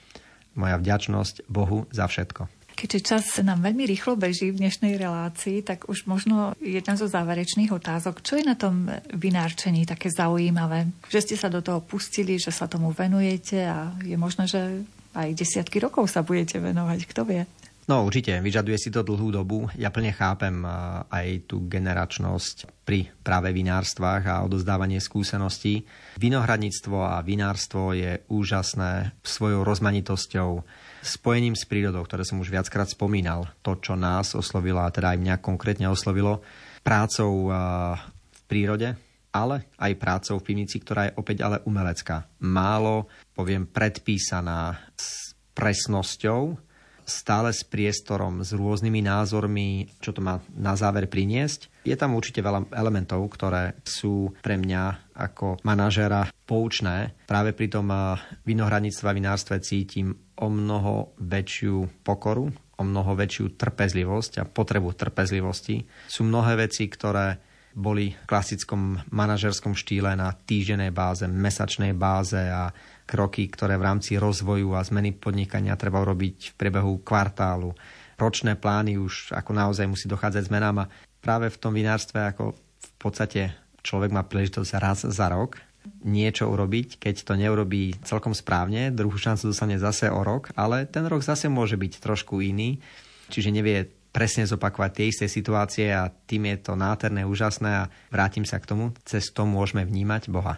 moja 0.55 0.79
vďačnosť 0.79 1.51
Bohu 1.51 1.83
za 1.91 2.07
všetko. 2.07 2.47
Keďže 2.75 2.99
čas 3.07 3.23
nám 3.39 3.63
veľmi 3.63 3.87
rýchlo 3.87 4.19
beží 4.19 4.51
v 4.51 4.59
dnešnej 4.59 4.99
relácii, 4.99 5.63
tak 5.63 5.87
už 5.87 6.11
možno 6.11 6.51
jedna 6.59 6.99
zo 6.99 7.07
záverečných 7.07 7.71
otázok. 7.71 8.19
Čo 8.19 8.35
je 8.35 8.43
na 8.43 8.59
tom 8.59 8.91
vynárčení 9.15 9.87
také 9.87 10.11
zaujímavé? 10.11 10.91
Že 11.07 11.23
ste 11.23 11.35
sa 11.39 11.47
do 11.47 11.63
toho 11.63 11.79
pustili, 11.79 12.35
že 12.35 12.51
sa 12.51 12.67
tomu 12.67 12.91
venujete 12.91 13.63
a 13.63 13.95
je 14.03 14.19
možné, 14.19 14.51
že 14.51 14.83
aj 15.15 15.39
desiatky 15.39 15.79
rokov 15.79 16.11
sa 16.11 16.19
budete 16.19 16.59
venovať, 16.59 16.99
kto 17.07 17.23
vie? 17.23 17.47
No 17.85 18.01
určite, 18.01 18.41
vyžaduje 18.41 18.81
si 18.81 18.89
to 18.89 19.05
dlhú 19.05 19.29
dobu. 19.29 19.69
Ja 19.77 19.93
plne 19.93 20.09
chápem 20.09 20.65
aj 21.05 21.45
tú 21.45 21.69
generačnosť 21.69 22.81
pri 22.81 23.13
práve 23.21 23.53
vinárstvách 23.53 24.23
a 24.25 24.41
odozdávanie 24.41 24.97
skúseností. 24.97 25.85
Vinohradníctvo 26.17 26.97
a 27.05 27.21
vinárstvo 27.21 27.93
je 27.93 28.25
úžasné 28.25 29.13
svojou 29.21 29.61
rozmanitosťou, 29.61 30.65
spojením 31.05 31.53
s 31.53 31.69
prírodou, 31.69 32.01
ktoré 32.09 32.25
som 32.25 32.41
už 32.41 32.49
viackrát 32.49 32.89
spomínal. 32.89 33.53
To, 33.61 33.77
čo 33.77 33.93
nás 33.93 34.33
oslovilo, 34.33 34.81
a 34.81 34.89
teda 34.89 35.13
aj 35.13 35.21
mňa 35.21 35.35
konkrétne 35.45 35.85
oslovilo, 35.85 36.41
prácou 36.81 37.53
v 37.53 38.41
prírode, 38.49 38.97
ale 39.29 39.69
aj 39.77 39.93
prácou 40.01 40.41
v 40.41 40.45
pivnici, 40.49 40.81
ktorá 40.81 41.13
je 41.13 41.17
opäť 41.21 41.45
ale 41.45 41.61
umelecká. 41.69 42.25
Málo, 42.41 43.05
poviem, 43.37 43.69
predpísaná 43.69 44.73
s 44.97 45.37
presnosťou, 45.53 46.64
stále 47.05 47.53
s 47.53 47.61
priestorom, 47.63 48.41
s 48.41 48.51
rôznymi 48.51 49.05
názormi, 49.05 49.87
čo 50.01 50.11
to 50.11 50.25
má 50.25 50.41
na 50.57 50.73
záver 50.73 51.05
priniesť. 51.05 51.85
Je 51.85 51.93
tam 51.93 52.17
určite 52.17 52.41
veľa 52.41 52.73
elementov, 52.73 53.21
ktoré 53.29 53.77
sú 53.85 54.33
pre 54.41 54.57
mňa 54.57 55.13
ako 55.13 55.61
manažera 55.61 56.27
poučné. 56.43 57.13
Práve 57.29 57.53
pri 57.53 57.69
tom 57.69 57.87
eh, 57.93 58.19
vinohradníctve 58.43 59.05
a 59.05 59.15
vinárstve 59.15 59.61
cítim 59.61 60.11
o 60.35 60.51
mnoho 60.51 61.15
väčšiu 61.21 62.03
pokoru, 62.03 62.51
o 62.75 62.83
mnoho 62.83 63.15
väčšiu 63.15 63.55
trpezlivosť 63.55 64.43
a 64.43 64.49
potrebu 64.49 64.91
trpezlivosti. 64.91 65.85
Sú 66.11 66.27
mnohé 66.27 66.67
veci, 66.67 66.89
ktoré 66.91 67.39
boli 67.75 68.15
v 68.15 68.27
klasickom 68.27 69.03
manažerskom 69.11 69.75
štýle 69.75 70.15
na 70.15 70.31
týždenej 70.31 70.95
báze, 70.95 71.27
mesačnej 71.27 71.91
báze 71.91 72.39
a 72.39 72.71
kroky, 73.05 73.47
ktoré 73.47 73.77
v 73.77 73.87
rámci 73.87 74.17
rozvoju 74.17 74.73
a 74.73 74.81
zmeny 74.81 75.13
podnikania 75.13 75.77
treba 75.77 76.01
urobiť 76.01 76.53
v 76.53 76.57
priebehu 76.57 77.05
kvartálu. 77.05 77.71
Ročné 78.17 78.57
plány 78.57 78.97
už 78.97 79.31
ako 79.31 79.51
naozaj 79.53 79.85
musí 79.85 80.09
dochádzať 80.09 80.49
zmenám 80.49 80.85
a 80.85 80.89
práve 81.21 81.53
v 81.53 81.59
tom 81.61 81.71
vinárstve 81.71 82.21
ako 82.33 82.57
v 82.57 82.91
podstate 82.97 83.41
človek 83.85 84.09
má 84.09 84.25
príležitosť 84.25 84.71
raz 84.81 85.05
za 85.05 85.27
rok 85.29 85.61
niečo 86.05 86.49
urobiť, 86.49 86.97
keď 86.97 87.15
to 87.21 87.33
neurobí 87.37 87.93
celkom 88.01 88.33
správne, 88.33 88.89
druhú 88.89 89.17
šancu 89.17 89.53
dostane 89.53 89.77
zase 89.77 90.09
o 90.09 90.21
rok, 90.25 90.49
ale 90.57 90.89
ten 90.89 91.05
rok 91.05 91.21
zase 91.21 91.45
môže 91.45 91.77
byť 91.77 92.01
trošku 92.01 92.41
iný, 92.41 92.81
čiže 93.29 93.53
nevie 93.53 93.89
presne 94.09 94.47
zopakovať 94.47 94.91
tie 94.95 95.05
isté 95.11 95.25
situácie 95.27 95.91
a 95.91 96.07
tým 96.07 96.47
je 96.55 96.57
to 96.63 96.73
náterné, 96.79 97.27
úžasné 97.27 97.85
a 97.85 97.89
vrátim 98.07 98.47
sa 98.47 98.63
k 98.63 98.69
tomu, 98.69 98.95
cez 99.03 99.27
to 99.29 99.43
môžeme 99.43 99.83
vnímať 99.83 100.31
Boha. 100.31 100.55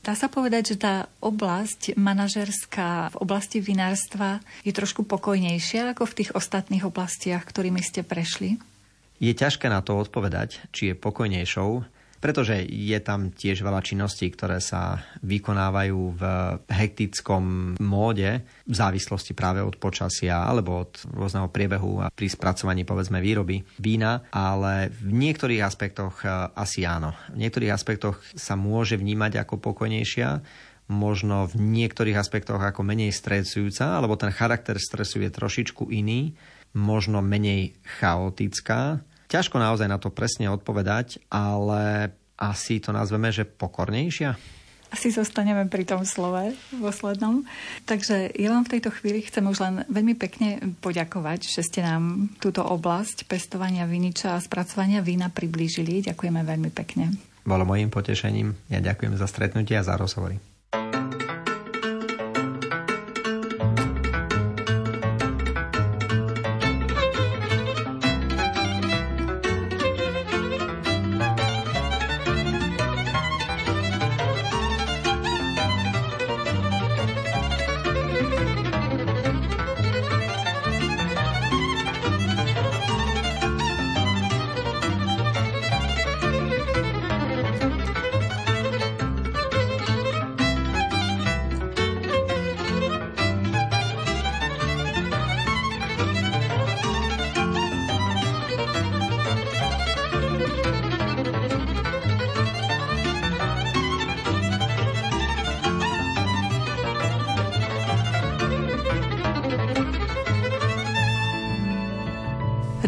Dá 0.00 0.16
sa 0.16 0.32
povedať, 0.32 0.74
že 0.74 0.76
tá 0.80 0.94
oblasť 1.20 1.92
manažerská 2.00 3.12
v 3.12 3.16
oblasti 3.20 3.60
vinárstva 3.60 4.40
je 4.64 4.72
trošku 4.72 5.04
pokojnejšia 5.04 5.92
ako 5.92 6.08
v 6.08 6.16
tých 6.24 6.30
ostatných 6.32 6.88
oblastiach, 6.88 7.44
ktorými 7.44 7.84
ste 7.84 8.00
prešli? 8.00 8.56
Je 9.20 9.36
ťažké 9.36 9.68
na 9.68 9.84
to 9.84 10.00
odpovedať, 10.00 10.64
či 10.72 10.92
je 10.92 10.94
pokojnejšou, 10.96 11.84
pretože 12.20 12.60
je 12.68 12.98
tam 13.00 13.32
tiež 13.32 13.64
veľa 13.64 13.80
činností, 13.80 14.28
ktoré 14.28 14.60
sa 14.60 15.00
vykonávajú 15.24 16.00
v 16.14 16.22
hektickom 16.68 17.74
móde 17.80 18.44
v 18.68 18.74
závislosti 18.76 19.32
práve 19.32 19.64
od 19.64 19.80
počasia 19.80 20.44
alebo 20.44 20.84
od 20.84 21.00
rôzneho 21.10 21.48
priebehu 21.48 22.04
a 22.04 22.12
pri 22.12 22.28
spracovaní 22.28 22.84
povedzme 22.84 23.24
výroby 23.24 23.64
vína, 23.80 24.28
ale 24.30 24.92
v 24.92 25.10
niektorých 25.16 25.64
aspektoch 25.64 26.20
e, 26.22 26.28
asi 26.52 26.84
áno. 26.84 27.16
V 27.32 27.40
niektorých 27.40 27.72
aspektoch 27.72 28.20
sa 28.36 28.54
môže 28.54 29.00
vnímať 29.00 29.40
ako 29.40 29.56
pokojnejšia, 29.56 30.44
možno 30.90 31.46
v 31.46 31.56
niektorých 31.56 32.18
aspektoch 32.18 32.60
ako 32.60 32.82
menej 32.82 33.14
stresujúca, 33.14 33.96
alebo 33.96 34.18
ten 34.18 34.34
charakter 34.34 34.76
stresu 34.76 35.22
je 35.22 35.30
trošičku 35.30 35.88
iný, 35.88 36.34
možno 36.74 37.22
menej 37.22 37.78
chaotická, 37.98 39.02
Ťažko 39.30 39.62
naozaj 39.62 39.86
na 39.86 40.02
to 40.02 40.10
presne 40.10 40.50
odpovedať, 40.50 41.22
ale 41.30 42.10
asi 42.34 42.82
to 42.82 42.90
nazveme, 42.90 43.30
že 43.30 43.46
pokornejšia. 43.46 44.34
Asi 44.90 45.14
zostaneme 45.14 45.70
pri 45.70 45.86
tom 45.86 46.02
slove 46.02 46.50
poslednom. 46.74 47.46
Takže 47.86 48.34
ja 48.34 48.50
vám 48.50 48.66
v 48.66 48.72
tejto 48.74 48.90
chvíli 48.90 49.22
chcem 49.22 49.46
už 49.46 49.62
len 49.62 49.74
veľmi 49.86 50.18
pekne 50.18 50.58
poďakovať, 50.82 51.46
že 51.46 51.62
ste 51.62 51.86
nám 51.86 52.34
túto 52.42 52.66
oblasť 52.66 53.30
pestovania 53.30 53.86
viniča 53.86 54.34
a 54.34 54.42
spracovania 54.42 54.98
vína 54.98 55.30
priblížili. 55.30 56.02
Ďakujeme 56.10 56.42
veľmi 56.42 56.70
pekne. 56.74 57.14
Bolo 57.46 57.62
mojim 57.62 57.86
potešením. 57.86 58.58
Ja 58.66 58.82
ďakujem 58.82 59.14
za 59.14 59.30
stretnutie 59.30 59.78
a 59.78 59.86
za 59.86 59.94
rozhovory. 59.94 60.49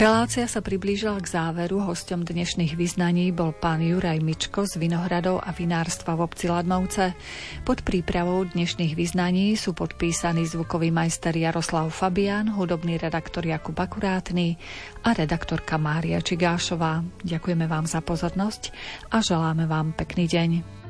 Relácia 0.03 0.50
sa 0.50 0.59
priblížila 0.59 1.14
k 1.22 1.30
záveru. 1.30 1.78
Hostom 1.78 2.26
dnešných 2.26 2.74
vyznaní 2.74 3.30
bol 3.30 3.55
pán 3.55 3.78
Juraj 3.86 4.18
Mičko 4.18 4.66
z 4.66 4.82
Vinohradov 4.82 5.38
a 5.38 5.55
vinárstva 5.55 6.18
v 6.18 6.26
obci 6.26 6.50
Ladmovce. 6.50 7.14
Pod 7.62 7.86
prípravou 7.86 8.42
dnešných 8.42 8.98
vyznaní 8.98 9.55
sú 9.55 9.78
podpísaní 9.78 10.42
zvukový 10.42 10.90
majster 10.90 11.38
Jaroslav 11.38 11.94
Fabian, 11.94 12.50
hudobný 12.50 12.98
redaktor 12.98 13.46
Jakub 13.46 13.78
Akurátny 13.78 14.59
a 15.07 15.14
redaktorka 15.14 15.78
Mária 15.78 16.18
Čigášová. 16.18 17.07
Ďakujeme 17.22 17.70
vám 17.70 17.86
za 17.86 18.03
pozornosť 18.03 18.74
a 19.14 19.22
želáme 19.22 19.70
vám 19.70 19.94
pekný 19.94 20.26
deň. 20.26 20.81